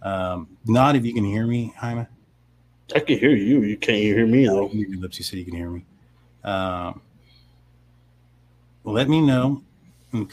Um, 0.01 0.57
not 0.65 0.95
if 0.95 1.05
you 1.05 1.13
can 1.13 1.25
hear 1.25 1.45
me, 1.45 1.73
Jaime. 1.77 2.07
I 2.95 2.99
can 2.99 3.19
hear 3.19 3.35
you. 3.35 3.61
You 3.61 3.77
can't 3.77 3.97
hear 3.97 4.25
me 4.25 4.45
though. 4.45 4.69
Your 4.69 4.99
lips. 4.99 5.19
You 5.19 5.23
said 5.23 5.39
you 5.39 5.45
can 5.45 5.55
hear 5.55 5.69
me. 5.69 5.85
Um, 6.43 7.01
let 8.83 9.09
me 9.09 9.21
know. 9.21 9.63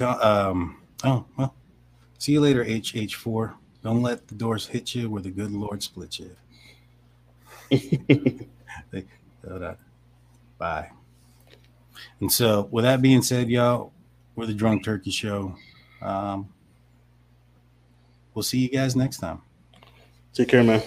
Um, 0.01 0.79
oh 1.05 1.27
well. 1.37 1.55
See 2.19 2.33
you 2.33 2.41
later, 2.41 2.65
HH4. 2.65 3.55
Don't 3.83 4.03
let 4.03 4.27
the 4.29 4.35
doors 4.35 4.67
hit 4.67 4.95
you 4.95 5.11
where 5.11 5.23
the 5.23 5.31
good 5.31 5.53
Lord 5.53 5.83
split 5.83 6.19
you. 6.19 6.31
On. 9.49 9.77
Bye. 10.59 10.91
And 12.21 12.33
so, 12.33 12.69
with 12.71 12.85
that 12.85 13.03
being 13.03 13.23
said, 13.23 13.49
y'all, 13.49 13.93
we're 14.37 14.47
the 14.47 14.55
Drunk 14.55 14.85
Turkey 14.85 15.11
Show. 15.11 15.57
Um, 16.01 16.49
we'll 18.35 18.43
see 18.43 18.59
you 18.59 18.69
guys 18.69 18.95
next 18.95 19.19
time. 19.19 19.41
Take 20.35 20.49
care, 20.49 20.63
man. 20.63 20.83